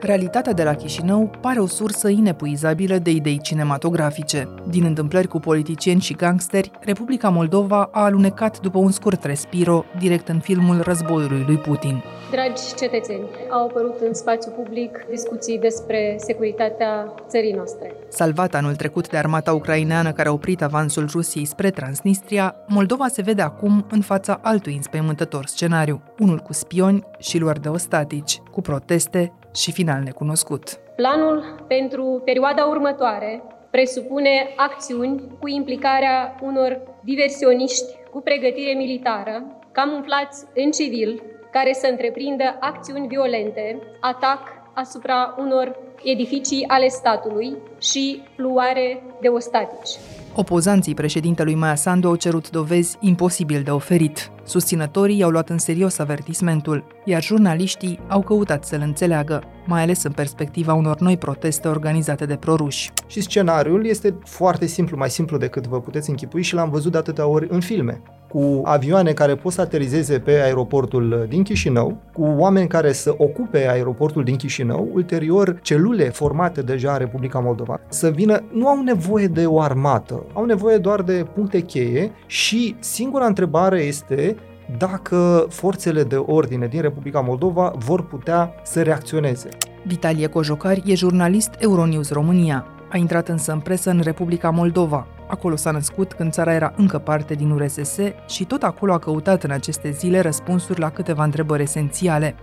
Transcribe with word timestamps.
Realitatea 0.00 0.52
de 0.52 0.62
la 0.62 0.74
Chișinău 0.74 1.30
pare 1.40 1.60
o 1.60 1.66
sursă 1.66 2.08
inepuizabilă 2.08 2.98
de 2.98 3.10
idei 3.10 3.40
cinematografice. 3.40 4.48
Din 4.68 4.84
întâmplări 4.84 5.28
cu 5.28 5.38
politicieni 5.38 6.00
și 6.00 6.14
gangsteri, 6.14 6.70
Republica 6.80 7.28
Moldova 7.28 7.88
a 7.92 8.02
alunecat 8.02 8.60
după 8.60 8.78
un 8.78 8.90
scurt 8.90 9.24
respiro 9.24 9.84
direct 9.98 10.28
în 10.28 10.40
filmul 10.40 10.80
războiului 10.80 11.44
lui 11.46 11.56
Putin. 11.56 12.02
Dragi 12.30 12.74
cetățeni, 12.76 13.22
au 13.50 13.66
apărut 13.66 14.00
în 14.06 14.14
spațiu 14.14 14.50
public 14.50 15.06
discuții 15.10 15.58
despre 15.58 16.16
securitatea 16.18 17.14
țării 17.28 17.52
noastre. 17.52 17.94
Salvat 18.08 18.54
anul 18.54 18.74
trecut 18.74 19.08
de 19.08 19.16
armata 19.16 19.52
ucraineană 19.52 20.12
care 20.12 20.28
a 20.28 20.32
oprit 20.32 20.62
avansul 20.62 21.08
Rusiei 21.12 21.44
spre 21.44 21.70
Transnistria, 21.70 22.54
Moldova 22.66 23.08
se 23.08 23.22
vede 23.22 23.42
acum 23.42 23.86
în 23.90 24.00
fața 24.00 24.38
altui 24.42 24.74
înspăimântător 24.74 25.46
scenariu, 25.46 26.02
unul 26.18 26.38
cu 26.38 26.52
spioni 26.52 27.04
și 27.18 27.38
luări 27.38 27.62
de 27.62 27.68
ostatici, 27.68 28.40
cu 28.50 28.60
proteste 28.60 29.32
și 29.58 29.72
final 29.72 30.02
necunoscut. 30.02 30.78
Planul 30.96 31.64
pentru 31.68 32.22
perioada 32.24 32.64
următoare 32.64 33.42
presupune 33.70 34.48
acțiuni 34.56 35.22
cu 35.40 35.48
implicarea 35.48 36.34
unor 36.42 36.80
diversioniști 37.04 37.96
cu 38.10 38.20
pregătire 38.20 38.72
militară, 38.72 39.42
camuflați 39.72 40.44
în 40.54 40.70
civil, 40.70 41.22
care 41.50 41.72
să 41.72 41.86
întreprindă 41.90 42.56
acțiuni 42.60 43.06
violente, 43.06 43.78
atac 44.00 44.40
asupra 44.74 45.34
unor 45.38 45.76
edificii 46.02 46.64
ale 46.66 46.88
statului 46.88 47.56
și 47.80 48.22
luare 48.36 49.02
de 49.20 49.28
ostatici. 49.28 49.90
Opozanții 50.34 50.94
președintelui 50.94 51.54
Maia 51.54 51.74
Sandu 51.74 52.08
au 52.08 52.14
cerut 52.14 52.50
dovezi 52.50 52.96
imposibil 53.00 53.62
de 53.62 53.70
oferit. 53.70 54.30
Susținătorii 54.44 55.18
i-au 55.18 55.30
luat 55.30 55.48
în 55.48 55.58
serios 55.58 55.98
avertismentul, 55.98 56.84
iar 57.04 57.22
jurnaliștii 57.22 58.00
au 58.08 58.22
căutat 58.22 58.64
să-l 58.64 58.80
înțeleagă, 58.82 59.42
mai 59.66 59.82
ales 59.82 60.02
în 60.02 60.12
perspectiva 60.12 60.74
unor 60.74 60.98
noi 60.98 61.16
proteste 61.16 61.68
organizate 61.68 62.26
de 62.26 62.36
proruși. 62.36 62.90
Și 63.06 63.20
scenariul 63.20 63.86
este 63.86 64.18
foarte 64.24 64.66
simplu, 64.66 64.96
mai 64.96 65.10
simplu 65.10 65.38
decât 65.38 65.66
vă 65.66 65.80
puteți 65.80 66.10
închipui 66.10 66.42
și 66.42 66.54
l-am 66.54 66.70
văzut 66.70 66.92
de 66.92 66.98
atâtea 66.98 67.26
ori 67.26 67.46
în 67.50 67.60
filme 67.60 68.02
cu 68.28 68.60
avioane 68.64 69.12
care 69.12 69.34
pot 69.34 69.52
să 69.52 69.60
aterizeze 69.60 70.18
pe 70.18 70.30
aeroportul 70.30 71.26
din 71.28 71.42
Chișinău, 71.42 71.96
cu 72.12 72.34
oameni 72.36 72.68
care 72.68 72.92
să 72.92 73.14
ocupe 73.16 73.68
aeroportul 73.68 74.24
din 74.24 74.36
Chișinău, 74.36 74.88
ulterior 74.92 75.58
celule 75.62 76.08
formate 76.08 76.62
deja 76.62 76.92
în 76.92 76.98
Republica 76.98 77.38
Moldova, 77.38 77.80
să 77.88 78.10
vină, 78.10 78.42
nu 78.52 78.68
au 78.68 78.82
nevoie 78.82 79.26
de 79.26 79.46
o 79.46 79.60
armată, 79.60 80.24
au 80.32 80.44
nevoie 80.44 80.76
doar 80.76 81.02
de 81.02 81.26
puncte 81.34 81.60
cheie 81.60 82.10
și 82.26 82.76
singura 82.78 83.26
întrebare 83.26 83.80
este 83.80 84.36
dacă 84.78 85.46
forțele 85.48 86.02
de 86.02 86.16
ordine 86.16 86.66
din 86.66 86.80
Republica 86.80 87.20
Moldova 87.20 87.72
vor 87.78 88.06
putea 88.06 88.54
să 88.62 88.82
reacționeze. 88.82 89.48
Vitalie 89.86 90.26
Cojocari 90.26 90.82
e 90.86 90.94
jurnalist 90.94 91.50
Euronews 91.58 92.10
România. 92.10 92.66
A 92.90 92.96
intrat 92.96 93.28
însă 93.28 93.52
în 93.52 93.60
presă 93.60 93.90
în 93.90 94.00
Republica 94.00 94.50
Moldova. 94.50 95.06
Acolo 95.26 95.56
s-a 95.56 95.70
născut 95.70 96.12
când 96.12 96.32
țara 96.32 96.52
era 96.54 96.72
încă 96.76 96.98
parte 96.98 97.34
din 97.34 97.50
URSS 97.50 97.98
și 98.26 98.44
tot 98.44 98.62
acolo 98.62 98.92
a 98.92 98.98
căutat 98.98 99.42
în 99.42 99.50
aceste 99.50 99.90
zile 99.90 100.20
răspunsuri 100.20 100.80
la 100.80 100.90
câteva 100.90 101.24
întrebări 101.24 101.62
esențiale. 101.62 102.34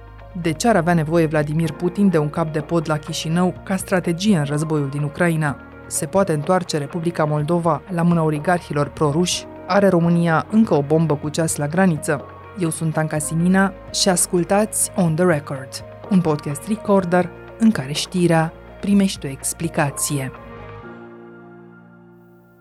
De 0.41 0.51
ce 0.51 0.67
ar 0.67 0.75
avea 0.75 0.93
nevoie 0.93 1.25
Vladimir 1.25 1.71
Putin 1.71 2.09
de 2.09 2.17
un 2.17 2.29
cap 2.29 2.53
de 2.53 2.59
pod 2.59 2.89
la 2.89 2.97
Chișinău 2.97 3.53
ca 3.63 3.75
strategie 3.75 4.37
în 4.37 4.43
războiul 4.43 4.89
din 4.89 5.03
Ucraina? 5.03 5.57
Se 5.87 6.05
poate 6.05 6.33
întoarce 6.33 6.77
Republica 6.77 7.23
Moldova 7.23 7.81
la 7.89 8.01
mâna 8.01 8.23
oligarhilor 8.23 8.87
proruși? 8.87 9.45
Are 9.67 9.87
România 9.87 10.45
încă 10.51 10.73
o 10.73 10.81
bombă 10.81 11.15
cu 11.15 11.29
ceas 11.29 11.55
la 11.55 11.67
graniță? 11.67 12.25
Eu 12.59 12.69
sunt 12.69 12.97
Anca 12.97 13.17
Simina 13.17 13.73
și 13.93 14.09
ascultați 14.09 14.91
On 14.95 15.15
The 15.15 15.25
Record, 15.25 15.69
un 16.09 16.21
podcast 16.21 16.67
recorder 16.67 17.29
în 17.59 17.71
care 17.71 17.91
știrea 17.91 18.53
primește 18.85 19.27
o 19.27 19.29
explicație. 19.29 20.31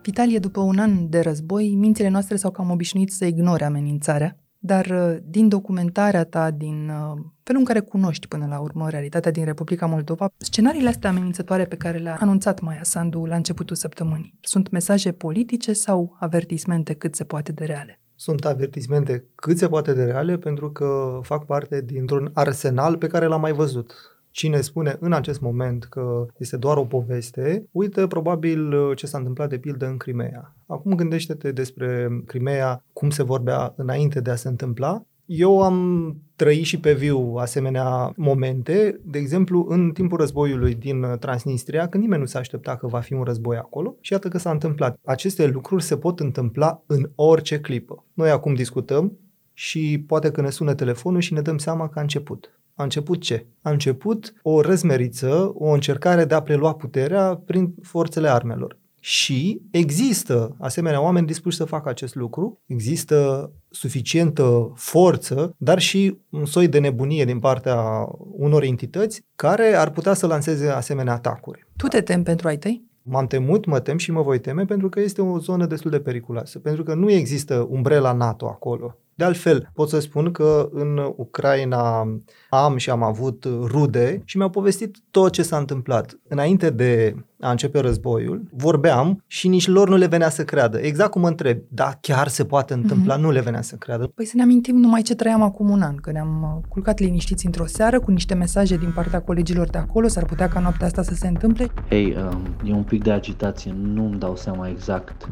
Vitalie, 0.03 0.39
după 0.39 0.61
un 0.61 0.79
an 0.79 1.09
de 1.09 1.21
război, 1.21 1.75
mințile 1.75 2.09
noastre 2.09 2.37
s-au 2.37 2.51
cam 2.51 2.71
obișnuit 2.71 3.13
să 3.13 3.25
ignore 3.25 3.65
amenințarea, 3.65 4.39
dar 4.59 4.87
uh, 4.87 5.17
din 5.25 5.49
documentarea 5.49 6.25
ta, 6.25 6.51
din 6.51 6.89
uh, 6.89 7.21
felul 7.43 7.61
în 7.61 7.65
care 7.65 7.81
cunoști 7.81 8.29
până 8.29 8.47
la 8.47 8.59
urmă 8.59 8.91
realitatea 8.91 9.31
din 9.31 9.45
Republica 9.45 9.87
Moldova, 9.87 10.29
scenariile 10.37 10.89
astea 10.89 11.11
amenințătoare 11.11 11.65
pe 11.65 11.77
care 11.77 11.99
le-a 11.99 12.17
anunțat 12.21 12.61
Maia 12.61 12.83
Sandu 12.83 13.25
la 13.25 13.37
începutul 13.37 13.77
săptămânii, 13.77 14.39
sunt 14.41 14.71
mesaje 14.71 15.13
politice 15.13 15.73
sau 15.73 16.17
avertismente 16.21 16.95
cât 16.95 17.15
se 17.15 17.25
poate 17.25 17.53
de 17.53 17.65
reale? 17.65 18.01
Sunt 18.15 18.45
avertismente 18.45 19.25
cât 19.35 19.59
se 19.59 19.69
poate 19.69 19.93
de 19.93 20.05
reale 20.05 20.39
pentru 20.39 20.71
că 20.73 21.19
fac 21.23 21.45
parte 21.47 21.81
dintr-un 21.81 22.31
arsenal 22.35 22.97
pe 22.97 23.07
care 23.07 23.27
l-am 23.27 23.41
mai 23.41 23.53
văzut 23.53 24.14
Cine 24.35 24.61
spune 24.61 24.97
în 25.01 25.13
acest 25.13 25.41
moment 25.41 25.85
că 25.85 26.27
este 26.39 26.57
doar 26.57 26.77
o 26.77 26.85
poveste, 26.85 27.69
uită 27.71 28.07
probabil 28.07 28.73
uh, 28.73 28.97
ce 28.97 29.07
s-a 29.07 29.19
întâmplat 29.19 29.49
de 29.49 29.59
pildă 29.59 29.87
în 29.87 29.97
Crimea. 29.97 30.55
Acum 30.67 30.95
gândește-te 30.95 31.53
despre 31.53 32.09
Crimea, 32.27 32.85
cum 32.93 33.11
se 33.11 33.23
vorbea 33.23 33.73
înainte 33.77 34.21
de 34.21 34.31
a 34.31 34.35
se 34.35 34.49
întâmpla. 34.49 35.05
Eu 35.25 35.63
am 35.63 36.17
trăit 36.37 36.65
și 36.65 36.81
pe 36.81 36.95
viu 36.95 37.35
asemenea 37.35 38.13
momente, 38.17 39.01
de 39.05 39.19
exemplu, 39.19 39.67
în 39.69 39.91
timpul 39.91 40.19
războiului 40.19 40.75
din 40.75 41.07
Transnistria, 41.21 41.89
când 41.89 42.03
nimeni 42.03 42.21
nu 42.21 42.27
se 42.27 42.39
aștepta 42.39 42.77
că 42.77 42.87
va 42.87 43.01
fi 43.01 43.13
un 43.13 43.23
război 43.23 43.57
acolo 43.57 43.97
și 44.01 44.13
iată 44.13 44.29
că 44.29 44.39
s-a 44.39 44.51
întâmplat. 44.51 44.99
Aceste 45.05 45.47
lucruri 45.47 45.83
se 45.83 45.97
pot 45.97 46.21
întâmpla 46.21 46.83
în 46.87 47.11
orice 47.15 47.61
clipă. 47.61 48.05
Noi 48.15 48.31
acum 48.31 48.55
discutăm 48.55 49.19
și 49.53 50.05
poate 50.07 50.31
că 50.31 50.41
ne 50.41 50.51
sună 50.51 50.75
telefonul 50.75 51.21
și 51.21 51.33
ne 51.33 51.41
dăm 51.41 51.59
seama 51.59 51.89
că 51.89 51.99
a 51.99 52.03
început. 52.03 52.59
A 52.75 52.83
început 52.83 53.21
ce? 53.21 53.47
A 53.63 53.71
început 53.71 54.33
o 54.43 54.61
răzmeriță, 54.61 55.53
o 55.55 55.71
încercare 55.71 56.25
de 56.25 56.35
a 56.35 56.43
prelua 56.43 56.75
puterea 56.75 57.43
prin 57.45 57.75
forțele 57.83 58.29
armelor. 58.29 58.79
Și 59.01 59.61
există 59.71 60.57
asemenea 60.59 61.03
oameni 61.03 61.27
dispuși 61.27 61.57
să 61.57 61.65
facă 61.65 61.89
acest 61.89 62.15
lucru, 62.15 62.61
există 62.67 63.51
suficientă 63.71 64.73
forță, 64.75 65.55
dar 65.59 65.79
și 65.79 66.19
un 66.31 66.45
soi 66.45 66.69
de 66.69 66.79
nebunie 66.79 67.25
din 67.25 67.39
partea 67.39 68.09
unor 68.33 68.63
entități 68.63 69.25
care 69.37 69.75
ar 69.75 69.91
putea 69.91 70.15
să 70.15 70.27
lanseze 70.27 70.69
asemenea 70.69 71.13
atacuri. 71.13 71.67
Tu 71.77 71.87
te 71.87 72.01
temi 72.01 72.23
pentru 72.23 72.49
ai 72.49 72.59
tăi? 72.59 72.85
M-am 73.03 73.27
temut, 73.27 73.65
mă 73.65 73.81
tem 73.81 73.97
și 73.97 74.13
mă 74.13 74.23
voi 74.23 74.41
teme 74.41 74.65
pentru 74.65 74.89
că 74.89 75.01
este 75.01 75.23
o 75.23 75.39
zonă 75.39 75.67
destul 75.67 75.91
de 75.91 76.01
periculoasă, 76.01 76.59
pentru 76.59 76.83
că 76.83 76.95
nu 76.95 77.11
există 77.11 77.67
umbrela 77.71 78.13
NATO 78.13 78.47
acolo. 78.47 78.99
De 79.15 79.25
altfel, 79.25 79.71
pot 79.75 79.89
să 79.89 80.01
spun 80.01 80.31
că 80.31 80.69
în 80.73 81.13
Ucraina 81.17 82.09
am 82.51 82.77
și 82.77 82.91
am 82.91 83.03
avut 83.03 83.45
rude 83.45 84.23
și 84.25 84.37
mi-au 84.37 84.51
povestit 84.51 84.97
tot 85.11 85.33
ce 85.33 85.43
s-a 85.43 85.57
întâmplat. 85.57 86.19
Înainte 86.29 86.71
de 86.71 87.15
a 87.41 87.51
începe 87.51 87.81
războiul, 87.81 88.43
vorbeam 88.51 89.23
și 89.27 89.49
nici 89.49 89.67
lor 89.67 89.89
nu 89.89 89.97
le 89.97 90.07
venea 90.07 90.29
să 90.29 90.45
creadă. 90.45 90.79
Exact 90.79 91.11
cum 91.11 91.21
mă 91.21 91.29
întreb, 91.29 91.59
da, 91.69 91.91
chiar 92.01 92.29
se 92.29 92.45
poate 92.45 92.75
întâmpla, 92.75 93.17
mm-hmm. 93.17 93.21
nu 93.21 93.31
le 93.31 93.41
venea 93.41 93.63
să 93.63 93.77
creadă. 93.77 94.07
Păi 94.07 94.25
să 94.25 94.33
ne 94.37 94.43
amintim 94.43 94.77
numai 94.77 95.03
ce 95.03 95.15
trăiam 95.15 95.43
acum 95.43 95.71
un 95.71 95.83
an, 95.83 95.97
că 95.97 96.11
ne-am 96.11 96.55
uh, 96.57 96.69
culcat 96.69 96.99
liniștiți 96.99 97.47
într-o 97.47 97.67
seară 97.67 98.01
cu 98.01 98.11
niște 98.11 98.35
mesaje 98.35 98.77
din 98.77 98.93
partea 98.95 99.21
colegilor 99.21 99.69
de 99.69 99.79
acolo, 99.79 100.09
s-ar 100.09 100.25
putea 100.25 100.49
ca 100.49 100.61
noaptea 100.61 100.87
asta 100.87 101.03
să 101.03 101.15
se 101.15 101.27
întâmple. 101.27 101.67
Hei, 101.89 102.17
um, 102.17 102.43
e 102.65 102.73
un 102.73 102.83
pic 102.83 103.03
de 103.03 103.11
agitație, 103.11 103.75
nu-mi 103.83 104.19
dau 104.19 104.37
seama 104.37 104.69
exact 104.69 105.29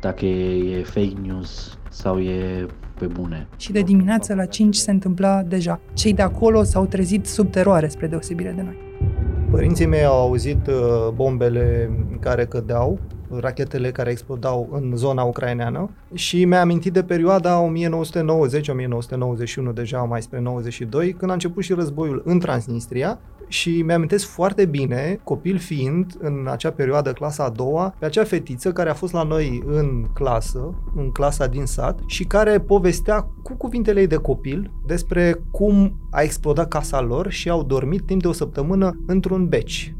dacă 0.00 0.24
e, 0.24 0.78
e 0.78 0.82
fake 0.82 1.14
news 1.22 1.78
sau 1.90 2.18
e 2.18 2.66
pe 2.98 3.06
bune. 3.06 3.46
Și 3.56 3.72
de 3.72 3.80
dimineață 3.80 4.34
la 4.34 4.44
5 4.44 4.76
se 4.76 4.90
întâmpla 4.90 5.42
deja. 5.42 5.80
Cei 5.92 6.12
de 6.12 6.22
acolo 6.22 6.62
s-au 6.62 6.86
trezit 6.86 7.26
sub 7.26 7.50
teroare 7.50 7.88
spre 7.88 8.06
deosebire 8.06 8.52
de 8.56 8.62
noi. 8.62 8.76
Părinții 9.50 9.86
mei 9.86 10.04
au 10.04 10.20
auzit 10.20 10.66
uh, 10.66 10.74
bombele 11.14 11.90
care 12.20 12.46
cădeau, 12.46 12.98
rachetele 13.30 13.90
care 13.90 14.10
explodau 14.10 14.68
în 14.72 14.92
zona 14.94 15.22
ucraineană 15.22 15.90
și 16.14 16.44
mi-a 16.44 16.60
amintit 16.60 16.92
de 16.92 17.02
perioada 17.02 17.72
1990-1991, 19.70 19.74
deja 19.74 19.98
mai 19.98 20.22
spre 20.22 20.40
92, 20.40 21.12
când 21.12 21.30
a 21.30 21.34
început 21.34 21.62
și 21.62 21.72
războiul 21.72 22.22
în 22.24 22.38
Transnistria 22.38 23.18
și 23.48 23.82
mi-amintesc 23.82 24.26
foarte 24.26 24.64
bine, 24.64 25.20
copil 25.24 25.58
fiind, 25.58 26.16
în 26.18 26.46
acea 26.50 26.70
perioadă, 26.70 27.12
clasa 27.12 27.44
a 27.44 27.50
doua, 27.50 27.94
pe 27.98 28.04
acea 28.04 28.24
fetiță 28.24 28.72
care 28.72 28.90
a 28.90 28.94
fost 28.94 29.12
la 29.12 29.22
noi 29.22 29.62
în 29.66 30.06
clasă, 30.12 30.74
în 30.96 31.10
clasa 31.10 31.46
din 31.46 31.64
sat, 31.64 32.00
și 32.06 32.24
care 32.24 32.60
povestea 32.60 33.28
cu 33.42 33.54
cuvintele 33.54 34.00
ei 34.00 34.06
de 34.06 34.16
copil 34.16 34.70
despre 34.86 35.40
cum 35.50 35.96
a 36.10 36.20
explodat 36.20 36.68
casa 36.68 37.00
lor 37.00 37.30
și 37.30 37.48
au 37.48 37.62
dormit 37.62 38.06
timp 38.06 38.22
de 38.22 38.28
o 38.28 38.32
săptămână 38.32 38.98
într-un 39.06 39.48
beci 39.48 39.95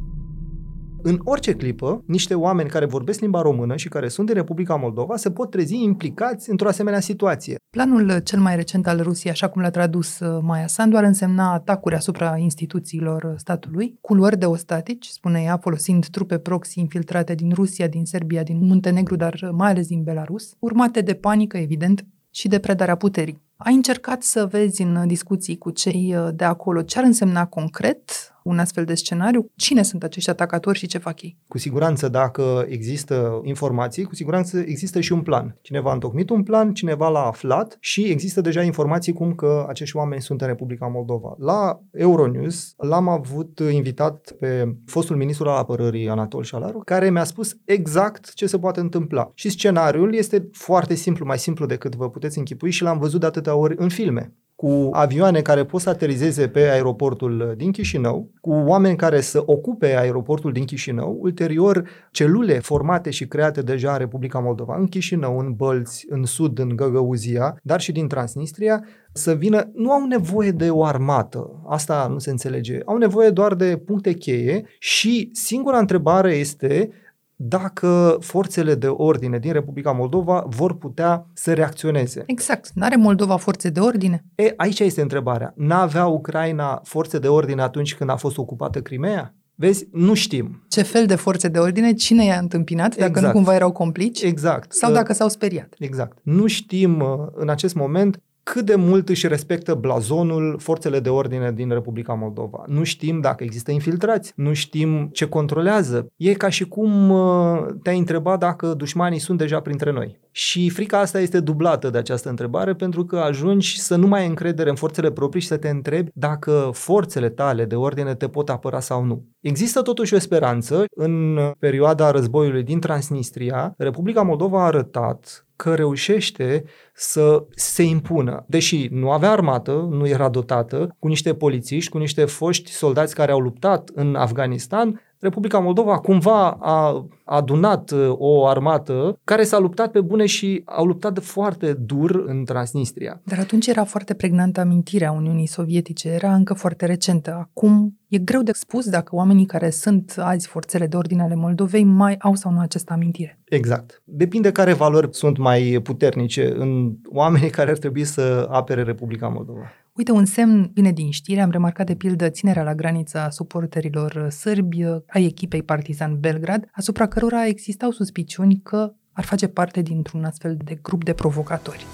în 1.07 1.21
orice 1.25 1.53
clipă, 1.53 2.03
niște 2.07 2.35
oameni 2.35 2.69
care 2.69 2.87
vorbesc 2.87 3.21
limba 3.21 3.41
română 3.41 3.77
și 3.77 3.89
care 3.89 4.09
sunt 4.09 4.27
din 4.27 4.35
Republica 4.35 4.75
Moldova 4.75 5.17
se 5.17 5.31
pot 5.31 5.51
trezi 5.51 5.83
implicați 5.83 6.51
într-o 6.51 6.69
asemenea 6.69 7.01
situație. 7.01 7.57
Planul 7.71 8.19
cel 8.19 8.41
mai 8.41 8.57
recent 8.57 8.87
al 8.87 9.01
Rusiei, 9.03 9.33
așa 9.33 9.49
cum 9.49 9.63
l-a 9.63 9.71
tradus 9.71 10.19
uh, 10.19 10.39
Maia 10.43 10.67
Sandu, 10.67 10.97
ar 10.97 11.05
însemna 11.05 11.53
atacuri 11.53 11.95
asupra 11.95 12.37
instituțiilor 12.37 13.35
statului, 13.37 13.99
cu 14.01 14.15
luări 14.15 14.39
de 14.39 14.47
ostatici, 14.47 15.07
spune 15.07 15.43
ea, 15.43 15.57
folosind 15.57 16.07
trupe 16.07 16.39
proxy 16.39 16.81
infiltrate 16.81 17.35
din 17.35 17.53
Rusia, 17.55 17.87
din 17.87 18.05
Serbia, 18.05 18.43
din 18.43 18.59
Muntenegru, 18.61 19.17
dar 19.17 19.51
mai 19.53 19.71
ales 19.71 19.87
din 19.87 20.03
Belarus, 20.03 20.55
urmate 20.59 21.01
de 21.01 21.15
panică, 21.15 21.57
evident, 21.57 22.07
și 22.31 22.49
de 22.49 22.59
predarea 22.59 22.97
puterii. 22.97 23.43
Ai 23.57 23.75
încercat 23.75 24.23
să 24.23 24.47
vezi 24.51 24.83
în 24.83 25.07
discuții 25.07 25.59
cu 25.59 25.71
cei 25.71 26.15
uh, 26.17 26.29
de 26.35 26.45
acolo 26.45 26.83
ce 26.83 26.99
ar 26.99 27.05
însemna 27.05 27.47
concret 27.47 28.11
un 28.47 28.59
astfel 28.59 28.85
de 28.85 28.95
scenariu? 28.95 29.51
Cine 29.57 29.83
sunt 29.83 30.03
acești 30.03 30.31
atacatori 30.31 30.79
și 30.79 30.87
ce 30.87 30.99
fac 30.99 31.23
ei? 31.23 31.37
Cu 31.49 31.59
siguranță, 31.59 32.09
dacă 32.09 32.65
există 32.69 33.41
informații, 33.45 34.05
cu 34.05 34.15
siguranță 34.15 34.59
există 34.59 35.01
și 35.01 35.13
un 35.13 35.21
plan. 35.21 35.59
Cineva 35.61 35.91
a 35.91 35.93
întocmit 35.93 36.31
un 36.31 36.43
plan, 36.43 36.75
cineva 36.75 37.09
l-a 37.09 37.27
aflat 37.27 37.77
și 37.81 38.03
există 38.03 38.41
deja 38.41 38.63
informații 38.63 39.13
cum 39.13 39.35
că 39.35 39.67
acești 39.69 39.97
oameni 39.97 40.23
sunt 40.23 40.41
în 40.41 40.47
Republica 40.47 40.87
Moldova. 40.87 41.35
La 41.39 41.81
Euronews 41.93 42.75
l-am 42.77 43.09
avut 43.09 43.61
invitat 43.73 44.33
pe 44.39 44.77
fostul 44.87 45.17
ministru 45.17 45.49
al 45.49 45.57
apărării 45.57 46.09
Anatol 46.09 46.43
Șalaru, 46.43 46.83
care 46.85 47.11
mi-a 47.11 47.25
spus 47.25 47.57
exact 47.65 48.35
ce 48.35 48.47
se 48.47 48.59
poate 48.59 48.81
întâmpla. 48.81 49.31
Și 49.35 49.51
scenariul 49.51 50.15
este 50.15 50.49
foarte 50.53 50.95
simplu, 50.95 51.25
mai 51.25 51.39
simplu 51.39 51.67
decât 51.67 51.95
vă 51.95 52.11
puteți 52.11 52.39
închipui 52.39 52.71
și 52.71 52.83
l-am 52.83 52.99
văzut 52.99 53.21
de 53.21 53.27
atâtea 53.27 53.55
ori 53.55 53.75
în 53.79 53.89
filme 53.89 54.33
cu 54.57 54.89
avioane 54.93 55.41
care 55.41 55.65
pot 55.65 55.81
să 55.81 55.89
aterizeze 55.89 56.49
pe 56.49 56.61
aeroportul 56.61 57.55
din 57.57 57.71
Chișinău, 57.71 58.31
cu 58.41 58.51
oameni 58.51 58.97
care 58.97 59.21
să 59.21 59.43
ocupe 59.47 59.97
aeroportul 59.97 60.53
din 60.53 60.65
Chișinău, 60.65 61.19
ulterior 61.21 61.89
celule 62.11 62.59
formate 62.59 63.11
și 63.11 63.27
create 63.27 63.63
deja 63.63 63.93
în 63.93 63.99
Republica 63.99 64.39
Moldova, 64.39 64.77
în 64.77 64.87
Chișinău, 64.87 65.39
în 65.39 65.53
Bălți, 65.53 66.07
în 66.09 66.25
Sud, 66.25 66.59
în 66.59 66.77
Găgăuzia, 66.77 67.59
dar 67.63 67.81
și 67.81 67.93
din 67.93 68.09
Transnistria, 68.09 68.85
să 69.13 69.35
vină, 69.35 69.71
nu 69.75 69.93
au 69.93 70.07
nevoie 70.07 70.51
de 70.51 70.71
o 70.71 70.85
armată, 70.85 71.63
asta 71.69 72.07
nu 72.11 72.19
se 72.19 72.31
înțelege, 72.31 72.79
au 72.85 72.97
nevoie 72.97 73.31
doar 73.31 73.55
de 73.55 73.83
puncte 73.87 74.13
cheie 74.13 74.65
și 74.79 75.31
singura 75.33 75.79
întrebare 75.79 76.33
este 76.35 76.91
dacă 77.37 78.17
forțele 78.21 78.75
de 78.75 78.87
ordine 78.87 79.39
din 79.39 79.53
Republica 79.53 79.91
Moldova 79.91 80.45
vor 80.49 80.77
putea 80.77 81.27
să 81.33 81.53
reacționeze. 81.53 82.23
Exact. 82.27 82.71
N-are 82.75 82.97
Moldova 82.97 83.37
forțe 83.37 83.69
de 83.69 83.81
ordine? 83.81 84.25
E, 84.35 84.53
aici 84.57 84.81
este 84.81 85.01
întrebarea. 85.01 85.53
N-avea 85.57 86.07
Ucraina 86.07 86.81
forțe 86.85 87.19
de 87.19 87.29
ordine 87.29 87.63
atunci 87.63 87.95
când 87.95 88.11
a 88.11 88.17
fost 88.17 88.39
ocupată 88.39 88.81
Crimea? 88.81 89.35
Vezi, 89.55 89.89
nu 89.93 90.15
știm. 90.15 90.65
Ce 90.69 90.83
fel 90.83 91.07
de 91.07 91.15
forțe 91.15 91.49
de 91.49 91.59
ordine? 91.59 91.93
Cine 91.93 92.25
i-a 92.25 92.39
întâmpinat? 92.39 92.97
Dacă 92.97 93.09
exact. 93.09 93.27
nu 93.27 93.33
cumva 93.33 93.55
erau 93.55 93.73
complici? 93.73 94.23
Exact. 94.23 94.73
Sau 94.73 94.93
dacă 94.93 95.13
s-au 95.13 95.29
speriat? 95.29 95.75
Exact. 95.79 96.19
Nu 96.23 96.47
știm 96.47 97.01
uh, 97.01 97.07
în 97.35 97.49
acest 97.49 97.75
moment 97.75 98.21
cât 98.53 98.65
de 98.65 98.75
mult 98.75 99.09
își 99.09 99.29
respectă 99.29 99.75
blazonul 99.75 100.57
forțele 100.59 101.01
de 101.01 101.09
ordine 101.09 101.53
din 101.53 101.69
Republica 101.69 102.13
Moldova. 102.13 102.65
Nu 102.67 102.83
știm 102.83 103.21
dacă 103.21 103.45
există 103.45 103.71
infiltrați, 103.71 104.33
nu 104.37 104.53
știm 104.53 105.09
ce 105.13 105.29
controlează. 105.29 106.07
E 106.17 106.33
ca 106.33 106.49
și 106.49 106.69
cum 106.69 107.11
uh, 107.11 107.67
te-ai 107.83 107.99
întrebat 107.99 108.39
dacă 108.39 108.75
dușmanii 108.75 109.19
sunt 109.19 109.39
deja 109.39 109.61
printre 109.61 109.93
noi. 109.93 110.19
Și 110.31 110.71
frica 110.71 110.99
asta 110.99 111.21
este 111.21 111.41
dublată 111.41 111.91
de 111.91 111.99
această 111.99 112.29
întrebare 112.29 112.75
pentru 112.75 113.05
că 113.05 113.17
ajungi 113.17 113.81
să 113.81 113.97
nu 113.97 114.07
mai 114.07 114.21
ai 114.21 114.27
încredere 114.27 114.71
în 114.71 114.77
forțele 114.77 115.11
proprii 115.11 115.43
și 115.43 115.49
să 115.49 115.57
te 115.57 115.69
întrebi 115.69 116.11
dacă 116.15 116.71
forțele 116.73 117.29
tale 117.29 117.65
de 117.65 117.75
ordine 117.75 118.15
te 118.15 118.29
pot 118.29 118.49
apăra 118.49 118.81
sau 118.81 119.05
nu. 119.05 119.25
Există 119.41 119.83
totuși 119.83 120.15
o 120.15 120.19
speranță. 120.19 120.85
În 120.95 121.39
perioada 121.59 122.11
războiului 122.11 122.63
din 122.63 122.81
Transnistria, 122.81 123.75
Republica 123.77 124.23
Moldova 124.23 124.61
a 124.61 124.67
arătat 124.67 125.46
că 125.57 125.75
reușește 125.75 126.65
să 126.95 127.45
se 127.55 127.83
impună. 127.83 128.45
Deși 128.49 128.89
nu 128.91 129.11
avea 129.11 129.31
armată, 129.31 129.73
nu 129.91 130.07
era 130.07 130.29
dotată, 130.29 130.97
cu 130.99 131.09
niște 131.09 131.35
polițiști, 131.35 131.91
cu 131.91 131.99
niște 131.99 132.25
foști 132.25 132.71
soldați 132.71 133.15
care 133.15 133.33
au 133.33 133.41
luptat 133.41 133.91
în 133.95 134.15
Afganistan, 134.15 135.01
Republica 135.19 135.59
Moldova 135.59 135.99
cumva 135.99 136.51
a 136.51 137.07
adunat 137.25 137.91
uh, 137.91 138.13
o 138.13 138.47
armată 138.47 139.19
care 139.25 139.43
s-a 139.43 139.59
luptat 139.59 139.91
pe 139.91 140.01
bune 140.01 140.27
și 140.27 140.63
au 140.65 140.85
luptat 140.85 141.13
de 141.13 141.21
foarte 141.21 141.73
dur 141.73 142.25
în 142.27 142.45
Transnistria. 142.45 143.21
Dar 143.25 143.39
atunci 143.39 143.67
era 143.67 143.85
foarte 143.85 144.15
pregnantă 144.15 144.61
amintirea 144.61 145.13
Uniunii 145.13 145.47
Sovietice, 145.47 146.09
era 146.09 146.35
încă 146.35 146.55
foarte 146.55 146.87
recentă. 146.87 147.37
Acum 147.41 147.99
e 148.09 148.19
greu 148.19 148.43
de 148.43 148.53
spus 148.53 148.89
dacă 148.89 149.15
oamenii 149.15 149.47
care 149.47 149.71
sunt 149.71 150.15
azi 150.19 150.47
forțele 150.47 150.87
de 150.87 150.97
ordine 150.97 151.23
ale 151.23 151.35
Moldovei 151.35 151.85
mai 151.85 152.17
au 152.19 152.35
sau 152.35 152.53
nu 152.53 152.61
această 152.61 152.93
amintire. 152.93 153.39
Exact. 153.45 154.03
Depinde 154.05 154.53
care 154.53 154.73
valori 154.73 155.09
sunt 155.11 155.39
mai 155.39 155.81
puternice 155.83 156.53
în 156.57 156.93
oamenii 157.13 157.51
care 157.51 157.71
ar 157.71 157.77
trebui 157.77 158.05
să 158.05 158.49
apere 158.51 158.83
Republica 158.83 159.29
Moldova. 159.29 159.73
Uite, 159.97 160.13
un 160.13 160.25
semn 160.25 160.71
vine 160.75 160.93
din 160.93 161.11
știre, 161.11 161.41
am 161.41 161.51
remarcat 161.51 161.87
de 161.87 161.95
pildă 161.95 162.29
ținerea 162.29 162.63
la 162.63 162.75
granița 162.75 163.31
suporterilor 163.31 164.29
sârbi 164.31 164.85
ai 165.07 165.25
echipei 165.25 165.63
Partizan 165.63 166.17
Belgrad, 166.21 166.69
asupra 166.73 167.07
cărora 167.07 167.47
existau 167.47 167.91
suspiciuni 167.91 168.61
că 168.63 168.93
ar 169.13 169.25
face 169.25 169.47
parte 169.47 169.83
dintr-un 169.83 170.25
astfel 170.25 170.57
de 170.65 170.79
grup 170.83 171.05
de 171.05 171.13
provocatori. 171.13 171.87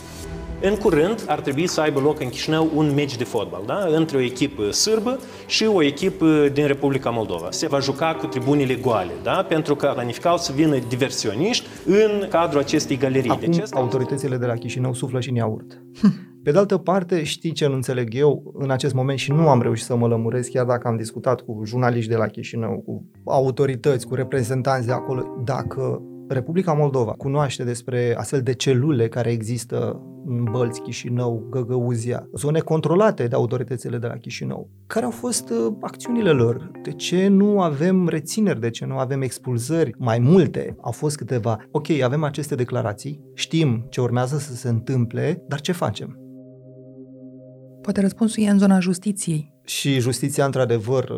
În 0.63 0.75
curând 0.75 1.25
ar 1.27 1.41
trebui 1.41 1.67
să 1.67 1.81
aibă 1.81 2.01
loc 2.01 2.21
în 2.21 2.29
Chișinău 2.29 2.71
un 2.75 2.95
meci 2.95 3.17
de 3.17 3.25
fotbal, 3.25 3.63
da? 3.67 3.85
între 3.89 4.17
o 4.17 4.21
echipă 4.21 4.71
sârbă 4.71 5.19
și 5.47 5.65
o 5.65 5.83
echipă 5.83 6.49
din 6.53 6.67
Republica 6.67 7.11
Moldova. 7.11 7.51
Se 7.51 7.67
va 7.67 7.79
juca 7.79 8.15
cu 8.15 8.27
tribunile 8.27 8.75
goale, 8.75 9.13
da? 9.23 9.45
pentru 9.49 9.77
că 9.77 9.91
planificau 9.95 10.37
să 10.37 10.53
vină 10.53 10.79
diversioniști 10.89 11.67
în 11.87 12.27
cadrul 12.29 12.61
acestei 12.61 12.97
galerii. 12.97 13.31
Acum, 13.31 13.51
deci 13.51 13.63
autoritățile 13.71 14.37
de 14.37 14.47
la 14.47 14.55
Chișinău 14.55 14.95
suflă 14.95 15.21
și 15.21 15.29
în 15.29 15.35
iaurt. 15.35 15.83
Pe 16.43 16.51
de 16.51 16.59
altă 16.59 16.77
parte, 16.77 17.23
știi 17.23 17.53
ce 17.53 17.67
nu 17.67 17.75
înțeleg 17.75 18.15
eu 18.15 18.55
în 18.55 18.71
acest 18.71 18.95
moment 18.95 19.19
și 19.19 19.33
nu 19.33 19.49
am 19.49 19.63
reușit 19.63 19.85
să 19.85 19.97
mă 19.97 20.07
lămuresc, 20.07 20.51
chiar 20.51 20.65
dacă 20.65 20.89
am 20.89 20.97
discutat 20.97 21.41
cu 21.41 21.63
jurnaliști 21.65 22.11
de 22.11 22.17
la 22.17 22.27
Chișinău, 22.27 22.83
cu 22.87 23.11
autorități, 23.25 24.07
cu 24.07 24.15
reprezentanți 24.15 24.87
de 24.87 24.93
acolo, 24.93 25.43
dacă 25.45 26.03
Republica 26.29 26.73
Moldova 26.73 27.13
cunoaște 27.13 27.65
despre 27.65 28.15
astfel 28.17 28.41
de 28.41 28.55
celule 28.55 29.09
care 29.09 29.31
există 29.31 30.03
în 30.27 30.45
Bălți, 30.51 30.81
Chișinău, 30.81 31.47
Găgăuzia, 31.51 32.29
zone 32.35 32.59
controlate 32.59 33.27
de 33.27 33.35
autoritățile 33.35 33.99
de 33.99 34.07
la 34.07 34.17
Chișinău. 34.17 34.71
Care 34.87 35.05
au 35.05 35.11
fost 35.11 35.51
uh, 35.51 35.73
acțiunile 35.81 36.31
lor? 36.31 36.71
De 36.83 36.93
ce 36.93 37.29
nu 37.29 37.61
avem 37.61 38.09
rețineri? 38.09 38.61
De 38.61 38.71
ce 38.71 38.87
nu 38.87 38.97
avem 38.99 39.23
expulzări? 39.23 39.95
Mai 39.99 40.19
multe. 40.19 40.77
Au 40.81 40.93
fost 40.93 41.17
câteva. 41.17 41.59
Ok, 41.71 41.91
avem 41.91 42.25
aceste 42.25 42.55
declarații, 42.55 43.21
știm 43.35 43.87
ce 43.89 44.01
urmează 44.01 44.39
să 44.39 44.55
se 44.55 44.69
întâmple, 44.69 45.43
dar 45.49 45.61
ce 45.61 45.73
facem? 45.73 46.22
Poate 47.83 48.01
răspunsul 48.01 48.43
e 48.43 48.51
în 48.51 48.59
zona 48.59 48.81
justiției. 48.81 49.53
Și 49.65 50.01
justiția, 50.01 50.45
într-adevăr, 50.45 51.13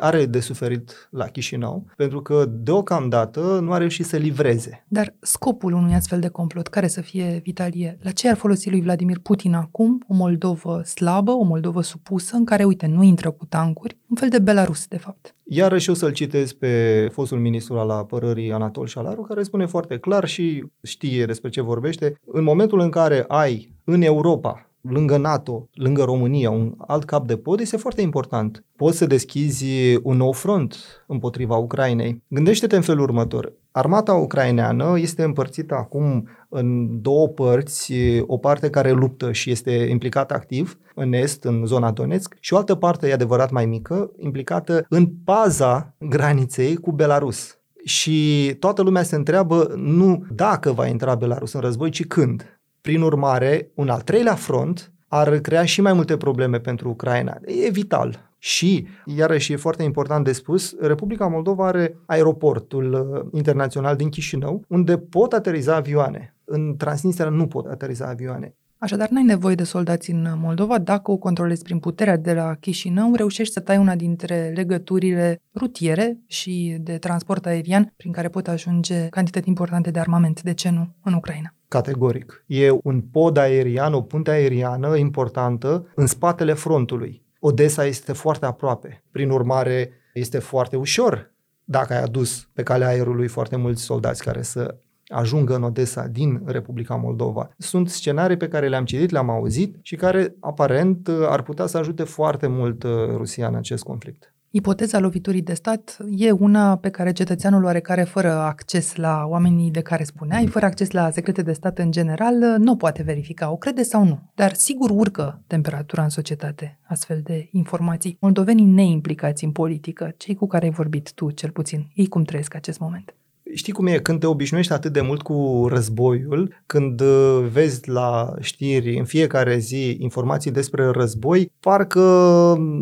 are 0.00 0.26
de 0.26 0.40
suferit 0.40 1.08
la 1.10 1.24
Chișinău, 1.24 1.86
pentru 1.96 2.22
că 2.22 2.44
deocamdată 2.48 3.58
nu 3.62 3.72
a 3.72 3.78
reușit 3.78 4.06
să 4.06 4.16
livreze. 4.16 4.84
Dar 4.88 5.14
scopul 5.20 5.72
unui 5.72 5.94
astfel 5.94 6.20
de 6.20 6.28
complot, 6.28 6.66
care 6.66 6.86
să 6.86 7.00
fie 7.00 7.40
Vitalie, 7.44 7.98
la 8.02 8.10
ce 8.10 8.28
ar 8.28 8.36
folosi 8.36 8.70
lui 8.70 8.80
Vladimir 8.80 9.18
Putin 9.18 9.54
acum? 9.54 10.04
O 10.08 10.14
Moldovă 10.14 10.82
slabă, 10.82 11.30
o 11.30 11.42
Moldovă 11.42 11.82
supusă, 11.82 12.36
în 12.36 12.44
care, 12.44 12.64
uite, 12.64 12.86
nu 12.86 13.02
intră 13.02 13.30
cu 13.30 13.44
tancuri, 13.44 13.96
un 14.08 14.16
fel 14.16 14.28
de 14.28 14.38
Belarus, 14.38 14.86
de 14.86 14.98
fapt. 14.98 15.34
Iarăși 15.44 15.90
o 15.90 15.94
să-l 15.94 16.12
citez 16.12 16.52
pe 16.52 17.08
fostul 17.12 17.38
ministru 17.38 17.78
al 17.78 17.90
apărării 17.90 18.52
Anatol 18.52 18.86
Șalaru, 18.86 19.22
care 19.22 19.42
spune 19.42 19.66
foarte 19.66 19.98
clar 19.98 20.28
și 20.28 20.64
știe 20.82 21.26
despre 21.26 21.48
ce 21.48 21.60
vorbește. 21.60 22.14
În 22.26 22.42
momentul 22.42 22.80
în 22.80 22.90
care 22.90 23.24
ai 23.28 23.72
în 23.84 24.02
Europa 24.02 24.71
lângă 24.82 25.16
NATO, 25.16 25.68
lângă 25.74 26.02
România, 26.02 26.50
un 26.50 26.74
alt 26.78 27.04
cap 27.04 27.26
de 27.26 27.36
pod, 27.36 27.60
este 27.60 27.76
foarte 27.76 28.00
important. 28.00 28.64
Poți 28.76 28.96
să 28.96 29.06
deschizi 29.06 29.98
un 30.02 30.16
nou 30.16 30.32
front 30.32 30.76
împotriva 31.06 31.56
Ucrainei. 31.56 32.22
Gândește-te 32.28 32.76
în 32.76 32.82
felul 32.82 33.02
următor. 33.02 33.52
Armata 33.70 34.14
ucraineană 34.14 34.98
este 34.98 35.22
împărțită 35.22 35.74
acum 35.74 36.28
în 36.48 37.00
două 37.02 37.28
părți, 37.28 37.92
o 38.26 38.36
parte 38.36 38.70
care 38.70 38.90
luptă 38.90 39.32
și 39.32 39.50
este 39.50 39.70
implicată 39.70 40.34
activ 40.34 40.78
în 40.94 41.12
est, 41.12 41.44
în 41.44 41.66
zona 41.66 41.90
Donetsk, 41.90 42.36
și 42.40 42.52
o 42.52 42.56
altă 42.56 42.74
parte, 42.74 43.08
e 43.08 43.12
adevărat 43.12 43.50
mai 43.50 43.66
mică, 43.66 44.10
implicată 44.16 44.86
în 44.88 45.06
paza 45.24 45.94
graniței 45.98 46.76
cu 46.76 46.92
Belarus. 46.92 47.56
Și 47.84 48.56
toată 48.58 48.82
lumea 48.82 49.02
se 49.02 49.16
întreabă 49.16 49.72
nu 49.76 50.24
dacă 50.34 50.72
va 50.72 50.86
intra 50.86 51.14
Belarus 51.14 51.52
în 51.52 51.60
război, 51.60 51.90
ci 51.90 52.06
când. 52.06 52.61
Prin 52.82 53.02
urmare, 53.02 53.70
un 53.74 53.88
al 53.88 54.00
treilea 54.00 54.34
front 54.34 54.92
ar 55.08 55.38
crea 55.38 55.64
și 55.64 55.80
mai 55.80 55.92
multe 55.92 56.16
probleme 56.16 56.58
pentru 56.58 56.88
Ucraina. 56.88 57.40
E 57.46 57.70
vital. 57.70 58.30
Și, 58.38 58.86
iarăși 59.04 59.52
e 59.52 59.56
foarte 59.56 59.82
important 59.82 60.24
de 60.24 60.32
spus, 60.32 60.76
Republica 60.80 61.26
Moldova 61.26 61.66
are 61.66 61.96
aeroportul 62.06 62.92
uh, 62.92 63.28
internațional 63.32 63.96
din 63.96 64.08
Chișinău, 64.08 64.64
unde 64.68 64.98
pot 64.98 65.32
ateriza 65.32 65.74
avioane. 65.74 66.34
În 66.44 66.76
Transnistria 66.76 67.28
nu 67.28 67.46
pot 67.46 67.66
ateriza 67.66 68.06
avioane. 68.06 68.54
Așadar, 68.78 69.08
n-ai 69.08 69.22
nevoie 69.22 69.54
de 69.54 69.64
soldați 69.64 70.10
în 70.10 70.34
Moldova. 70.36 70.78
Dacă 70.78 71.10
o 71.10 71.16
controlezi 71.16 71.62
prin 71.62 71.78
puterea 71.78 72.16
de 72.16 72.32
la 72.32 72.54
Chișinău, 72.60 73.14
reușești 73.14 73.52
să 73.52 73.60
tai 73.60 73.76
una 73.76 73.94
dintre 73.94 74.52
legăturile 74.54 75.40
rutiere 75.54 76.18
și 76.26 76.76
de 76.80 76.98
transport 76.98 77.46
aerian 77.46 77.92
prin 77.96 78.12
care 78.12 78.28
pot 78.28 78.48
ajunge 78.48 79.08
cantități 79.08 79.48
importante 79.48 79.90
de 79.90 79.98
armament. 79.98 80.42
De 80.42 80.54
ce 80.54 80.70
nu? 80.70 80.88
În 81.02 81.12
Ucraina. 81.12 81.54
Categoric. 81.72 82.44
E 82.46 82.70
un 82.82 83.00
pod 83.00 83.36
aerian, 83.36 83.94
o 83.94 84.02
punte 84.02 84.30
aeriană 84.30 84.96
importantă 84.96 85.86
în 85.94 86.06
spatele 86.06 86.52
frontului. 86.52 87.22
Odessa 87.40 87.84
este 87.84 88.12
foarte 88.12 88.46
aproape. 88.46 89.02
Prin 89.10 89.30
urmare, 89.30 89.90
este 90.14 90.38
foarte 90.38 90.76
ușor 90.76 91.32
dacă 91.64 91.92
ai 91.92 92.02
adus 92.02 92.48
pe 92.52 92.62
calea 92.62 92.88
aerului 92.88 93.28
foarte 93.28 93.56
mulți 93.56 93.82
soldați 93.82 94.24
care 94.24 94.42
să 94.42 94.76
ajungă 95.06 95.54
în 95.54 95.62
Odessa 95.62 96.06
din 96.06 96.42
Republica 96.46 96.94
Moldova. 96.94 97.50
Sunt 97.58 97.88
scenarii 97.88 98.36
pe 98.36 98.48
care 98.48 98.68
le-am 98.68 98.84
citit, 98.84 99.10
le-am 99.10 99.30
auzit 99.30 99.76
și 99.82 99.96
care 99.96 100.34
aparent 100.40 101.08
ar 101.28 101.42
putea 101.42 101.66
să 101.66 101.78
ajute 101.78 102.04
foarte 102.04 102.46
mult 102.46 102.82
uh, 102.82 102.90
Rusia 103.16 103.46
în 103.46 103.54
acest 103.54 103.82
conflict. 103.82 104.31
Ipoteza 104.54 104.98
loviturii 104.98 105.42
de 105.42 105.54
stat 105.54 105.96
e 106.10 106.30
una 106.30 106.76
pe 106.76 106.90
care 106.90 107.12
cetățeanul 107.12 107.64
oarecare 107.64 108.02
fără 108.02 108.32
acces 108.32 108.94
la 108.94 109.24
oamenii 109.26 109.70
de 109.70 109.80
care 109.80 110.04
spuneai, 110.04 110.46
fără 110.46 110.66
acces 110.66 110.90
la 110.90 111.10
secrete 111.10 111.42
de 111.42 111.52
stat 111.52 111.78
în 111.78 111.90
general, 111.90 112.34
nu 112.58 112.76
poate 112.76 113.02
verifica. 113.02 113.50
O 113.50 113.56
crede 113.56 113.82
sau 113.82 114.04
nu? 114.04 114.30
Dar 114.34 114.54
sigur 114.54 114.90
urcă 114.90 115.42
temperatura 115.46 116.02
în 116.02 116.08
societate 116.08 116.78
astfel 116.82 117.20
de 117.24 117.48
informații. 117.52 118.16
Moldovenii 118.20 118.64
neimplicați 118.64 119.44
în 119.44 119.52
politică, 119.52 120.14
cei 120.16 120.34
cu 120.34 120.46
care 120.46 120.64
ai 120.64 120.70
vorbit 120.70 121.12
tu 121.12 121.30
cel 121.30 121.50
puțin, 121.50 121.90
ei 121.94 122.06
cum 122.06 122.22
trăiesc 122.22 122.54
acest 122.54 122.78
moment? 122.78 123.14
Știi 123.54 123.72
cum 123.72 123.86
e, 123.86 123.98
când 123.98 124.20
te 124.20 124.26
obișnuiești 124.26 124.72
atât 124.72 124.92
de 124.92 125.00
mult 125.00 125.22
cu 125.22 125.66
războiul, 125.70 126.62
când 126.66 127.00
uh, 127.00 127.44
vezi 127.52 127.88
la 127.88 128.34
știri 128.40 128.98
în 128.98 129.04
fiecare 129.04 129.58
zi 129.58 129.96
informații 130.00 130.50
despre 130.50 130.86
război, 130.86 131.52
parcă 131.60 132.00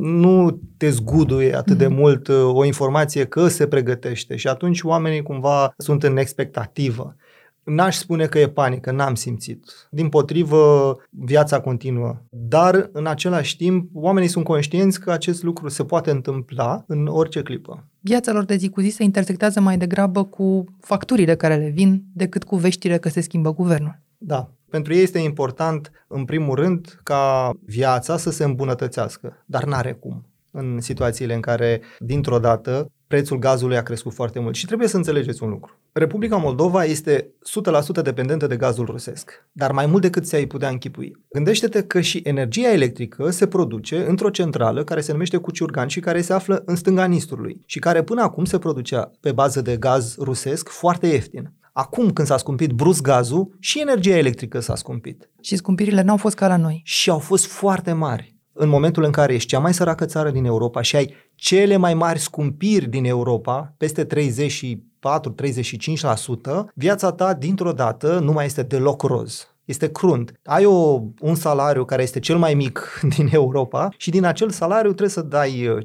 nu 0.00 0.60
te 0.76 0.90
zguduie 0.90 1.56
atât 1.56 1.78
de 1.78 1.86
mhm. 1.86 1.96
mult 1.96 2.28
uh, 2.28 2.50
o 2.52 2.64
informație 2.64 3.26
că 3.26 3.48
se 3.48 3.66
pregătește 3.66 4.36
și 4.36 4.48
atunci 4.48 4.82
oamenii 4.82 5.22
cumva 5.22 5.74
sunt 5.76 6.02
în 6.02 6.16
expectativă. 6.16 7.16
N-aș 7.64 7.96
spune 7.96 8.26
că 8.26 8.38
e 8.38 8.48
panică, 8.48 8.90
n-am 8.90 9.14
simțit. 9.14 9.88
Din 9.90 10.08
potrivă, 10.08 10.96
viața 11.10 11.60
continuă. 11.60 12.16
Dar, 12.30 12.90
în 12.92 13.06
același 13.06 13.56
timp, 13.56 13.90
oamenii 13.94 14.28
sunt 14.28 14.44
conștienți 14.44 15.00
că 15.00 15.10
acest 15.10 15.42
lucru 15.42 15.68
se 15.68 15.84
poate 15.84 16.10
întâmpla 16.10 16.84
în 16.86 17.06
orice 17.06 17.42
clipă. 17.42 17.89
Viața 18.00 18.32
lor 18.32 18.44
de 18.44 18.56
zi 18.56 18.68
cu 18.68 18.80
zi 18.80 18.88
se 18.88 19.02
intersectează 19.02 19.60
mai 19.60 19.78
degrabă 19.78 20.24
cu 20.24 20.64
facturile 20.80 21.36
care 21.36 21.56
le 21.56 21.68
vin 21.68 22.02
decât 22.12 22.44
cu 22.44 22.56
veștile 22.56 22.98
că 22.98 23.08
se 23.08 23.20
schimbă 23.20 23.54
guvernul. 23.54 24.00
Da. 24.18 24.50
Pentru 24.70 24.94
ei 24.94 25.02
este 25.02 25.18
important, 25.18 25.90
în 26.08 26.24
primul 26.24 26.54
rând, 26.54 27.00
ca 27.02 27.52
viața 27.64 28.16
să 28.16 28.30
se 28.30 28.44
îmbunătățească, 28.44 29.42
dar 29.46 29.64
n-are 29.64 29.92
cum 29.92 30.24
în 30.50 30.80
situațiile 30.80 31.34
în 31.34 31.40
care, 31.40 31.80
dintr-o 31.98 32.38
dată, 32.38 32.90
prețul 33.10 33.38
gazului 33.38 33.76
a 33.76 33.82
crescut 33.82 34.12
foarte 34.12 34.38
mult. 34.38 34.54
Și 34.54 34.66
trebuie 34.66 34.88
să 34.88 34.96
înțelegeți 34.96 35.42
un 35.42 35.48
lucru. 35.48 35.78
Republica 35.92 36.36
Moldova 36.36 36.84
este 36.84 37.30
100% 38.00 38.02
dependentă 38.02 38.46
de 38.46 38.56
gazul 38.56 38.84
rusesc, 38.84 39.46
dar 39.52 39.72
mai 39.72 39.86
mult 39.86 40.02
decât 40.02 40.24
ți-ai 40.24 40.46
putea 40.46 40.68
închipui. 40.68 41.16
Gândește-te 41.32 41.82
că 41.82 42.00
și 42.00 42.20
energia 42.24 42.72
electrică 42.72 43.30
se 43.30 43.46
produce 43.46 44.04
într-o 44.08 44.30
centrală 44.30 44.84
care 44.84 45.00
se 45.00 45.12
numește 45.12 45.36
Cuciurgan 45.36 45.88
și 45.88 46.00
care 46.00 46.20
se 46.20 46.32
află 46.32 46.62
în 46.66 46.76
stânga 46.76 47.04
Nistrului 47.04 47.62
și 47.66 47.78
care 47.78 48.02
până 48.02 48.22
acum 48.22 48.44
se 48.44 48.58
producea 48.58 49.10
pe 49.20 49.32
bază 49.32 49.60
de 49.60 49.76
gaz 49.76 50.16
rusesc 50.18 50.68
foarte 50.68 51.06
ieftin. 51.06 51.52
Acum, 51.72 52.10
când 52.10 52.26
s-a 52.26 52.36
scumpit 52.36 52.70
brusc 52.70 53.02
gazul, 53.02 53.56
și 53.58 53.80
energia 53.80 54.16
electrică 54.16 54.60
s-a 54.60 54.74
scumpit. 54.74 55.30
Și 55.40 55.56
scumpirile 55.56 56.02
n-au 56.02 56.16
fost 56.16 56.36
ca 56.36 56.48
la 56.48 56.56
noi. 56.56 56.80
Și 56.84 57.10
au 57.10 57.18
fost 57.18 57.46
foarte 57.46 57.92
mari 57.92 58.38
în 58.60 58.68
momentul 58.68 59.04
în 59.04 59.10
care 59.10 59.34
ești 59.34 59.48
cea 59.48 59.58
mai 59.58 59.74
săracă 59.74 60.04
țară 60.04 60.30
din 60.30 60.44
Europa 60.44 60.82
și 60.82 60.96
ai 60.96 61.14
cele 61.40 61.76
mai 61.76 61.94
mari 61.94 62.18
scumpiri 62.18 62.88
din 62.88 63.04
Europa, 63.04 63.74
peste 63.76 64.06
34-35%, 64.06 64.08
viața 66.74 67.12
ta 67.12 67.34
dintr-o 67.34 67.72
dată 67.72 68.18
nu 68.18 68.32
mai 68.32 68.44
este 68.44 68.62
deloc 68.62 69.02
roz 69.02 69.44
este 69.64 69.90
crunt. 69.90 70.32
Ai 70.44 70.64
o, 70.64 71.02
un 71.20 71.34
salariu 71.34 71.84
care 71.84 72.02
este 72.02 72.18
cel 72.18 72.36
mai 72.36 72.54
mic 72.54 73.00
din 73.16 73.28
Europa 73.32 73.88
și 73.96 74.10
din 74.10 74.24
acel 74.24 74.50
salariu 74.50 74.90
trebuie 74.90 75.08
să 75.08 75.22
dai 75.22 75.68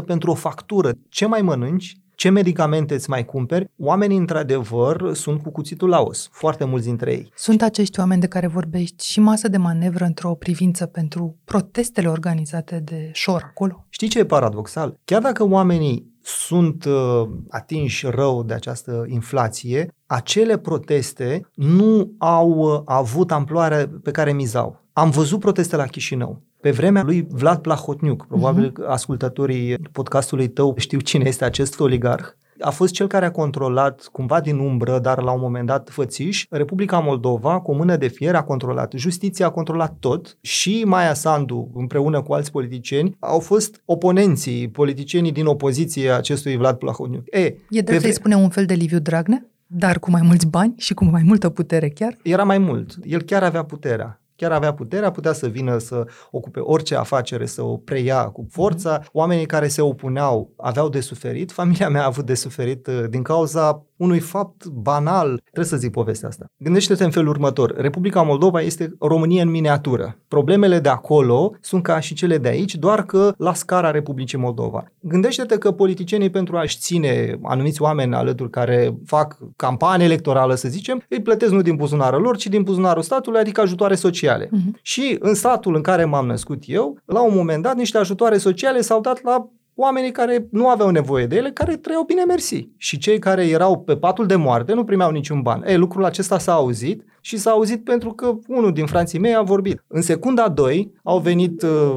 75% 0.00 0.04
pentru 0.06 0.30
o 0.30 0.34
factură. 0.34 0.92
Ce 1.08 1.26
mai 1.26 1.42
mănânci? 1.42 1.96
Ce 2.14 2.30
medicamente 2.30 2.94
îți 2.94 3.10
mai 3.10 3.24
cumperi, 3.24 3.70
oamenii 3.78 4.16
într-adevăr 4.16 5.14
sunt 5.14 5.42
cu 5.42 5.50
cuțitul 5.50 5.88
la 5.88 6.00
os, 6.00 6.28
foarte 6.32 6.64
mulți 6.64 6.86
dintre 6.86 7.12
ei. 7.12 7.32
Sunt 7.36 7.62
acești 7.62 7.98
oameni 7.98 8.20
de 8.20 8.26
care 8.26 8.46
vorbești 8.46 9.06
și 9.06 9.20
masă 9.20 9.48
de 9.48 9.56
manevră 9.56 10.04
într-o 10.04 10.34
privință 10.34 10.86
pentru 10.86 11.36
protestele 11.44 12.08
organizate 12.08 12.82
de 12.84 13.10
șor 13.12 13.42
acolo? 13.44 13.84
Știi 13.88 14.08
ce 14.08 14.18
e 14.18 14.24
paradoxal? 14.24 14.98
Chiar 15.04 15.22
dacă 15.22 15.44
oamenii 15.44 16.12
sunt 16.22 16.84
uh, 16.84 17.28
atinși 17.48 18.06
rău 18.06 18.42
de 18.42 18.54
această 18.54 19.04
inflație, 19.08 19.94
acele 20.06 20.58
proteste 20.58 21.48
nu 21.54 22.14
au 22.18 22.50
uh, 22.50 22.80
avut 22.84 23.32
amploarea 23.32 23.90
pe 24.02 24.10
care 24.10 24.32
mizau. 24.32 24.82
Am 24.92 25.10
văzut 25.10 25.40
proteste 25.40 25.76
la 25.76 25.86
Chișinău. 25.86 26.42
Pe 26.64 26.70
vremea 26.70 27.02
lui 27.02 27.26
Vlad 27.30 27.58
Plahotniuc, 27.58 28.26
probabil 28.26 28.70
uh-huh. 28.70 28.86
ascultătorii 28.86 29.78
podcastului 29.78 30.48
tău 30.48 30.74
știu 30.76 31.00
cine 31.00 31.24
este 31.26 31.44
acest 31.44 31.80
oligarh, 31.80 32.26
a 32.60 32.70
fost 32.70 32.92
cel 32.92 33.06
care 33.06 33.24
a 33.24 33.30
controlat 33.30 34.08
cumva 34.12 34.40
din 34.40 34.58
umbră, 34.58 34.98
dar 34.98 35.22
la 35.22 35.30
un 35.30 35.40
moment 35.40 35.66
dat 35.66 35.88
fățiș, 35.90 36.46
Republica 36.50 36.98
Moldova, 36.98 37.60
cu 37.60 37.74
mână 37.74 37.96
de 37.96 38.08
fier, 38.08 38.34
a 38.34 38.42
controlat. 38.42 38.92
Justiția 38.96 39.46
a 39.46 39.50
controlat 39.50 39.96
tot 40.00 40.38
și 40.40 40.82
Maia 40.86 41.14
Sandu, 41.14 41.70
împreună 41.74 42.22
cu 42.22 42.32
alți 42.32 42.50
politicieni, 42.50 43.16
au 43.18 43.38
fost 43.38 43.82
oponenții, 43.84 44.68
politicienii 44.68 45.32
din 45.32 45.46
opoziție 45.46 46.10
acestui 46.10 46.56
Vlad 46.56 46.76
Plahotniuc. 46.76 47.24
E, 47.30 47.38
e 47.70 47.80
drept 47.80 48.02
să-i 48.02 48.12
spune 48.12 48.34
un 48.34 48.48
fel 48.48 48.64
de 48.64 48.74
Liviu 48.74 48.98
Dragnea? 48.98 49.46
Dar 49.66 49.98
cu 49.98 50.10
mai 50.10 50.22
mulți 50.24 50.46
bani 50.46 50.74
și 50.76 50.94
cu 50.94 51.04
mai 51.04 51.22
multă 51.24 51.48
putere 51.48 51.88
chiar? 51.88 52.16
Era 52.22 52.44
mai 52.44 52.58
mult. 52.58 52.96
El 53.02 53.22
chiar 53.22 53.42
avea 53.42 53.64
puterea 53.64 54.18
chiar 54.36 54.52
avea 54.52 54.74
puterea, 54.74 55.10
putea 55.10 55.32
să 55.32 55.46
vină 55.46 55.78
să 55.78 56.06
ocupe 56.30 56.60
orice 56.60 56.96
afacere, 56.96 57.46
să 57.46 57.62
o 57.62 57.76
preia 57.76 58.24
cu 58.24 58.46
forța. 58.50 59.02
Oamenii 59.12 59.46
care 59.46 59.68
se 59.68 59.82
opuneau 59.82 60.52
aveau 60.56 60.88
de 60.88 61.00
suferit, 61.00 61.52
familia 61.52 61.88
mea 61.88 62.02
a 62.02 62.06
avut 62.06 62.26
de 62.26 62.34
suferit 62.34 62.86
uh, 62.86 63.04
din 63.08 63.22
cauza 63.22 63.86
unui 63.96 64.20
fapt 64.20 64.66
banal. 64.66 65.40
Trebuie 65.42 65.64
să 65.64 65.76
zic 65.76 65.90
povestea 65.90 66.28
asta. 66.28 66.44
Gândește-te 66.56 67.04
în 67.04 67.10
felul 67.10 67.28
următor. 67.28 67.74
Republica 67.76 68.22
Moldova 68.22 68.60
este 68.60 68.94
România 69.00 69.42
în 69.42 69.50
miniatură. 69.50 70.18
Problemele 70.28 70.78
de 70.78 70.88
acolo 70.88 71.52
sunt 71.60 71.82
ca 71.82 72.00
și 72.00 72.14
cele 72.14 72.38
de 72.38 72.48
aici, 72.48 72.74
doar 72.74 73.04
că 73.04 73.34
la 73.36 73.54
scara 73.54 73.90
Republicii 73.90 74.38
Moldova. 74.38 74.84
Gândește-te 75.00 75.58
că 75.58 75.70
politicienii 75.70 76.30
pentru 76.30 76.56
a-și 76.56 76.78
ține 76.78 77.38
anumiți 77.42 77.82
oameni 77.82 78.14
alături 78.14 78.50
care 78.50 78.96
fac 79.06 79.38
campanie 79.56 80.04
electorală, 80.04 80.54
să 80.54 80.68
zicem, 80.68 81.02
îi 81.08 81.22
plătesc 81.22 81.52
nu 81.52 81.62
din 81.62 81.76
buzunarul 81.76 82.22
lor, 82.22 82.36
ci 82.36 82.46
din 82.46 82.62
buzunarul 82.62 83.02
statului, 83.02 83.40
adică 83.40 83.60
ajutoare 83.60 83.94
sociale. 83.94 84.22
Uh-huh. 84.32 84.80
Și 84.82 85.16
în 85.20 85.34
statul 85.34 85.74
în 85.74 85.82
care 85.82 86.04
m-am 86.04 86.26
născut 86.26 86.62
eu, 86.66 86.98
la 87.04 87.22
un 87.22 87.34
moment 87.34 87.62
dat, 87.62 87.76
niște 87.76 87.98
ajutoare 87.98 88.38
sociale 88.38 88.80
s-au 88.80 89.00
dat 89.00 89.22
la 89.22 89.48
oamenii 89.74 90.10
care 90.10 90.46
nu 90.50 90.68
aveau 90.68 90.90
nevoie 90.90 91.26
de 91.26 91.36
ele, 91.36 91.50
care 91.50 91.76
trăiau 91.76 92.02
bine 92.02 92.24
mersi. 92.24 92.68
Și 92.76 92.98
cei 92.98 93.18
care 93.18 93.46
erau 93.46 93.78
pe 93.78 93.96
patul 93.96 94.26
de 94.26 94.36
moarte 94.36 94.72
nu 94.72 94.84
primeau 94.84 95.10
niciun 95.10 95.40
ban. 95.42 95.64
Ei, 95.66 95.76
lucrul 95.76 96.04
acesta 96.04 96.38
s-a 96.38 96.52
auzit 96.52 97.04
și 97.20 97.36
s-a 97.36 97.50
auzit 97.50 97.84
pentru 97.84 98.12
că 98.12 98.32
unul 98.48 98.72
din 98.72 98.86
frații 98.86 99.18
mei 99.18 99.34
a 99.34 99.42
vorbit. 99.42 99.84
În 99.86 100.02
secunda 100.02 100.48
2 100.48 100.92
au 101.02 101.18
venit 101.18 101.62
uh, 101.62 101.96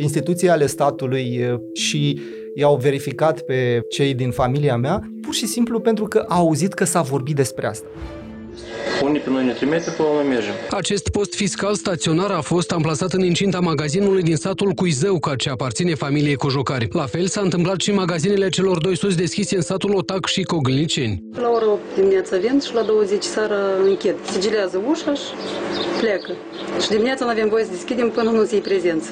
instituții 0.00 0.48
ale 0.48 0.66
statului 0.66 1.46
uh, 1.52 1.60
și 1.74 2.20
i-au 2.54 2.76
verificat 2.76 3.40
pe 3.40 3.80
cei 3.88 4.14
din 4.14 4.30
familia 4.30 4.76
mea, 4.76 5.10
pur 5.20 5.34
și 5.34 5.46
simplu 5.46 5.80
pentru 5.80 6.04
că 6.04 6.24
au 6.28 6.46
auzit 6.46 6.72
că 6.72 6.84
s-a 6.84 7.02
vorbit 7.02 7.36
despre 7.36 7.66
asta. 7.66 7.86
Unde 9.02 9.18
pe 9.18 9.30
noi 9.30 9.44
ne 9.44 9.52
trimite, 9.52 9.90
pe 9.90 10.02
noi 10.02 10.26
mergem. 10.28 10.52
Acest 10.70 11.08
post 11.08 11.34
fiscal 11.34 11.74
staționar 11.74 12.30
a 12.30 12.40
fost 12.40 12.70
amplasat 12.72 13.12
în 13.12 13.24
incinta 13.24 13.60
magazinului 13.60 14.22
din 14.22 14.36
satul 14.36 14.72
Cuizăuca, 14.72 15.36
ce 15.36 15.50
aparține 15.50 15.94
familiei 15.94 16.34
Cojocari. 16.34 16.88
La 16.92 17.06
fel 17.06 17.26
s-a 17.26 17.40
întâmplat 17.40 17.80
și 17.80 17.92
magazinele 17.92 18.48
celor 18.48 18.78
doi 18.78 18.96
soți 18.96 19.16
deschise 19.16 19.56
în 19.56 19.62
satul 19.62 19.94
Otac 19.94 20.26
și 20.26 20.42
Cogâlniceni. 20.42 21.22
La 21.32 21.48
ora 21.48 21.70
8 21.70 21.80
dimineața 21.94 22.36
vin 22.36 22.60
și 22.60 22.74
la 22.74 22.82
20 22.82 23.22
seara 23.22 23.54
închid. 23.86 24.14
Sigilează 24.30 24.82
ușa 24.88 25.14
și 25.14 25.30
pleacă. 26.00 26.32
Și 26.82 26.88
dimineața 26.88 27.24
nu 27.24 27.30
avem 27.30 27.48
voie 27.48 27.64
să 27.64 27.70
deschidem 27.70 28.10
până 28.10 28.30
nu 28.30 28.44
ți 28.44 28.56
prezență. 28.56 29.10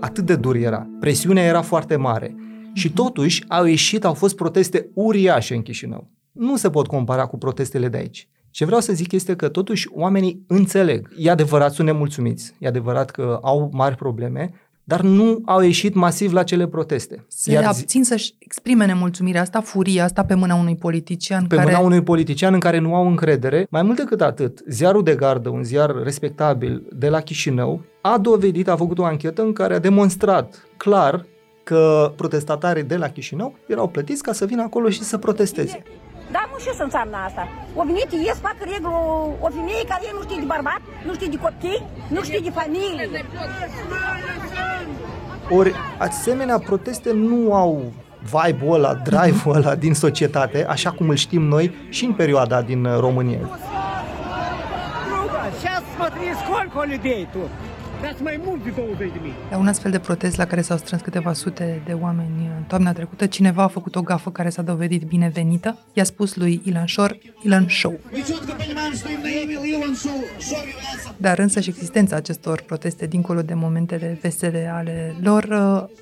Atât 0.00 0.24
de 0.24 0.36
dur 0.36 0.56
era. 0.56 0.86
Presiunea 1.00 1.44
era 1.44 1.62
foarte 1.62 1.96
mare. 1.96 2.34
Și 2.74 2.92
totuși 2.92 3.44
au 3.48 3.64
ieșit, 3.64 4.04
au 4.04 4.14
fost 4.14 4.36
proteste 4.36 4.90
uriașe 4.94 5.54
în 5.54 5.62
Chișinău. 5.62 6.10
Nu 6.32 6.56
se 6.56 6.70
pot 6.70 6.86
compara 6.86 7.26
cu 7.26 7.38
protestele 7.38 7.88
de 7.88 7.96
aici. 7.96 8.28
Ce 8.54 8.64
vreau 8.64 8.80
să 8.80 8.92
zic 8.92 9.12
este 9.12 9.36
că 9.36 9.48
totuși 9.48 9.88
oamenii 9.92 10.44
înțeleg. 10.46 11.08
E 11.16 11.30
adevărat, 11.30 11.72
sunt 11.72 11.86
nemulțumiți. 11.86 12.54
E 12.58 12.66
adevărat 12.66 13.10
că 13.10 13.38
au 13.42 13.70
mari 13.72 13.94
probleme, 13.96 14.52
dar 14.84 15.00
nu 15.00 15.42
au 15.44 15.60
ieșit 15.60 15.94
masiv 15.94 16.32
la 16.32 16.42
cele 16.42 16.66
proteste. 16.66 17.24
Se 17.28 17.52
Iar 17.52 17.64
abțin 17.64 18.04
să-și 18.04 18.34
exprime 18.38 18.86
nemulțumirea 18.86 19.40
asta, 19.40 19.60
furia 19.60 20.04
asta 20.04 20.24
pe 20.24 20.34
mâna 20.34 20.54
unui 20.54 20.76
politician 20.76 21.46
Pe 21.46 21.56
care... 21.56 21.66
mâna 21.66 21.78
unui 21.84 22.02
politician 22.02 22.54
în 22.54 22.60
care 22.60 22.78
nu 22.78 22.94
au 22.94 23.06
încredere. 23.06 23.66
Mai 23.70 23.82
mult 23.82 23.96
decât 23.96 24.20
atât, 24.20 24.62
ziarul 24.68 25.02
de 25.02 25.14
gardă, 25.14 25.48
un 25.48 25.62
ziar 25.62 25.94
respectabil 26.02 26.82
de 26.96 27.08
la 27.08 27.20
Chișinău, 27.20 27.80
a 28.00 28.18
dovedit, 28.18 28.68
a 28.68 28.76
făcut 28.76 28.98
o 28.98 29.04
anchetă 29.04 29.42
în 29.42 29.52
care 29.52 29.74
a 29.74 29.78
demonstrat 29.78 30.66
clar 30.76 31.26
că 31.64 32.12
protestatarii 32.16 32.82
de 32.82 32.96
la 32.96 33.08
Chișinău 33.08 33.54
erau 33.66 33.88
plătiți 33.88 34.22
ca 34.22 34.32
să 34.32 34.44
vină 34.46 34.62
acolo 34.62 34.88
și 34.88 35.02
să 35.02 35.18
protesteze. 35.18 35.82
Dar 36.33 36.49
nu 36.51 36.59
știu 36.59 36.73
să 36.73 36.83
înseamnă 36.83 37.17
asta. 37.27 37.47
O 37.75 37.83
venit, 37.83 38.11
ies, 38.11 38.37
fac 38.47 38.55
regulă 38.73 38.97
o 39.39 39.47
femeie 39.57 39.83
care 39.87 40.03
nu 40.13 40.21
știe 40.21 40.39
de 40.39 40.45
bărbat, 40.45 40.81
nu 41.05 41.13
știe 41.13 41.27
de 41.27 41.37
copii, 41.37 41.85
nu 42.07 42.23
știe 42.23 42.39
de 42.43 42.49
familie. 42.49 43.09
Ori 45.49 45.73
asemenea 45.97 46.57
proteste 46.59 47.11
nu 47.13 47.53
au 47.53 47.93
vibe-ul 48.31 48.73
ăla, 48.73 48.93
drive-ul 48.93 49.55
ăla 49.55 49.75
din 49.75 49.93
societate, 49.93 50.65
așa 50.65 50.91
cum 50.91 51.09
îl 51.09 51.15
știm 51.15 51.41
noi 51.41 51.75
și 51.89 52.05
în 52.05 52.13
perioada 52.13 52.61
din 52.61 52.99
România. 52.99 53.39
Сейчас 55.59 55.83
смотри, 55.97 56.27
сколько 56.43 56.79
людей 56.93 57.27
тут. 57.33 57.51
Dați 58.04 58.22
mai 58.22 58.40
mult 58.44 58.64
de 58.64 58.70
20 58.70 59.12
de 59.12 59.18
mii. 59.22 59.32
La 59.50 59.56
un 59.56 59.66
astfel 59.66 59.90
de 59.90 59.98
protest 59.98 60.36
la 60.36 60.46
care 60.46 60.60
s-au 60.60 60.76
strâns 60.76 61.02
câteva 61.02 61.32
sute 61.32 61.82
de 61.86 61.92
oameni 61.92 62.50
în 62.56 62.62
toamna 62.62 62.92
trecută, 62.92 63.26
cineva 63.26 63.62
a 63.62 63.68
făcut 63.68 63.96
o 63.96 64.02
gafă 64.02 64.30
care 64.30 64.48
s-a 64.48 64.62
dovedit 64.62 65.02
binevenită. 65.02 65.78
I-a 65.92 66.04
spus 66.04 66.36
lui 66.36 66.60
Ilan 66.64 66.86
Shor, 66.86 67.18
Ilan 67.42 67.66
Show. 67.68 68.00
Dar 71.16 71.38
însă 71.38 71.60
și 71.60 71.68
existența 71.68 72.16
acestor 72.16 72.62
proteste, 72.62 73.06
dincolo 73.06 73.42
de 73.42 73.54
momentele 73.54 74.18
vesele 74.22 74.70
ale 74.74 75.14
lor, 75.22 75.52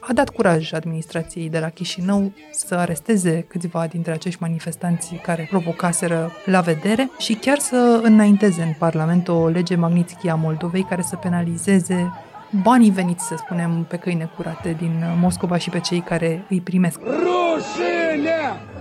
a 0.01 0.13
dat 0.13 0.29
curaj 0.29 0.73
administrației 0.73 1.51
de 1.51 1.59
la 1.59 1.69
Chișinău 1.69 2.33
să 2.51 2.75
aresteze 2.75 3.45
câțiva 3.49 3.87
dintre 3.87 4.13
acești 4.13 4.43
manifestanți 4.43 5.15
care 5.15 5.47
provocaseră 5.51 6.31
la 6.45 6.61
vedere 6.61 7.11
și 7.19 7.35
chiar 7.35 7.59
să 7.59 8.01
înainteze 8.03 8.63
în 8.63 8.73
Parlament 8.79 9.29
o 9.29 9.49
lege 9.49 9.75
Magnitsky 9.75 10.29
a 10.29 10.35
Moldovei 10.35 10.87
care 10.89 11.03
să 11.03 11.17
penalizeze 11.17 11.92
banii 12.63 12.91
veniți, 12.91 13.27
să 13.27 13.35
spunem, 13.37 13.87
pe 13.89 13.97
câine 13.97 14.31
curate 14.37 14.77
din 14.79 15.03
Moscova 15.21 15.57
și 15.57 15.71
pe 15.71 15.81
cei 15.81 16.01
care 16.01 16.47
îi 16.49 16.61
primesc. 16.61 17.01
Rușine! 17.01 18.73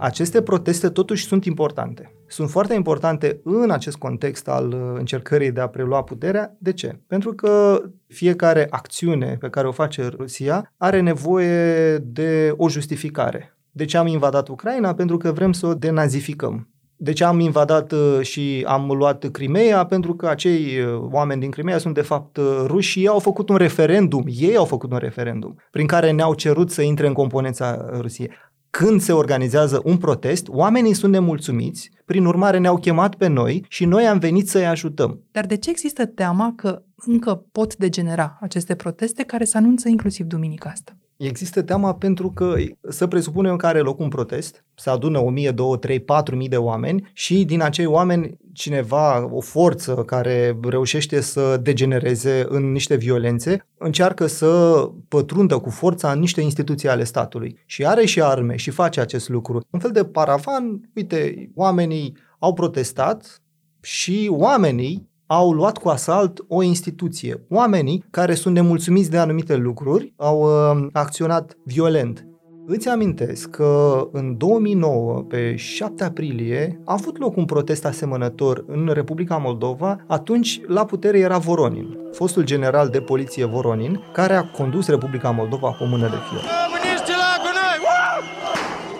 Aceste 0.00 0.42
proteste 0.42 0.88
totuși 0.88 1.26
sunt 1.26 1.44
importante. 1.44 2.12
Sunt 2.26 2.50
foarte 2.50 2.74
importante 2.74 3.40
în 3.44 3.70
acest 3.70 3.96
context 3.96 4.48
al 4.48 4.68
uh, 4.68 4.98
încercării 4.98 5.52
de 5.52 5.60
a 5.60 5.68
prelua 5.68 6.02
puterea. 6.02 6.56
De 6.58 6.72
ce? 6.72 7.00
Pentru 7.06 7.32
că 7.32 7.82
fiecare 8.06 8.66
acțiune 8.70 9.36
pe 9.40 9.48
care 9.48 9.66
o 9.66 9.72
face 9.72 10.06
Rusia 10.06 10.72
are 10.76 11.00
nevoie 11.00 11.96
de 11.98 12.54
o 12.56 12.68
justificare. 12.68 13.56
De 13.70 13.84
ce 13.84 13.96
am 13.96 14.06
invadat 14.06 14.48
Ucraina? 14.48 14.94
Pentru 14.94 15.16
că 15.16 15.32
vrem 15.32 15.52
să 15.52 15.66
o 15.66 15.74
denazificăm. 15.74 16.68
De 17.00 17.12
ce 17.12 17.24
am 17.24 17.40
invadat 17.40 17.92
uh, 17.92 18.20
și 18.20 18.64
am 18.66 18.90
luat 18.90 19.24
Crimea? 19.30 19.84
Pentru 19.84 20.14
că 20.14 20.26
acei 20.26 20.80
uh, 20.80 21.08
oameni 21.10 21.40
din 21.40 21.50
Crimea 21.50 21.78
sunt 21.78 21.94
de 21.94 22.00
fapt 22.00 22.38
ruși 22.64 22.90
și 22.90 22.98
ei 22.98 23.08
au 23.08 23.18
făcut 23.18 23.48
un 23.48 23.56
referendum, 23.56 24.24
ei 24.26 24.56
au 24.56 24.64
făcut 24.64 24.92
un 24.92 24.98
referendum 24.98 25.56
prin 25.70 25.86
care 25.86 26.10
ne-au 26.10 26.34
cerut 26.34 26.70
să 26.70 26.82
intre 26.82 27.06
în 27.06 27.12
componența 27.12 27.88
Rusiei 27.98 28.30
când 28.70 29.00
se 29.00 29.12
organizează 29.12 29.80
un 29.84 29.96
protest, 29.96 30.48
oamenii 30.48 30.94
sunt 30.94 31.12
nemulțumiți, 31.12 31.90
prin 32.04 32.24
urmare 32.24 32.58
ne-au 32.58 32.76
chemat 32.76 33.14
pe 33.14 33.26
noi 33.26 33.64
și 33.68 33.84
noi 33.84 34.06
am 34.06 34.18
venit 34.18 34.48
să-i 34.48 34.66
ajutăm. 34.66 35.20
Dar 35.30 35.46
de 35.46 35.56
ce 35.56 35.70
există 35.70 36.06
teama 36.06 36.52
că 36.56 36.82
încă 36.96 37.44
pot 37.52 37.76
degenera 37.76 38.38
aceste 38.40 38.74
proteste 38.74 39.22
care 39.22 39.44
se 39.44 39.56
anunță 39.56 39.88
inclusiv 39.88 40.26
duminica 40.26 40.70
asta? 40.70 40.96
Există 41.18 41.62
teama 41.62 41.94
pentru 41.94 42.30
că 42.30 42.54
să 42.88 43.06
presupunem 43.06 43.56
că 43.56 43.66
are 43.66 43.80
loc 43.80 43.98
un 43.98 44.08
protest, 44.08 44.64
se 44.74 44.90
adună 44.90 45.18
1000, 45.18 45.50
2, 45.50 45.78
3, 45.78 46.00
4000 46.00 46.48
de 46.48 46.56
oameni 46.56 47.10
și 47.12 47.44
din 47.44 47.62
acei 47.62 47.86
oameni 47.86 48.36
cineva, 48.52 49.28
o 49.32 49.40
forță 49.40 49.94
care 49.94 50.58
reușește 50.62 51.20
să 51.20 51.56
degenereze 51.62 52.46
în 52.48 52.72
niște 52.72 52.94
violențe, 52.94 53.66
încearcă 53.78 54.26
să 54.26 54.80
pătrundă 55.08 55.58
cu 55.58 55.70
forța 55.70 56.12
în 56.12 56.18
niște 56.18 56.40
instituții 56.40 56.88
ale 56.88 57.04
statului. 57.04 57.58
Și 57.66 57.86
are 57.86 58.04
și 58.04 58.22
arme 58.22 58.56
și 58.56 58.70
face 58.70 59.00
acest 59.00 59.28
lucru. 59.28 59.60
Un 59.70 59.80
fel 59.80 59.90
de 59.90 60.04
paravan, 60.04 60.90
uite, 60.94 61.50
oamenii 61.54 62.16
au 62.38 62.52
protestat 62.52 63.42
și 63.80 64.28
oamenii 64.30 65.07
au 65.30 65.52
luat 65.52 65.78
cu 65.78 65.88
asalt 65.88 66.44
o 66.48 66.62
instituție. 66.62 67.46
Oamenii 67.50 68.04
care 68.10 68.34
sunt 68.34 68.54
nemulțumiți 68.54 69.10
de 69.10 69.18
anumite 69.18 69.56
lucruri 69.56 70.12
au 70.16 70.40
uh, 70.40 70.86
acționat 70.92 71.56
violent. 71.64 72.26
Îți 72.66 72.88
amintesc 72.88 73.50
că 73.50 74.02
în 74.12 74.36
2009, 74.36 75.24
pe 75.28 75.56
7 75.56 76.04
aprilie, 76.04 76.80
a 76.84 76.92
avut 76.92 77.18
loc 77.18 77.36
un 77.36 77.44
protest 77.44 77.84
asemănător 77.84 78.64
în 78.66 78.90
Republica 78.92 79.36
Moldova. 79.36 80.04
Atunci, 80.06 80.60
la 80.66 80.84
putere 80.84 81.18
era 81.18 81.38
Voronin, 81.38 81.98
fostul 82.12 82.44
general 82.44 82.88
de 82.88 83.00
poliție 83.00 83.44
Voronin, 83.44 84.00
care 84.12 84.34
a 84.34 84.44
condus 84.44 84.88
Republica 84.88 85.30
Moldova 85.30 85.68
cu 85.72 85.82
o 85.82 85.86
mână 85.86 86.08
de 86.08 86.16
fier. 86.30 86.77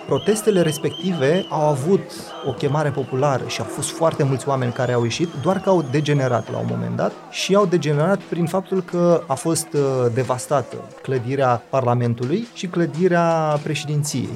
Protestele 0.08 0.62
respective 0.62 1.46
au 1.48 1.68
avut 1.68 2.00
o 2.46 2.52
chemare 2.52 2.90
populară 2.90 3.44
și 3.46 3.60
au 3.60 3.66
fost 3.66 3.90
foarte 3.90 4.22
mulți 4.22 4.48
oameni 4.48 4.72
care 4.72 4.92
au 4.92 5.02
ieșit, 5.02 5.28
doar 5.42 5.60
că 5.60 5.68
au 5.68 5.84
degenerat 5.90 6.50
la 6.50 6.58
un 6.58 6.66
moment 6.70 6.96
dat 6.96 7.12
și 7.30 7.54
au 7.54 7.66
degenerat 7.66 8.18
prin 8.18 8.46
faptul 8.46 8.82
că 8.82 9.22
a 9.26 9.34
fost 9.34 9.66
uh, 9.72 9.80
devastată 10.14 10.76
clădirea 11.02 11.62
Parlamentului 11.70 12.46
și 12.54 12.66
clădirea 12.66 13.58
președinției. 13.62 14.28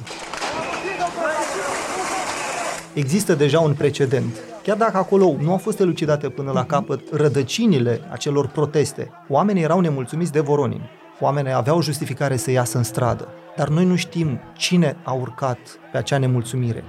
Există 2.93 3.35
deja 3.35 3.59
un 3.59 3.73
precedent. 3.73 4.35
Chiar 4.63 4.77
dacă 4.77 4.97
acolo 4.97 5.35
nu 5.39 5.51
au 5.51 5.57
fost 5.57 5.79
elucidate 5.79 6.29
până 6.29 6.51
la 6.51 6.65
capăt 6.65 7.01
rădăcinile 7.11 8.01
acelor 8.11 8.47
proteste, 8.47 9.11
oamenii 9.29 9.63
erau 9.63 9.79
nemulțumiți 9.79 10.31
de 10.31 10.39
Voronin. 10.39 10.89
Oamenii 11.19 11.53
aveau 11.53 11.81
justificare 11.81 12.37
să 12.37 12.51
iasă 12.51 12.77
în 12.77 12.83
stradă 12.83 13.27
dar 13.55 13.67
noi 13.67 13.85
nu 13.85 13.95
știm 13.95 14.39
cine 14.57 14.97
a 15.03 15.11
urcat 15.11 15.59
pe 15.91 15.97
acea 15.97 16.17
nemulțumire. 16.17 16.83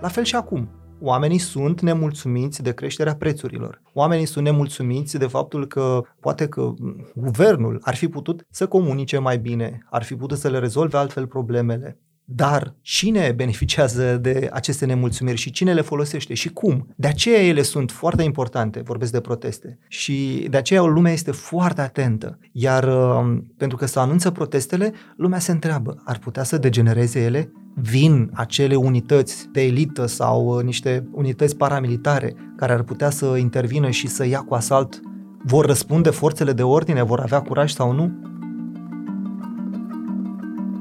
La 0.00 0.08
fel 0.08 0.24
și 0.24 0.36
acum. 0.36 0.68
Oamenii 1.02 1.38
sunt 1.38 1.80
nemulțumiți 1.80 2.62
de 2.62 2.74
creșterea 2.74 3.16
prețurilor. 3.16 3.82
Oamenii 3.92 4.26
sunt 4.26 4.44
nemulțumiți 4.44 5.18
de 5.18 5.26
faptul 5.26 5.66
că 5.66 6.02
poate 6.20 6.48
că 6.48 6.72
guvernul 7.14 7.80
ar 7.82 7.94
fi 7.94 8.08
putut 8.08 8.46
să 8.50 8.66
comunice 8.66 9.18
mai 9.18 9.38
bine, 9.38 9.86
ar 9.90 10.02
fi 10.02 10.14
putut 10.14 10.38
să 10.38 10.48
le 10.48 10.58
rezolve 10.58 10.96
altfel 10.96 11.26
problemele. 11.26 11.98
Dar 12.34 12.74
cine 12.80 13.32
beneficiază 13.36 14.16
de 14.16 14.48
aceste 14.52 14.86
nemulțumiri 14.86 15.36
și 15.36 15.50
cine 15.50 15.72
le 15.72 15.80
folosește 15.80 16.34
și 16.34 16.48
cum? 16.48 16.88
De 16.96 17.08
aceea 17.08 17.42
ele 17.42 17.62
sunt 17.62 17.90
foarte 17.90 18.22
importante, 18.22 18.80
vorbesc 18.80 19.12
de 19.12 19.20
proteste. 19.20 19.78
Și 19.88 20.46
de 20.50 20.56
aceea 20.56 20.82
lumea 20.82 21.12
este 21.12 21.30
foarte 21.30 21.80
atentă. 21.80 22.38
Iar 22.52 22.84
um, 22.84 23.52
pentru 23.56 23.76
că 23.76 23.86
se 23.86 23.98
anunță 23.98 24.30
protestele, 24.30 24.92
lumea 25.16 25.38
se 25.38 25.52
întreabă, 25.52 26.02
ar 26.04 26.18
putea 26.18 26.42
să 26.42 26.58
degenereze 26.58 27.20
ele? 27.20 27.52
Vin 27.74 28.30
acele 28.34 28.74
unități 28.74 29.48
de 29.52 29.62
elită 29.62 30.06
sau 30.06 30.56
uh, 30.56 30.64
niște 30.64 31.08
unități 31.12 31.56
paramilitare 31.56 32.34
care 32.56 32.72
ar 32.72 32.82
putea 32.82 33.10
să 33.10 33.36
intervină 33.36 33.90
și 33.90 34.06
să 34.06 34.26
ia 34.26 34.40
cu 34.40 34.54
asalt? 34.54 35.00
Vor 35.44 35.66
răspunde 35.66 36.10
forțele 36.10 36.52
de 36.52 36.62
ordine? 36.62 37.02
Vor 37.02 37.20
avea 37.20 37.40
curaj 37.40 37.72
sau 37.72 37.92
nu? 37.92 38.12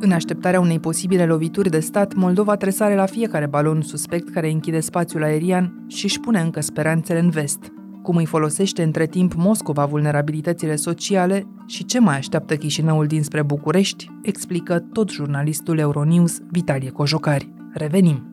În 0.01 0.11
așteptarea 0.11 0.59
unei 0.59 0.79
posibile 0.79 1.25
lovituri 1.25 1.69
de 1.69 1.79
stat, 1.79 2.13
Moldova 2.13 2.55
tresare 2.55 2.95
la 2.95 3.05
fiecare 3.05 3.45
balon 3.45 3.81
suspect 3.81 4.29
care 4.29 4.49
închide 4.49 4.79
spațiul 4.79 5.23
aerian 5.23 5.85
și 5.87 6.05
își 6.05 6.19
pune 6.19 6.39
încă 6.39 6.61
speranțele 6.61 7.19
în 7.19 7.29
vest. 7.29 7.59
Cum 8.03 8.15
îi 8.15 8.25
folosește 8.25 8.83
între 8.83 9.05
timp 9.05 9.33
Moscova 9.33 9.85
vulnerabilitățile 9.85 10.75
sociale 10.75 11.47
și 11.65 11.85
ce 11.85 11.99
mai 11.99 12.17
așteaptă 12.17 12.55
Chișinăul 12.55 13.05
dinspre 13.05 13.41
București, 13.41 14.11
explică 14.21 14.79
tot 14.79 15.09
jurnalistul 15.09 15.77
Euronews 15.77 16.39
Vitalie 16.51 16.89
Cojocari. 16.89 17.53
Revenim! 17.73 18.23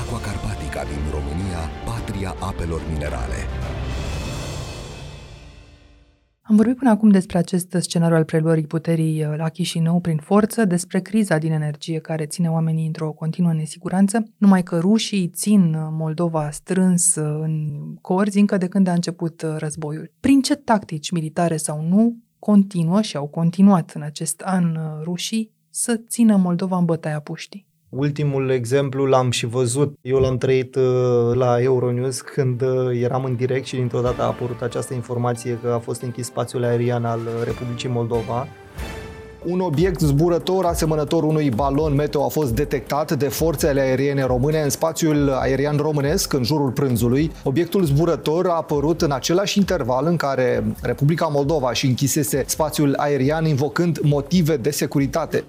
Aqua 0.00 0.18
Carpatica 0.18 0.82
din 0.82 1.02
România, 1.10 1.60
patria 1.84 2.34
apelor 2.40 2.80
minerale. 2.92 3.63
Am 6.46 6.56
vorbit 6.56 6.76
până 6.76 6.90
acum 6.90 7.10
despre 7.10 7.38
acest 7.38 7.76
scenariu 7.78 8.16
al 8.16 8.24
preluării 8.24 8.66
puterii 8.66 9.24
uh, 9.24 9.34
la 9.36 9.48
Chișinău 9.48 10.00
prin 10.00 10.16
forță, 10.16 10.64
despre 10.64 11.00
criza 11.00 11.38
din 11.38 11.52
energie 11.52 11.98
care 11.98 12.26
ține 12.26 12.50
oamenii 12.50 12.86
într-o 12.86 13.12
continuă 13.12 13.52
nesiguranță, 13.52 14.22
numai 14.36 14.62
că 14.62 14.78
rușii 14.78 15.28
țin 15.28 15.74
uh, 15.74 15.88
Moldova 15.90 16.50
strâns 16.50 17.14
uh, 17.14 17.38
în 17.42 17.70
corzi 18.00 18.38
încă 18.38 18.56
de 18.56 18.68
când 18.68 18.86
a 18.86 18.92
început 18.92 19.44
războiul. 19.56 20.12
Prin 20.20 20.42
ce 20.42 20.54
tactici 20.54 21.10
militare 21.10 21.56
sau 21.56 21.82
nu, 21.88 22.16
continuă 22.38 23.02
și 23.02 23.16
au 23.16 23.26
continuat 23.26 23.90
în 23.94 24.02
acest 24.02 24.40
an 24.40 24.76
rușii 25.02 25.52
să 25.70 26.00
țină 26.08 26.36
Moldova 26.36 26.76
în 26.76 26.84
bătaia 26.84 27.20
puștii. 27.20 27.66
Ultimul 27.96 28.50
exemplu 28.50 29.04
l-am 29.04 29.30
și 29.30 29.46
văzut. 29.46 29.98
Eu 30.02 30.18
l-am 30.18 30.38
trăit 30.38 30.74
uh, 30.74 30.82
la 31.34 31.62
Euronews 31.62 32.20
când 32.20 32.62
uh, 32.62 33.00
eram 33.02 33.24
în 33.24 33.36
direct 33.36 33.66
și 33.66 33.74
dintr-o 33.76 34.00
dată 34.00 34.22
a 34.22 34.26
apărut 34.26 34.62
această 34.62 34.94
informație 34.94 35.58
că 35.62 35.72
a 35.74 35.78
fost 35.78 36.02
închis 36.02 36.26
spațiul 36.26 36.64
aerian 36.64 37.04
al 37.04 37.18
uh, 37.18 37.44
Republicii 37.44 37.88
Moldova. 37.88 38.48
Un 39.44 39.60
obiect 39.60 40.00
zburător 40.00 40.64
asemănător 40.64 41.22
unui 41.22 41.50
balon 41.50 41.94
meteo 41.94 42.24
a 42.24 42.28
fost 42.28 42.54
detectat 42.54 43.12
de 43.12 43.28
forțele 43.28 43.80
aeriene 43.80 44.24
române 44.24 44.60
în 44.60 44.70
spațiul 44.70 45.30
aerian 45.30 45.76
românesc 45.76 46.32
în 46.32 46.42
jurul 46.42 46.70
prânzului. 46.70 47.32
Obiectul 47.42 47.84
zburător 47.84 48.46
a 48.46 48.56
apărut 48.56 49.02
în 49.02 49.12
același 49.12 49.58
interval 49.58 50.06
în 50.06 50.16
care 50.16 50.64
Republica 50.82 51.26
Moldova 51.26 51.72
și 51.72 51.86
închisese 51.86 52.44
spațiul 52.46 52.94
aerian 52.96 53.44
invocând 53.46 53.98
motive 54.02 54.56
de 54.56 54.70
securitate. 54.70 55.44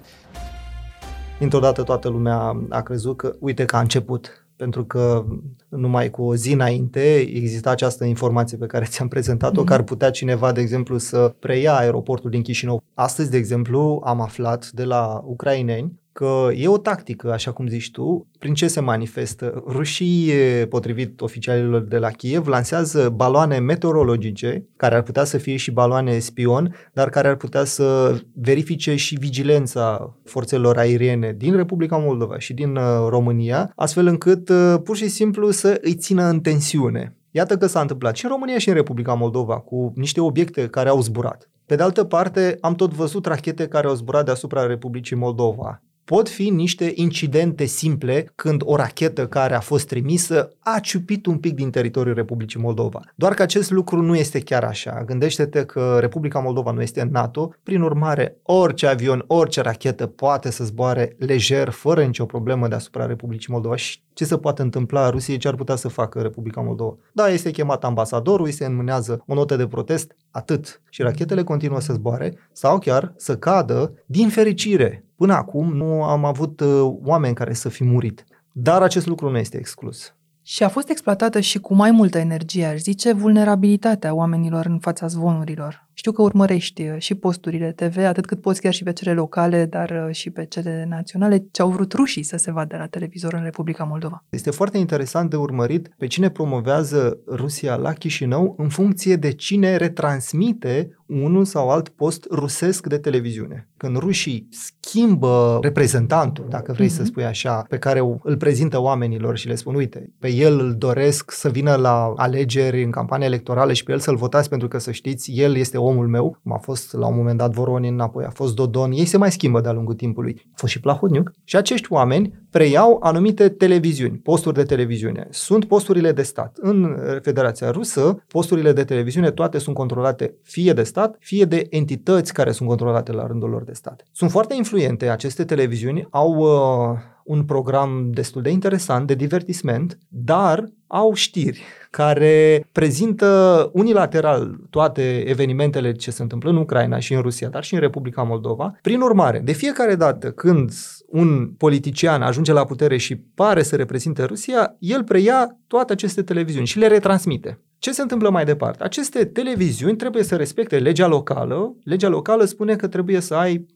Dintr-o 1.38 1.58
dată 1.58 1.82
toată 1.82 2.08
lumea 2.08 2.66
a 2.68 2.82
crezut 2.82 3.16
că, 3.16 3.36
uite 3.38 3.64
că 3.64 3.76
a 3.76 3.80
început, 3.80 4.46
pentru 4.56 4.84
că 4.84 5.24
numai 5.68 6.10
cu 6.10 6.22
o 6.22 6.34
zi 6.34 6.52
înainte 6.52 7.14
exista 7.16 7.70
această 7.70 8.04
informație 8.04 8.56
pe 8.56 8.66
care 8.66 8.84
ți-am 8.84 9.08
prezentat-o, 9.08 9.62
mm-hmm. 9.62 9.66
că 9.66 9.72
ar 9.72 9.82
putea 9.82 10.10
cineva, 10.10 10.52
de 10.52 10.60
exemplu, 10.60 10.98
să 10.98 11.34
preia 11.38 11.76
aeroportul 11.76 12.30
din 12.30 12.42
Chișinău. 12.42 12.82
Astăzi, 12.94 13.30
de 13.30 13.36
exemplu, 13.36 14.02
am 14.04 14.20
aflat 14.20 14.70
de 14.70 14.84
la 14.84 15.22
ucraineni 15.24 16.00
că 16.16 16.48
e 16.54 16.68
o 16.68 16.78
tactică, 16.78 17.32
așa 17.32 17.52
cum 17.52 17.66
zici 17.66 17.90
tu, 17.90 18.26
prin 18.38 18.54
ce 18.54 18.68
se 18.68 18.80
manifestă. 18.80 19.62
Rușii, 19.66 20.32
potrivit 20.68 21.20
oficialilor 21.20 21.80
de 21.82 21.98
la 21.98 22.10
Kiev, 22.10 22.46
lansează 22.46 23.08
baloane 23.08 23.58
meteorologice, 23.58 24.68
care 24.76 24.94
ar 24.94 25.02
putea 25.02 25.24
să 25.24 25.38
fie 25.38 25.56
și 25.56 25.70
baloane 25.70 26.18
spion, 26.18 26.74
dar 26.92 27.08
care 27.08 27.28
ar 27.28 27.36
putea 27.36 27.64
să 27.64 28.16
verifice 28.34 28.94
și 28.94 29.14
vigilența 29.14 30.16
forțelor 30.24 30.76
aeriene 30.76 31.34
din 31.36 31.56
Republica 31.56 31.96
Moldova 31.96 32.38
și 32.38 32.54
din 32.54 32.76
uh, 32.76 32.82
România, 33.08 33.72
astfel 33.74 34.06
încât 34.06 34.48
uh, 34.48 34.74
pur 34.84 34.96
și 34.96 35.08
simplu 35.08 35.50
să 35.50 35.78
îi 35.82 35.94
țină 35.94 36.24
în 36.24 36.40
tensiune. 36.40 37.16
Iată 37.30 37.56
că 37.56 37.66
s-a 37.66 37.80
întâmplat 37.80 38.16
și 38.16 38.24
în 38.24 38.30
România 38.30 38.58
și 38.58 38.68
în 38.68 38.74
Republica 38.74 39.14
Moldova 39.14 39.58
cu 39.58 39.92
niște 39.94 40.20
obiecte 40.20 40.66
care 40.66 40.88
au 40.88 41.00
zburat. 41.00 41.50
Pe 41.66 41.74
de 41.74 41.82
altă 41.82 42.04
parte, 42.04 42.58
am 42.60 42.74
tot 42.74 42.92
văzut 42.92 43.26
rachete 43.26 43.68
care 43.68 43.86
au 43.86 43.94
zburat 43.94 44.24
deasupra 44.24 44.66
Republicii 44.66 45.16
Moldova 45.16 45.80
pot 46.06 46.28
fi 46.28 46.50
niște 46.50 46.92
incidente 46.94 47.64
simple 47.64 48.32
când 48.34 48.62
o 48.64 48.76
rachetă 48.76 49.26
care 49.26 49.54
a 49.54 49.60
fost 49.60 49.86
trimisă 49.86 50.52
a 50.58 50.78
ciupit 50.78 51.26
un 51.26 51.38
pic 51.38 51.54
din 51.54 51.70
teritoriul 51.70 52.14
Republicii 52.14 52.60
Moldova. 52.60 53.00
Doar 53.14 53.34
că 53.34 53.42
acest 53.42 53.70
lucru 53.70 54.02
nu 54.02 54.16
este 54.16 54.40
chiar 54.40 54.64
așa. 54.64 55.02
Gândește-te 55.06 55.64
că 55.64 55.96
Republica 56.00 56.38
Moldova 56.38 56.70
nu 56.70 56.82
este 56.82 57.00
în 57.00 57.08
NATO, 57.10 57.54
prin 57.62 57.80
urmare, 57.80 58.36
orice 58.42 58.86
avion, 58.86 59.24
orice 59.26 59.60
rachetă 59.60 60.06
poate 60.06 60.50
să 60.50 60.64
zboare 60.64 61.16
lejer, 61.18 61.68
fără 61.68 62.04
nicio 62.04 62.24
problemă 62.24 62.68
deasupra 62.68 63.06
Republicii 63.06 63.52
Moldova 63.52 63.76
și 63.76 64.00
ce 64.12 64.24
se 64.24 64.36
poate 64.36 64.62
întâmpla 64.62 65.10
Rusiei, 65.10 65.38
ce 65.38 65.48
ar 65.48 65.54
putea 65.54 65.76
să 65.76 65.88
facă 65.88 66.20
Republica 66.20 66.60
Moldova. 66.60 66.96
Da, 67.12 67.28
este 67.28 67.50
chemat 67.50 67.84
ambasadorul, 67.84 68.46
îi 68.46 68.52
se 68.52 68.64
înmânează 68.64 69.22
o 69.26 69.34
notă 69.34 69.56
de 69.56 69.66
protest, 69.66 70.16
atât. 70.30 70.80
Și 70.90 71.02
rachetele 71.02 71.42
continuă 71.42 71.80
să 71.80 71.92
zboare 71.92 72.38
sau 72.52 72.78
chiar 72.78 73.12
să 73.16 73.36
cadă 73.36 73.92
din 74.06 74.28
fericire 74.28 75.05
Până 75.16 75.34
acum 75.34 75.72
nu 75.72 76.02
am 76.02 76.24
avut 76.24 76.60
uh, 76.60 76.94
oameni 77.04 77.34
care 77.34 77.52
să 77.52 77.68
fi 77.68 77.84
murit. 77.84 78.24
Dar 78.52 78.82
acest 78.82 79.06
lucru 79.06 79.30
nu 79.30 79.38
este 79.38 79.58
exclus. 79.58 80.14
Și 80.42 80.62
a 80.62 80.68
fost 80.68 80.88
exploatată 80.88 81.40
și 81.40 81.58
cu 81.58 81.74
mai 81.74 81.90
multă 81.90 82.18
energie, 82.18 82.64
aș 82.66 82.78
zice, 82.78 83.12
vulnerabilitatea 83.12 84.14
oamenilor 84.14 84.66
în 84.66 84.78
fața 84.78 85.06
zvonurilor. 85.06 85.85
Știu 85.98 86.12
că 86.12 86.22
urmărești 86.22 86.82
uh, 86.82 86.94
și 86.98 87.14
posturile 87.14 87.72
TV, 87.72 87.96
atât 87.98 88.26
cât 88.26 88.40
poți 88.40 88.60
chiar 88.60 88.72
și 88.72 88.82
pe 88.82 88.92
cele 88.92 89.12
locale, 89.12 89.64
dar 89.64 90.04
uh, 90.08 90.14
și 90.14 90.30
pe 90.30 90.44
cele 90.44 90.86
naționale, 90.88 91.46
ce 91.50 91.62
au 91.62 91.70
vrut 91.70 91.92
rușii 91.92 92.22
să 92.22 92.36
se 92.36 92.52
vadă 92.52 92.76
la 92.76 92.86
televizor 92.86 93.34
în 93.34 93.42
Republica 93.42 93.84
Moldova. 93.84 94.24
Este 94.28 94.50
foarte 94.50 94.78
interesant 94.78 95.30
de 95.30 95.36
urmărit 95.36 95.94
pe 95.98 96.06
cine 96.06 96.30
promovează 96.30 97.18
Rusia 97.28 97.76
la 97.76 97.92
Chișinău 97.92 98.54
în 98.58 98.68
funcție 98.68 99.16
de 99.16 99.30
cine 99.30 99.76
retransmite 99.76 100.96
unul 101.06 101.44
sau 101.44 101.70
alt 101.70 101.88
post 101.88 102.26
rusesc 102.30 102.86
de 102.86 102.98
televiziune. 102.98 103.68
Când 103.76 103.96
rușii 103.96 104.48
schimbă 104.50 105.58
reprezentantul, 105.62 106.46
dacă 106.48 106.72
vrei 106.72 106.86
mm-hmm. 106.86 106.90
să 106.90 107.00
mhm. 107.00 107.10
spui 107.10 107.24
așa, 107.24 107.64
pe 107.68 107.78
care 107.78 108.00
îl 108.22 108.36
prezintă 108.36 108.80
oamenilor 108.80 109.36
și 109.36 109.46
le 109.46 109.54
spun, 109.54 109.74
uite, 109.74 110.12
pe 110.18 110.32
el 110.32 110.58
îl 110.58 110.74
doresc 110.74 111.30
să 111.30 111.48
vină 111.48 111.74
la 111.74 112.12
alegeri 112.16 112.82
în 112.82 112.90
campanie 112.90 113.26
electorală 113.26 113.72
și 113.72 113.84
pe 113.84 113.92
el 113.92 113.98
să-l 113.98 114.16
votați 114.16 114.48
pentru 114.48 114.68
că 114.68 114.78
să 114.78 114.90
știți, 114.90 115.32
el 115.32 115.56
este 115.56 115.78
omul 115.86 116.08
meu, 116.08 116.38
cum 116.42 116.52
a 116.52 116.58
fost 116.58 116.92
la 116.92 117.06
un 117.06 117.16
moment 117.16 117.38
dat 117.38 117.52
Voronin, 117.52 117.98
apoi 117.98 118.24
a 118.24 118.30
fost 118.30 118.54
Dodon, 118.54 118.92
ei 118.92 119.04
se 119.04 119.16
mai 119.16 119.32
schimbă 119.32 119.60
de-a 119.60 119.72
lungul 119.72 119.94
timpului. 119.94 120.42
A 120.44 120.54
fost 120.54 120.72
și 120.72 120.80
Plahotniuc. 120.80 121.32
Și 121.44 121.56
acești 121.56 121.92
oameni 121.92 122.46
preiau 122.50 122.98
anumite 123.02 123.48
televiziuni, 123.48 124.16
posturi 124.16 124.54
de 124.54 124.62
televiziune. 124.62 125.26
Sunt 125.30 125.64
posturile 125.64 126.12
de 126.12 126.22
stat. 126.22 126.56
În 126.60 126.96
Federația 127.22 127.70
Rusă, 127.70 128.24
posturile 128.28 128.72
de 128.72 128.84
televiziune 128.84 129.30
toate 129.30 129.58
sunt 129.58 129.74
controlate 129.74 130.34
fie 130.42 130.72
de 130.72 130.82
stat, 130.82 131.16
fie 131.18 131.44
de 131.44 131.66
entități 131.70 132.32
care 132.32 132.50
sunt 132.50 132.68
controlate 132.68 133.12
la 133.12 133.26
rândul 133.26 133.50
lor 133.50 133.64
de 133.64 133.72
stat. 133.72 134.04
Sunt 134.12 134.30
foarte 134.30 134.54
influente 134.54 135.08
aceste 135.08 135.44
televiziuni, 135.44 136.06
au 136.10 136.34
uh, 136.36 136.98
un 137.26 137.44
program 137.44 138.10
destul 138.10 138.42
de 138.42 138.50
interesant 138.50 139.06
de 139.06 139.14
divertisment, 139.14 139.98
dar 140.08 140.64
au 140.86 141.14
știri 141.14 141.62
care 141.90 142.66
prezintă 142.72 143.70
unilateral 143.72 144.56
toate 144.70 145.28
evenimentele 145.28 145.92
ce 145.92 146.10
se 146.10 146.22
întâmplă 146.22 146.50
în 146.50 146.56
Ucraina 146.56 146.98
și 146.98 147.14
în 147.14 147.20
Rusia, 147.20 147.48
dar 147.48 147.64
și 147.64 147.74
în 147.74 147.80
Republica 147.80 148.22
Moldova. 148.22 148.78
Prin 148.82 149.00
urmare, 149.00 149.38
de 149.38 149.52
fiecare 149.52 149.94
dată 149.94 150.30
când 150.30 150.72
un 151.06 151.50
politician 151.58 152.22
ajunge 152.22 152.52
la 152.52 152.64
putere 152.64 152.96
și 152.96 153.16
pare 153.16 153.62
să 153.62 153.76
reprezinte 153.76 154.24
Rusia, 154.24 154.76
el 154.78 155.04
preia 155.04 155.58
toate 155.66 155.92
aceste 155.92 156.22
televiziuni 156.22 156.66
și 156.66 156.78
le 156.78 156.86
retransmite. 156.86 157.60
Ce 157.78 157.92
se 157.92 158.02
întâmplă 158.02 158.30
mai 158.30 158.44
departe? 158.44 158.84
Aceste 158.84 159.24
televiziuni 159.24 159.96
trebuie 159.96 160.22
să 160.22 160.36
respecte 160.36 160.78
legea 160.78 161.06
locală. 161.06 161.76
Legea 161.84 162.08
locală 162.08 162.44
spune 162.44 162.76
că 162.76 162.88
trebuie 162.88 163.20
să 163.20 163.34
ai 163.34 163.66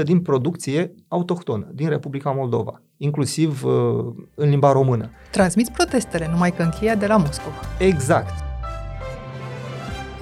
80% 0.00 0.02
din 0.04 0.20
producție 0.20 0.94
autohtonă 1.08 1.70
din 1.74 1.88
Republica 1.88 2.30
Moldova, 2.30 2.82
inclusiv 2.96 3.64
uh, 3.64 3.72
în 4.34 4.48
limba 4.48 4.72
română. 4.72 5.10
Transmiți 5.30 5.72
protestele, 5.72 6.28
numai 6.30 6.52
că 6.52 6.62
încheia 6.62 6.94
de 6.94 7.06
la 7.06 7.16
Moscova. 7.16 7.56
Exact. 7.78 8.51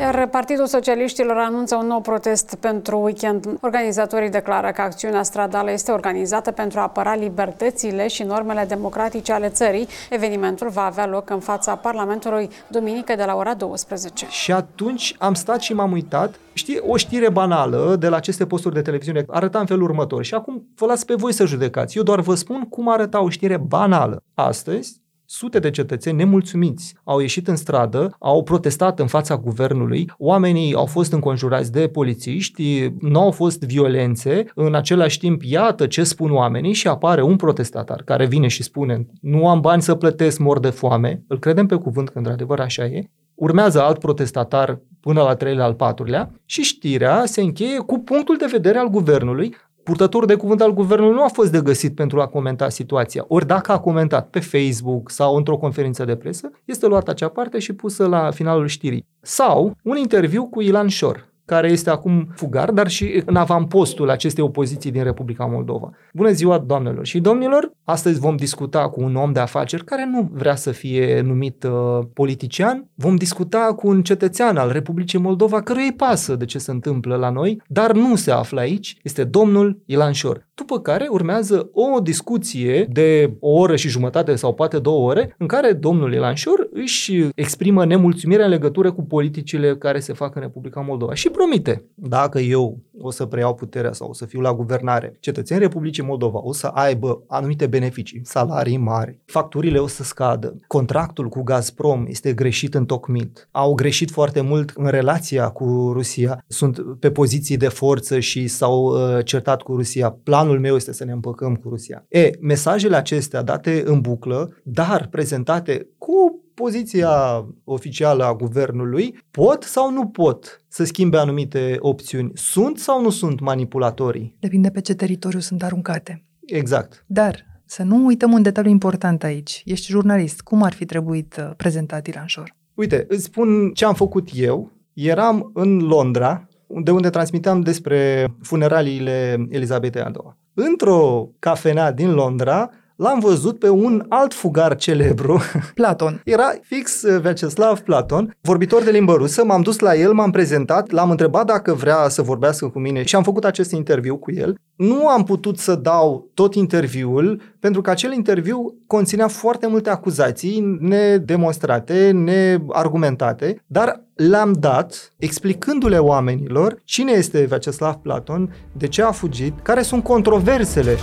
Iar 0.00 0.26
Partidul 0.26 0.66
Socialiștilor 0.66 1.36
anunță 1.36 1.76
un 1.76 1.86
nou 1.86 2.00
protest 2.00 2.54
pentru 2.54 3.00
weekend. 3.00 3.58
Organizatorii 3.60 4.30
declară 4.30 4.70
că 4.70 4.80
acțiunea 4.80 5.22
stradală 5.22 5.70
este 5.70 5.90
organizată 5.90 6.50
pentru 6.50 6.78
a 6.78 6.82
apăra 6.82 7.14
libertățile 7.14 8.08
și 8.08 8.22
normele 8.22 8.64
democratice 8.68 9.32
ale 9.32 9.48
țării. 9.48 9.88
Evenimentul 10.10 10.68
va 10.68 10.84
avea 10.84 11.06
loc 11.06 11.30
în 11.30 11.40
fața 11.40 11.74
Parlamentului 11.74 12.50
duminică 12.68 13.14
de 13.14 13.24
la 13.24 13.34
ora 13.34 13.54
12. 13.54 14.26
Și 14.28 14.52
atunci 14.52 15.14
am 15.18 15.34
stat 15.34 15.60
și 15.60 15.74
m-am 15.74 15.92
uitat 15.92 16.34
Știi, 16.52 16.78
o 16.86 16.96
știre 16.96 17.30
banală 17.30 17.96
de 17.98 18.08
la 18.08 18.16
aceste 18.16 18.46
posturi 18.46 18.74
de 18.74 18.82
televiziune 18.82 19.24
arăta 19.28 19.58
în 19.58 19.66
felul 19.66 19.82
următor 19.82 20.24
și 20.24 20.34
acum 20.34 20.68
vă 20.76 20.86
las 20.86 21.04
pe 21.04 21.14
voi 21.14 21.32
să 21.32 21.44
judecați. 21.44 21.96
Eu 21.96 22.02
doar 22.02 22.20
vă 22.20 22.34
spun 22.34 22.60
cum 22.68 22.88
arăta 22.88 23.22
o 23.22 23.28
știre 23.28 23.56
banală. 23.56 24.22
Astăzi, 24.34 24.99
Sute 25.32 25.58
de 25.58 25.70
cetățeni 25.70 26.16
nemulțumiți 26.16 26.94
au 27.04 27.18
ieșit 27.18 27.48
în 27.48 27.56
stradă, 27.56 28.16
au 28.18 28.42
protestat 28.42 29.00
în 29.00 29.06
fața 29.06 29.36
guvernului, 29.36 30.10
oamenii 30.18 30.74
au 30.74 30.86
fost 30.86 31.12
înconjurați 31.12 31.72
de 31.72 31.88
polițiști, 31.88 32.92
nu 33.00 33.20
au 33.20 33.30
fost 33.30 33.64
violențe, 33.64 34.44
în 34.54 34.74
același 34.74 35.18
timp, 35.18 35.42
iată 35.42 35.86
ce 35.86 36.02
spun 36.02 36.32
oamenii 36.32 36.72
și 36.72 36.88
apare 36.88 37.22
un 37.22 37.36
protestatar 37.36 38.02
care 38.02 38.26
vine 38.26 38.48
și 38.48 38.62
spune 38.62 39.06
nu 39.20 39.48
am 39.48 39.60
bani 39.60 39.82
să 39.82 39.94
plătesc, 39.94 40.38
mor 40.38 40.60
de 40.60 40.70
foame, 40.70 41.24
îl 41.28 41.38
credem 41.38 41.66
pe 41.66 41.76
cuvânt 41.76 42.08
că 42.08 42.18
într-adevăr 42.18 42.60
așa 42.60 42.84
e, 42.84 43.10
urmează 43.34 43.82
alt 43.82 43.98
protestatar 43.98 44.80
până 45.00 45.22
la 45.22 45.34
treilea, 45.34 45.64
al 45.64 45.74
patrulea 45.74 46.32
și 46.44 46.62
știrea 46.62 47.22
se 47.24 47.40
încheie 47.40 47.78
cu 47.78 47.98
punctul 47.98 48.36
de 48.36 48.48
vedere 48.50 48.78
al 48.78 48.88
guvernului 48.88 49.56
purtătorul 49.82 50.26
de 50.26 50.34
cuvânt 50.34 50.60
al 50.60 50.74
guvernului 50.74 51.14
nu 51.14 51.24
a 51.24 51.28
fost 51.28 51.52
de 51.52 51.60
găsit 51.60 51.94
pentru 51.94 52.20
a 52.20 52.26
comenta 52.26 52.68
situația. 52.68 53.24
Ori 53.28 53.46
dacă 53.46 53.72
a 53.72 53.78
comentat 53.78 54.28
pe 54.28 54.40
Facebook 54.40 55.10
sau 55.10 55.36
într-o 55.36 55.56
conferință 55.56 56.04
de 56.04 56.16
presă, 56.16 56.50
este 56.64 56.86
luată 56.86 57.10
acea 57.10 57.28
parte 57.28 57.58
și 57.58 57.72
pusă 57.72 58.06
la 58.06 58.30
finalul 58.30 58.66
știrii. 58.66 59.06
Sau 59.20 59.76
un 59.82 59.96
interviu 59.96 60.46
cu 60.46 60.60
Ilan 60.60 60.88
Șor, 60.88 61.29
care 61.50 61.70
este 61.70 61.90
acum 61.90 62.28
fugar, 62.34 62.70
dar 62.70 62.88
și 62.88 63.22
în 63.26 63.36
avampostul 63.36 64.10
acestei 64.10 64.44
opoziții 64.44 64.90
din 64.90 65.02
Republica 65.02 65.44
Moldova. 65.44 65.90
Bună 66.12 66.30
ziua, 66.30 66.58
doamnelor 66.58 67.06
și 67.06 67.20
domnilor! 67.20 67.72
Astăzi 67.84 68.20
vom 68.20 68.36
discuta 68.36 68.88
cu 68.88 69.02
un 69.02 69.16
om 69.16 69.32
de 69.32 69.40
afaceri 69.40 69.84
care 69.84 70.08
nu 70.10 70.30
vrea 70.32 70.54
să 70.54 70.70
fie 70.70 71.20
numit 71.20 71.64
uh, 71.64 72.04
politician. 72.14 72.88
Vom 72.94 73.16
discuta 73.16 73.74
cu 73.76 73.88
un 73.88 74.02
cetățean 74.02 74.56
al 74.56 74.70
Republicii 74.72 75.18
Moldova 75.18 75.62
căruia 75.62 75.84
îi 75.84 75.92
pasă 75.92 76.36
de 76.36 76.44
ce 76.44 76.58
se 76.58 76.70
întâmplă 76.70 77.16
la 77.16 77.30
noi, 77.30 77.62
dar 77.66 77.92
nu 77.92 78.16
se 78.16 78.30
află 78.30 78.60
aici. 78.60 78.96
Este 79.02 79.24
domnul 79.24 79.82
Ilan 79.86 80.12
Șor. 80.12 80.48
După 80.60 80.80
care 80.80 81.06
urmează 81.10 81.70
o 81.72 82.00
discuție 82.00 82.86
de 82.90 83.36
o 83.38 83.50
oră 83.50 83.76
și 83.76 83.88
jumătate 83.88 84.34
sau 84.34 84.54
poate 84.54 84.78
două 84.78 85.08
ore, 85.08 85.34
în 85.38 85.46
care 85.46 85.72
domnul 85.72 86.12
Ilan 86.12 86.34
Șor 86.34 86.68
își 86.72 87.28
exprimă 87.34 87.84
nemulțumirea 87.84 88.44
în 88.44 88.50
legătură 88.50 88.92
cu 88.92 89.02
politicile 89.02 89.76
care 89.76 90.00
se 90.00 90.12
fac 90.12 90.34
în 90.34 90.40
Republica 90.40 90.80
Moldova 90.80 91.14
și 91.14 91.28
promite, 91.28 91.84
dacă 91.94 92.38
eu 92.38 92.78
o 93.00 93.10
să 93.10 93.26
preiau 93.26 93.54
puterea 93.54 93.92
sau 93.92 94.08
o 94.08 94.12
să 94.12 94.24
fiu 94.24 94.40
la 94.40 94.54
guvernare, 94.54 95.16
cetățenii 95.20 95.62
Republicii 95.62 96.02
Moldova 96.02 96.40
o 96.42 96.52
să 96.52 96.66
aibă 96.66 97.22
anumite 97.26 97.66
beneficii, 97.66 98.20
salarii 98.24 98.76
mari, 98.76 99.18
facturile 99.24 99.78
o 99.78 99.86
să 99.86 100.02
scadă, 100.02 100.56
contractul 100.66 101.28
cu 101.28 101.42
Gazprom 101.42 102.04
este 102.08 102.32
greșit 102.32 102.74
în 102.74 102.84
tocmit, 102.84 103.48
au 103.50 103.74
greșit 103.74 104.10
foarte 104.10 104.40
mult 104.40 104.72
în 104.74 104.86
relația 104.86 105.48
cu 105.48 105.90
Rusia, 105.92 106.44
sunt 106.46 106.80
pe 106.98 107.10
poziții 107.10 107.56
de 107.56 107.68
forță 107.68 108.18
și 108.18 108.46
s-au 108.46 108.84
uh, 108.84 109.24
certat 109.24 109.62
cu 109.62 109.74
Rusia. 109.76 110.16
Planul 110.22 110.49
meu 110.58 110.76
este 110.76 110.92
să 110.92 111.04
ne 111.04 111.12
împăcăm 111.12 111.54
cu 111.54 111.68
Rusia. 111.68 112.04
E, 112.08 112.30
mesajele 112.40 112.96
acestea 112.96 113.42
date 113.42 113.82
în 113.86 114.00
buclă, 114.00 114.56
dar 114.64 115.08
prezentate 115.10 115.88
cu 115.98 116.44
poziția 116.54 117.46
oficială 117.64 118.24
a 118.24 118.34
guvernului 118.34 119.18
pot 119.30 119.62
sau 119.62 119.92
nu 119.92 120.06
pot 120.06 120.64
să 120.68 120.84
schimbe 120.84 121.16
anumite 121.16 121.76
opțiuni? 121.78 122.30
Sunt 122.34 122.78
sau 122.78 123.02
nu 123.02 123.10
sunt 123.10 123.40
manipulatorii? 123.40 124.36
Depinde 124.38 124.70
pe 124.70 124.80
ce 124.80 124.94
teritoriu 124.94 125.38
sunt 125.38 125.62
aruncate. 125.62 126.24
Exact. 126.46 127.04
Dar 127.06 127.44
să 127.64 127.82
nu 127.82 128.04
uităm 128.04 128.32
un 128.32 128.42
detaliu 128.42 128.70
important 128.70 129.22
aici. 129.22 129.62
Ești 129.64 129.90
jurnalist. 129.90 130.40
Cum 130.40 130.62
ar 130.62 130.72
fi 130.72 130.84
trebuit 130.84 131.36
uh, 131.38 131.50
prezentat 131.56 132.06
Ilan 132.06 132.26
Șor? 132.26 132.56
Uite, 132.74 133.04
îți 133.08 133.24
spun 133.24 133.70
ce 133.74 133.84
am 133.84 133.94
făcut 133.94 134.28
eu. 134.34 134.72
Eram 134.92 135.50
în 135.54 135.78
Londra 135.78 136.48
de 136.82 136.90
unde 136.90 137.10
transmiteam 137.10 137.60
despre 137.60 138.28
funeraliile 138.42 139.46
Elizabetei 139.50 140.02
a 140.02 140.10
II. 140.14 140.36
Într-o 140.54 141.28
cafenea 141.38 141.92
din 141.92 142.14
Londra, 142.14 142.70
l-am 143.00 143.18
văzut 143.18 143.58
pe 143.58 143.68
un 143.68 144.04
alt 144.08 144.34
fugar 144.34 144.76
celebru. 144.76 145.40
Platon. 145.74 146.20
Era 146.24 146.50
fix 146.62 147.02
uh, 147.02 147.20
Vyacheslav 147.20 147.78
Platon, 147.78 148.36
vorbitor 148.40 148.82
de 148.82 148.90
limbă 148.90 149.12
rusă. 149.12 149.44
M-am 149.44 149.62
dus 149.62 149.78
la 149.78 149.94
el, 149.94 150.12
m-am 150.12 150.30
prezentat, 150.30 150.90
l-am 150.90 151.10
întrebat 151.10 151.46
dacă 151.46 151.74
vrea 151.74 152.08
să 152.08 152.22
vorbească 152.22 152.68
cu 152.68 152.78
mine 152.78 153.02
și 153.02 153.16
am 153.16 153.22
făcut 153.22 153.44
acest 153.44 153.72
interviu 153.72 154.16
cu 154.16 154.32
el. 154.32 154.54
Nu 154.76 155.08
am 155.08 155.24
putut 155.24 155.58
să 155.58 155.74
dau 155.74 156.30
tot 156.34 156.54
interviul, 156.54 157.40
pentru 157.60 157.80
că 157.80 157.90
acel 157.90 158.12
interviu 158.12 158.74
conținea 158.86 159.28
foarte 159.28 159.66
multe 159.66 159.90
acuzații 159.90 160.78
nedemonstrate, 160.80 162.10
neargumentate, 162.10 163.62
dar 163.66 164.04
le-am 164.14 164.52
dat 164.52 165.14
explicându-le 165.16 165.98
oamenilor 165.98 166.80
cine 166.84 167.12
este 167.12 167.44
Vyacheslav 167.44 167.94
Platon, 167.94 168.54
de 168.72 168.88
ce 168.88 169.02
a 169.02 169.10
fugit, 169.10 169.60
care 169.62 169.82
sunt 169.82 170.02
controversele 170.02 170.96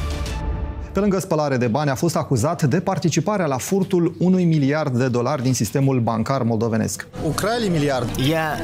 pe 0.97 1.01
lângă 1.01 1.19
spălare 1.19 1.57
de 1.57 1.67
bani, 1.67 1.91
a 1.91 1.95
fost 1.95 2.17
acuzat 2.17 2.63
de 2.63 2.81
participarea 2.81 3.47
la 3.47 3.57
furtul 3.57 4.15
unui 4.19 4.45
miliard 4.45 4.97
de 4.97 5.09
dolari 5.09 5.43
din 5.43 5.55
sistemul 5.55 6.01
bancar 6.01 6.43
moldovenesc. 6.43 7.07
Украли 7.27 7.69
miliard. 7.69 8.09
Я 8.31 8.57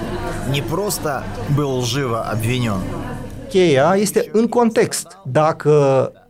не 0.50 0.62
просто 0.62 1.22
был 1.54 1.82
живо 1.82 2.30
обвинен. 2.30 2.80
Cheia 3.48 3.94
este 3.96 4.28
în 4.32 4.46
context. 4.46 5.06
Dacă 5.24 5.72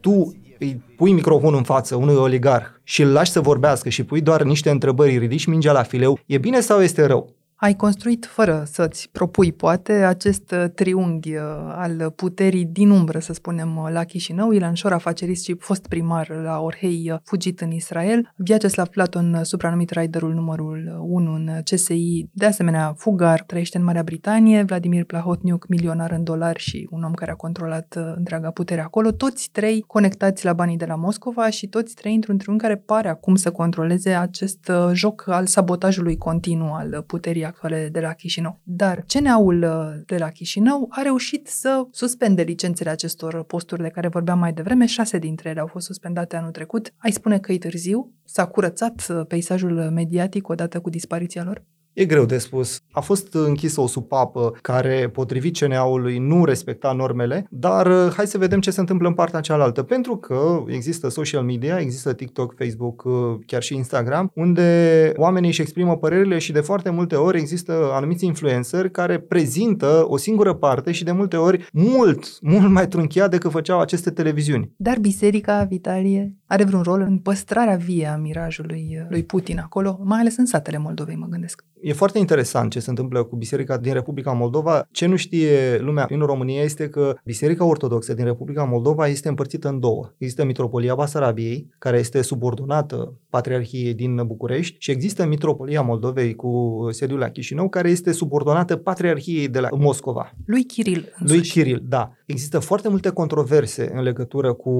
tu 0.01 0.35
îi 0.59 0.83
pui 0.97 1.13
microfonul 1.13 1.57
în 1.57 1.63
față 1.63 1.95
unui 1.95 2.15
oligarh 2.15 2.67
și 2.83 3.03
îl 3.03 3.13
lași 3.13 3.31
să 3.31 3.41
vorbească 3.41 3.89
și 3.89 4.05
pui 4.05 4.21
doar 4.21 4.43
niște 4.43 4.71
întrebări, 4.71 5.19
ridici 5.19 5.47
mingea 5.47 5.73
la 5.73 5.83
fileu, 5.83 6.19
e 6.27 6.39
bine 6.39 6.61
sau 6.61 6.81
este 6.81 7.07
rău? 7.07 7.35
Ai 7.64 7.76
construit, 7.76 8.26
fără 8.26 8.64
să-ți 8.66 9.10
propui, 9.12 9.54
poate, 9.54 9.92
acest 9.94 10.52
uh, 10.52 10.66
triunghi 10.76 11.36
uh, 11.36 11.42
al 11.68 12.14
puterii 12.16 12.66
din 12.66 12.90
umbră, 12.90 13.20
să 13.20 13.34
spunem, 13.34 13.78
uh, 13.78 13.90
la 13.92 14.04
Chișinău. 14.04 14.52
Ilan 14.52 14.74
Șor, 14.74 14.92
afacerist 14.92 15.44
și 15.44 15.56
fost 15.60 15.88
primar 15.88 16.30
la 16.44 16.60
Orhei, 16.60 17.20
fugit 17.24 17.62
în 17.62 17.72
Israel. 17.72 18.34
Vyacheslav 18.36 18.88
Platon, 18.88 19.40
supranumit 19.44 19.90
riderul 19.90 20.34
numărul 20.34 21.00
1 21.02 21.34
în 21.34 21.50
CSI, 21.64 22.26
de 22.32 22.46
asemenea, 22.46 22.94
fugar, 22.98 23.42
trăiește 23.42 23.78
în 23.78 23.84
Marea 23.84 24.04
Britanie. 24.04 24.64
Vladimir 24.64 25.04
Plahotniuc, 25.04 25.68
milionar 25.68 26.12
în 26.12 26.24
dolari 26.24 26.60
și 26.60 26.88
un 26.92 27.04
om 27.04 27.14
care 27.14 27.32
a 27.32 27.36
controlat 27.36 27.98
întreaga 28.16 28.52
putere 28.52 28.82
acolo. 28.82 29.12
Toți 29.12 29.50
trei 29.52 29.84
conectați 29.88 30.46
la 30.46 30.54
banii 30.54 30.78
de 30.78 30.86
la 30.86 30.96
Moscova 30.96 31.50
și 31.50 31.68
toți 31.68 31.96
trei 31.96 32.14
într-un 32.14 32.38
triunghi 32.38 32.64
care 32.64 32.76
pare 32.76 33.10
acum 33.10 33.36
să 33.36 33.52
controleze 33.52 34.10
acest 34.10 34.72
joc 34.94 35.28
al 35.28 35.46
sabotajului 35.46 36.18
continuu 36.18 36.74
al 36.74 37.04
puterii 37.08 37.52
actuale 37.54 37.90
de 37.92 38.00
la 38.00 38.14
Chișinău. 38.14 38.60
Dar 38.64 39.04
CNA-ul 39.08 39.64
uh, 39.64 40.02
de 40.06 40.18
la 40.18 40.30
Chișinău 40.30 40.88
a 40.90 41.02
reușit 41.02 41.48
să 41.48 41.88
suspende 41.92 42.42
licențele 42.42 42.90
acestor 42.90 43.44
posturi 43.44 43.82
de 43.82 43.90
care 43.90 44.08
vorbeam 44.08 44.40
mai 44.40 44.54
devreme. 44.54 44.86
Șase 44.86 45.18
dintre 45.18 45.50
ele 45.50 45.60
au 45.60 45.68
fost 45.68 45.86
suspendate 45.86 46.36
anul 46.36 46.52
trecut. 46.52 46.94
Ai 46.98 47.12
spune 47.12 47.40
că 47.40 47.52
e 47.52 47.58
târziu? 47.58 48.14
S-a 48.24 48.46
curățat 48.48 49.06
uh, 49.10 49.26
peisajul 49.28 49.90
mediatic 49.90 50.48
odată 50.48 50.80
cu 50.80 50.90
dispariția 50.90 51.44
lor? 51.44 51.64
E 51.94 52.06
greu 52.06 52.26
de 52.26 52.38
spus. 52.38 52.80
A 52.92 53.00
fost 53.00 53.34
închisă 53.34 53.82
o 53.82 53.88
supapă 53.88 54.54
care, 54.62 55.10
potrivit 55.14 55.58
CNA-ului, 55.58 56.18
nu 56.18 56.46
respecta 56.46 56.92
normele, 56.92 57.48
dar 57.50 57.88
uh, 57.88 58.14
hai 58.16 58.28
să 58.28 58.38
vedem 58.38 58.60
ce 58.60 58.72
se 58.72 58.80
întâmplă 58.80 59.08
în 59.08 59.14
partea 59.14 59.40
cealaltă. 59.40 59.84
Pentru 59.84 60.18
că 60.18 60.64
există 60.68 61.10
social 61.10 61.44
media, 61.44 61.80
există 61.80 62.14
TikTok, 62.14 62.54
Facebook, 62.58 63.04
uh, 63.04 63.14
chiar 63.46 63.62
și 63.62 63.76
Instagram, 63.76 64.32
unde 64.36 65.12
oamenii 65.16 65.50
își 65.50 65.62
exprimă 65.62 65.98
părerile 65.98 66.38
și 66.38 66.52
de 66.52 66.60
foarte 66.60 66.90
multe 66.90 67.16
ori 67.16 67.40
există 67.40 67.90
anumiți 67.92 68.26
influenceri 68.26 68.92
care 68.92 69.20
prezintă 69.20 70.06
o 70.08 70.18
singură 70.18 70.54
parte 70.54 70.92
și 70.92 71.04
de 71.04 71.12
multe 71.12 71.38
ori 71.38 71.68
mult, 71.74 72.38
mult 72.42 72.72
mai 72.72 72.88
trunchiat 72.88 73.30
decât 73.30 73.52
făceau 73.52 73.80
aceste 73.80 74.10
televiziuni. 74.10 74.72
Dar 74.78 75.00
biserica, 75.00 75.66
Vitalie, 75.70 76.38
are 76.54 76.64
vreun 76.64 76.82
rol 76.82 77.02
în 77.02 77.18
păstrarea 77.18 77.76
vie 77.76 78.06
a 78.06 78.18
mirajului 78.18 78.98
uh, 79.00 79.06
lui 79.10 79.24
Putin 79.24 79.60
acolo, 79.60 80.00
mai 80.04 80.20
ales 80.20 80.38
în 80.38 80.46
satele 80.46 80.78
Moldovei, 80.78 81.16
mă 81.16 81.26
gândesc. 81.30 81.64
E 81.82 81.94
foarte 81.94 82.18
interesant 82.18 82.72
ce 82.72 82.80
se 82.80 82.90
întâmplă 82.90 83.24
cu 83.24 83.36
Biserica 83.36 83.78
din 83.78 83.94
Republica 83.94 84.32
Moldova. 84.32 84.88
Ce 84.92 85.06
nu 85.06 85.16
știe 85.16 85.78
lumea 85.78 86.08
în 86.10 86.20
România 86.20 86.62
este 86.62 86.90
că 86.90 87.16
Biserica 87.24 87.66
Ortodoxă 87.66 88.14
din 88.14 88.26
Republica 88.26 88.64
Moldova 88.64 89.08
este 89.08 89.30
împărțită 89.30 89.68
în 89.68 89.80
două. 89.80 90.14
Există 90.18 90.46
Mitropolia 90.46 90.96
Basarabiei, 90.96 91.70
care 91.80 91.98
este 91.98 92.22
subordonată 92.22 93.14
Patriarhiei 93.30 93.94
din 93.94 94.22
București 94.26 94.76
și 94.80 94.92
există 94.92 95.26
Mitropolia 95.26 95.82
Moldovei 95.82 96.36
cu 96.36 96.88
sediul 96.92 97.20
la 97.20 97.30
Chișinău, 97.30 97.70
care 97.70 97.90
este 97.90 98.12
subordonată 98.12 98.76
Patriarhiei 98.76 99.48
de 99.48 99.60
la 99.60 99.68
Moscova. 99.72 100.32
Lui 100.46 100.64
Kiril. 100.64 101.14
Lui 101.18 101.42
Kiril, 101.42 101.84
da. 101.88 102.12
Există 102.34 102.60
foarte 102.60 102.90
multe 102.90 103.10
controverse 103.10 103.92
în 103.94 104.02
legătură 104.02 104.54
cu 104.54 104.72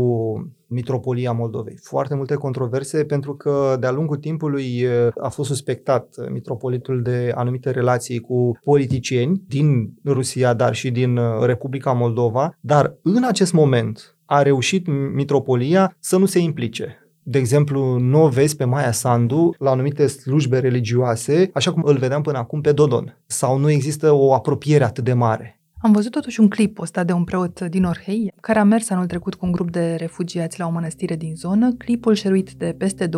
Mitropolia 0.68 1.32
Moldovei. 1.32 1.78
Foarte 1.82 2.16
multe 2.16 2.36
controverse 2.36 3.04
pentru 3.04 3.36
că 3.36 3.78
de-a 3.80 3.92
lungul 3.92 4.18
timpului 4.18 4.88
a 5.22 5.30
fost 5.30 5.50
suspectat 5.50 6.16
mitropolitul 6.32 7.02
de 7.02 7.32
anumite 7.36 7.72
relații 7.72 8.20
cu 8.20 8.60
politicieni 8.64 9.42
din 9.48 9.94
Rusia, 10.06 10.54
dar 10.54 10.74
și 10.76 10.92
din 10.92 11.20
Republica 11.42 11.92
Moldova, 11.92 12.58
dar 12.60 12.96
în 13.02 13.24
acest 13.24 13.54
moment 13.54 14.18
a 14.26 14.42
reușit 14.42 14.88
mitropolia 15.14 15.96
să 16.00 16.18
nu 16.18 16.26
se 16.26 16.40
implice 16.40 16.98
de 17.26 17.38
exemplu, 17.38 17.98
nu 17.98 18.24
o 18.24 18.28
vezi 18.28 18.56
pe 18.56 18.64
Maia 18.64 18.92
Sandu 18.92 19.56
la 19.60 19.72
anumite 19.72 20.08
slujbe 20.08 20.60
religioase, 20.60 21.50
așa 21.54 21.74
cum 21.74 21.84
îl 21.86 21.98
vedeam 21.98 22.22
până 22.22 22.38
acum 22.38 22.62
pe 22.62 22.72
Dodon. 22.72 23.18
Sau 23.26 23.58
nu 23.58 23.70
există 23.70 24.12
o 24.12 24.34
apropiere 24.34 24.84
atât 24.84 25.04
de 25.04 25.14
mare. 25.14 25.63
Am 25.84 25.92
văzut 25.92 26.12
totuși 26.12 26.40
un 26.40 26.50
clip 26.50 26.76
postat 26.76 27.06
de 27.06 27.12
un 27.12 27.24
preot 27.24 27.62
din 27.62 27.84
Orhei, 27.84 28.34
care 28.42 28.60
a 28.60 28.64
mers 28.64 28.90
anul 28.90 29.06
trecut 29.06 29.36
cu 29.36 29.46
un 29.46 29.52
grup 29.52 29.72
de 29.72 29.96
refugiați 29.96 30.60
la 30.60 30.66
o 30.66 30.70
mănăstire 30.70 31.16
din 31.16 31.36
zonă. 31.36 31.74
Clipul 31.78 32.14
șeruit 32.14 32.52
de 32.52 32.76
peste 32.78 33.08
20.000 33.08 33.12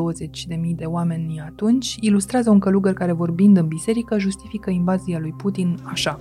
de 0.75 0.86
oameni 0.86 1.41
atunci 1.45 1.95
ilustrează 1.99 2.49
un 2.49 2.60
călugăr 2.60 2.93
care, 2.93 3.12
vorbind 3.12 3.58
în 3.58 3.67
biserică, 3.67 4.17
justifică 4.17 4.69
invazia 4.69 5.19
lui 5.19 5.34
Putin 5.38 5.80
așa. 5.84 6.19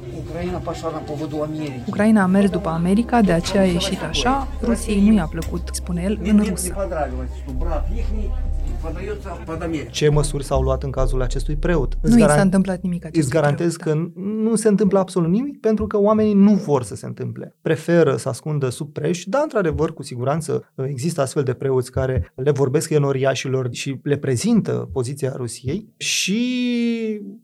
Ucraina 1.87 2.23
a 2.23 2.27
mers 2.27 2.51
după 2.51 2.69
America, 2.69 3.21
de 3.21 3.33
aceea 3.33 3.63
a 3.63 3.67
ieșit 3.67 4.03
așa. 4.03 4.49
Rusiei 4.63 5.09
nu 5.09 5.15
i-a 5.15 5.27
plăcut, 5.31 5.69
spune 5.73 6.03
el, 6.03 6.19
în 6.23 6.45
rusă. 6.49 6.75
Ce 9.91 10.09
măsuri 10.09 10.45
s-au 10.45 10.63
luat 10.63 10.83
în 10.83 10.91
cazul 10.91 11.23
acestui 11.23 11.57
preot? 11.57 11.99
Nu 12.03 12.19
i 12.19 12.21
s-a 12.21 12.41
întâmplat 12.41 12.83
nimic 12.83 13.09
Îți 13.13 13.31
garantez 13.31 13.77
preot, 13.77 13.97
că 13.97 14.03
da. 14.03 14.23
nu 14.23 14.55
se 14.55 14.69
întâmplă 14.69 14.99
absolut 14.99 15.31
nimic 15.31 15.61
pentru 15.61 15.87
că 15.87 15.99
oamenii 15.99 16.35
nu 16.35 16.55
vor 16.55 16.83
să 16.83 16.95
se 16.95 17.07
întâmple. 17.07 17.57
Preferă 17.63 18.17
să 18.17 18.29
ascundă 18.29 18.69
sub 18.69 18.93
preș, 18.93 19.25
dar 19.25 19.43
într-adevăr, 19.43 19.95
cu 19.95 20.03
siguranță, 20.03 20.73
există 20.87 21.21
astfel 21.21 21.43
de 21.43 21.53
preoți 21.53 21.91
care 21.91 22.33
le 22.35 22.51
vorbesc 22.51 22.91
enoriașilor 22.91 23.69
și 23.71 24.01
le 24.03 24.17
prezintă 24.17 24.89
poziția 24.93 25.33
Rusiei 25.37 25.89
și 25.97 26.41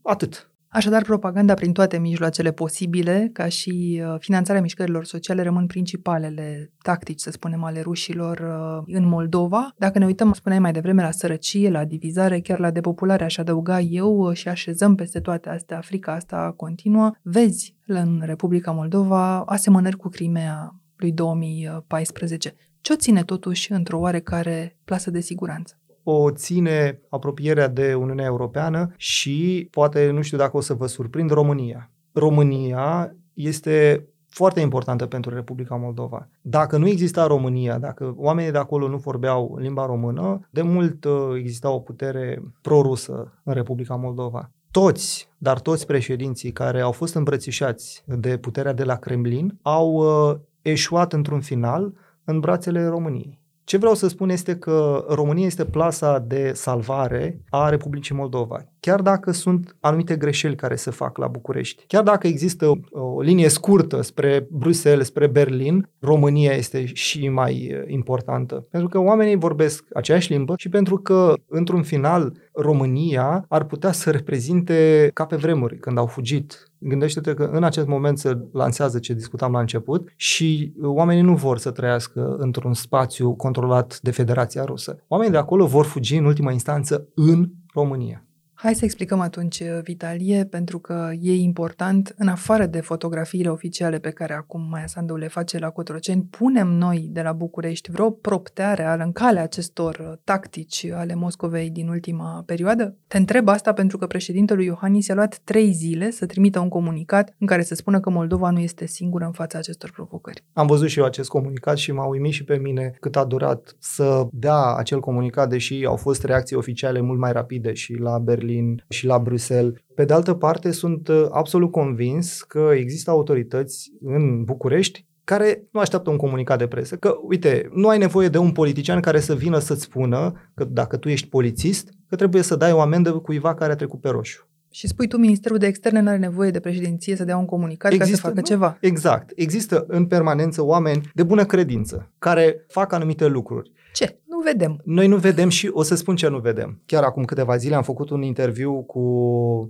atât. 0.03 0.49
Așadar, 0.72 1.02
propaganda 1.02 1.54
prin 1.54 1.72
toate 1.72 1.98
mijloacele 1.98 2.52
posibile, 2.52 3.30
ca 3.33 3.48
și 3.48 4.02
uh, 4.04 4.14
finanțarea 4.18 4.61
mișcărilor 4.61 5.04
sociale, 5.04 5.42
rămân 5.42 5.66
principalele 5.66 6.72
tactici, 6.83 7.20
să 7.20 7.30
spunem, 7.30 7.64
ale 7.64 7.80
rușilor 7.80 8.38
uh, 8.38 8.94
în 8.96 9.09
Moldova. 9.09 9.74
Dacă 9.76 9.98
ne 9.98 10.04
uităm, 10.04 10.33
spuneai 10.33 10.61
mai 10.61 10.72
devreme, 10.72 11.02
la 11.02 11.11
sărăcie, 11.11 11.70
la 11.70 11.85
divizare, 11.85 12.40
chiar 12.40 12.59
la 12.59 12.70
depopulare, 12.70 13.24
aș 13.24 13.38
adăuga 13.38 13.80
eu 13.80 14.16
uh, 14.16 14.37
și 14.37 14.48
așezăm 14.48 14.94
peste 14.94 15.20
toate 15.20 15.48
astea, 15.48 15.76
Africa 15.76 16.12
asta 16.12 16.54
continuă, 16.56 17.11
vezi 17.22 17.76
în 17.87 18.22
Republica 18.24 18.70
Moldova 18.70 19.40
asemănări 19.40 19.96
cu 19.96 20.09
Crimea 20.09 20.74
lui 20.96 21.12
2014. 21.12 22.54
Ce 22.80 22.92
o 22.92 22.96
ține 22.96 23.22
totuși 23.22 23.72
într-o 23.72 23.98
oarecare 23.98 24.76
plasă 24.85 25.11
de 25.11 25.20
siguranță? 25.20 25.79
O 26.02 26.30
ține 26.30 27.00
apropierea 27.08 27.68
de 27.68 27.94
Uniunea 27.94 28.24
Europeană 28.24 28.92
și 28.96 29.68
poate, 29.70 30.10
nu 30.10 30.22
știu 30.22 30.38
dacă 30.38 30.56
o 30.56 30.60
să 30.60 30.74
vă 30.74 30.86
surprind, 30.86 31.30
România. 31.30 31.90
România 32.12 33.14
este 33.34 34.06
foarte 34.28 34.60
importantă 34.60 35.06
pentru 35.06 35.34
Republica 35.34 35.74
Moldova. 35.74 36.28
Dacă 36.40 36.76
nu 36.76 36.88
exista 36.88 37.26
România, 37.26 37.78
dacă 37.78 38.14
oamenii 38.16 38.50
de 38.50 38.58
acolo 38.58 38.88
nu 38.88 38.96
vorbeau 38.96 39.56
limba 39.60 39.86
română, 39.86 40.48
de 40.50 40.62
mult 40.62 41.04
uh, 41.04 41.12
exista 41.36 41.70
o 41.70 41.78
putere 41.78 42.42
prorusă 42.62 43.32
în 43.44 43.54
Republica 43.54 43.94
Moldova. 43.94 44.50
Toți, 44.70 45.28
dar 45.38 45.60
toți 45.60 45.86
președinții 45.86 46.52
care 46.52 46.80
au 46.80 46.92
fost 46.92 47.14
îmbrățișați 47.14 48.02
de 48.06 48.36
puterea 48.36 48.72
de 48.72 48.84
la 48.84 48.96
Kremlin 48.96 49.58
au 49.62 49.92
uh, 49.92 50.36
eșuat 50.62 51.12
într-un 51.12 51.40
final 51.40 51.92
în 52.24 52.40
brațele 52.40 52.86
României. 52.86 53.39
Ce 53.70 53.76
vreau 53.76 53.94
să 53.94 54.09
spun 54.09 54.28
este 54.28 54.56
că 54.59 55.04
România 55.09 55.46
este 55.46 55.64
plasa 55.64 56.18
de 56.18 56.52
salvare 56.52 57.44
a 57.50 57.68
Republicii 57.68 58.14
Moldova. 58.14 58.69
Chiar 58.80 59.00
dacă 59.00 59.30
sunt 59.30 59.76
anumite 59.80 60.16
greșeli 60.16 60.54
care 60.54 60.74
se 60.74 60.90
fac 60.90 61.18
la 61.18 61.26
București, 61.26 61.84
chiar 61.86 62.02
dacă 62.02 62.26
există 62.26 62.66
o, 62.66 63.00
o 63.00 63.20
linie 63.20 63.48
scurtă 63.48 64.00
spre 64.00 64.46
Bruxelles, 64.50 65.06
spre 65.06 65.26
Berlin, 65.26 65.88
România 65.98 66.52
este 66.52 66.84
și 66.84 67.28
mai 67.28 67.84
importantă. 67.86 68.66
Pentru 68.70 68.88
că 68.88 68.98
oamenii 68.98 69.36
vorbesc 69.36 69.84
aceeași 69.94 70.32
limbă 70.32 70.54
și 70.56 70.68
pentru 70.68 70.96
că, 70.96 71.34
într-un 71.48 71.82
final, 71.82 72.32
România 72.52 73.44
ar 73.48 73.64
putea 73.64 73.92
să 73.92 74.10
reprezinte 74.10 75.10
ca 75.14 75.24
pe 75.26 75.36
vremuri, 75.36 75.78
când 75.78 75.98
au 75.98 76.06
fugit 76.06 76.70
Gândește-te 76.82 77.34
că 77.34 77.44
în 77.52 77.64
acest 77.64 77.86
moment 77.86 78.18
se 78.18 78.38
lansează 78.52 78.98
ce 78.98 79.14
discutam 79.14 79.52
la 79.52 79.60
început 79.60 80.12
și 80.16 80.72
oamenii 80.82 81.22
nu 81.22 81.34
vor 81.34 81.58
să 81.58 81.70
trăiască 81.70 82.36
într-un 82.38 82.74
spațiu 82.74 83.34
controlat 83.34 83.98
de 84.02 84.10
Federația 84.10 84.64
Rusă. 84.64 85.02
Oamenii 85.08 85.32
de 85.32 85.38
acolo 85.38 85.66
vor 85.66 85.84
fugi 85.84 86.16
în 86.16 86.24
ultima 86.24 86.52
instanță 86.52 87.08
în 87.14 87.50
România. 87.74 88.24
Hai 88.62 88.75
să 88.75 88.85
explicăm 88.85 89.20
atunci, 89.20 89.62
Vitalie, 89.83 90.44
pentru 90.44 90.79
că 90.79 91.11
e 91.20 91.35
important, 91.35 92.14
în 92.18 92.29
afară 92.29 92.66
de 92.66 92.81
fotografiile 92.81 93.49
oficiale 93.49 93.99
pe 93.99 94.11
care 94.11 94.35
acum 94.35 94.66
Maia 94.70 94.87
Sandu 94.87 95.16
le 95.16 95.29
face 95.29 95.59
la 95.59 95.70
Cotroceni, 95.70 96.27
punem 96.31 96.68
noi 96.68 97.09
de 97.11 97.23
la 97.23 97.33
București 97.33 97.90
vreo 97.90 98.11
propteare 98.11 98.85
al 98.85 99.01
în 99.05 99.12
calea 99.12 99.42
acestor 99.42 100.18
tactici 100.25 100.87
ale 100.92 101.14
Moscovei 101.14 101.70
din 101.70 101.88
ultima 101.88 102.42
perioadă? 102.46 102.96
Te 103.07 103.16
întreb 103.16 103.49
asta 103.49 103.73
pentru 103.73 103.99
că 103.99 104.07
președintele 104.07 104.62
Iohannis 104.62 105.09
a 105.09 105.14
luat 105.14 105.38
trei 105.44 105.73
zile 105.73 106.11
să 106.11 106.27
trimită 106.27 106.59
un 106.59 106.68
comunicat 106.68 107.35
în 107.38 107.46
care 107.46 107.62
să 107.62 107.75
spună 107.75 108.01
că 108.01 108.11
Moldova 108.11 108.51
nu 108.51 108.59
este 108.59 108.87
singură 108.87 109.25
în 109.25 109.33
fața 109.33 109.59
acestor 109.59 109.90
provocări. 109.90 110.44
Am 110.53 110.66
văzut 110.66 110.88
și 110.88 110.99
eu 110.99 111.05
acest 111.05 111.29
comunicat 111.29 111.77
și 111.77 111.92
m-a 111.92 112.07
uimit 112.07 112.33
și 112.33 112.44
pe 112.44 112.57
mine 112.57 112.94
cât 113.01 113.16
a 113.16 113.25
durat 113.25 113.77
să 113.79 114.27
dea 114.33 114.75
acel 114.75 115.01
comunicat, 115.01 115.49
deși 115.49 115.85
au 115.85 115.96
fost 115.96 116.25
reacții 116.25 116.57
oficiale 116.57 117.01
mult 117.01 117.18
mai 117.18 117.33
rapide 117.33 117.73
și 117.73 117.94
la 117.94 118.18
Berlin 118.18 118.49
Berlin 118.50 118.84
și 118.88 119.06
la 119.06 119.18
Bruxelles. 119.18 119.74
Pe 119.94 120.04
de 120.04 120.12
altă 120.12 120.34
parte, 120.34 120.70
sunt 120.70 121.08
uh, 121.08 121.26
absolut 121.30 121.70
convins 121.70 122.42
că 122.42 122.70
există 122.74 123.10
autorități 123.10 123.92
în 124.00 124.44
București 124.44 125.08
care 125.24 125.62
nu 125.72 125.80
așteaptă 125.80 126.10
un 126.10 126.16
comunicat 126.16 126.58
de 126.58 126.66
presă. 126.66 126.96
Că, 126.96 127.14
uite, 127.22 127.68
nu 127.74 127.88
ai 127.88 127.98
nevoie 127.98 128.28
de 128.28 128.38
un 128.38 128.52
politician 128.52 129.00
care 129.00 129.20
să 129.20 129.34
vină 129.34 129.58
să-ți 129.58 129.82
spună 129.82 130.32
că 130.54 130.64
dacă 130.64 130.96
tu 130.96 131.08
ești 131.08 131.28
polițist, 131.28 131.90
că 132.08 132.16
trebuie 132.16 132.42
să 132.42 132.56
dai 132.56 132.72
o 132.72 132.80
amendă 132.80 133.12
cuiva 133.12 133.54
care 133.54 133.72
a 133.72 133.76
trecut 133.76 134.00
pe 134.00 134.08
roșu. 134.08 134.48
Și 134.72 134.86
spui 134.86 135.06
tu, 135.06 135.16
Ministerul 135.16 135.58
de 135.58 135.66
Externe 135.66 136.00
nu 136.00 136.08
are 136.08 136.18
nevoie 136.18 136.50
de 136.50 136.60
președinție 136.60 137.16
să 137.16 137.24
dea 137.24 137.36
un 137.36 137.44
comunicat 137.44 137.92
Există, 137.92 138.10
ca 138.10 138.16
să 138.16 138.26
facă 138.26 138.40
nu? 138.40 138.46
ceva. 138.46 138.78
Exact. 138.80 139.32
Există 139.34 139.84
în 139.88 140.06
permanență 140.06 140.64
oameni 140.64 141.10
de 141.14 141.22
bună 141.22 141.44
credință 141.44 142.10
care 142.18 142.64
fac 142.68 142.92
anumite 142.92 143.26
lucruri. 143.26 143.72
Ce? 143.92 144.18
Nu 144.40 144.46
vedem. 144.46 144.81
Noi 144.85 145.07
nu 145.07 145.16
vedem 145.16 145.48
și 145.48 145.70
o 145.72 145.83
să 145.83 145.94
spun 145.94 146.16
ce 146.16 146.29
nu 146.29 146.38
vedem. 146.38 146.83
Chiar 146.87 147.03
acum 147.03 147.24
câteva 147.24 147.57
zile 147.57 147.74
am 147.74 147.83
făcut 147.83 148.11
un 148.11 148.22
interviu 148.22 148.83
cu 148.83 149.00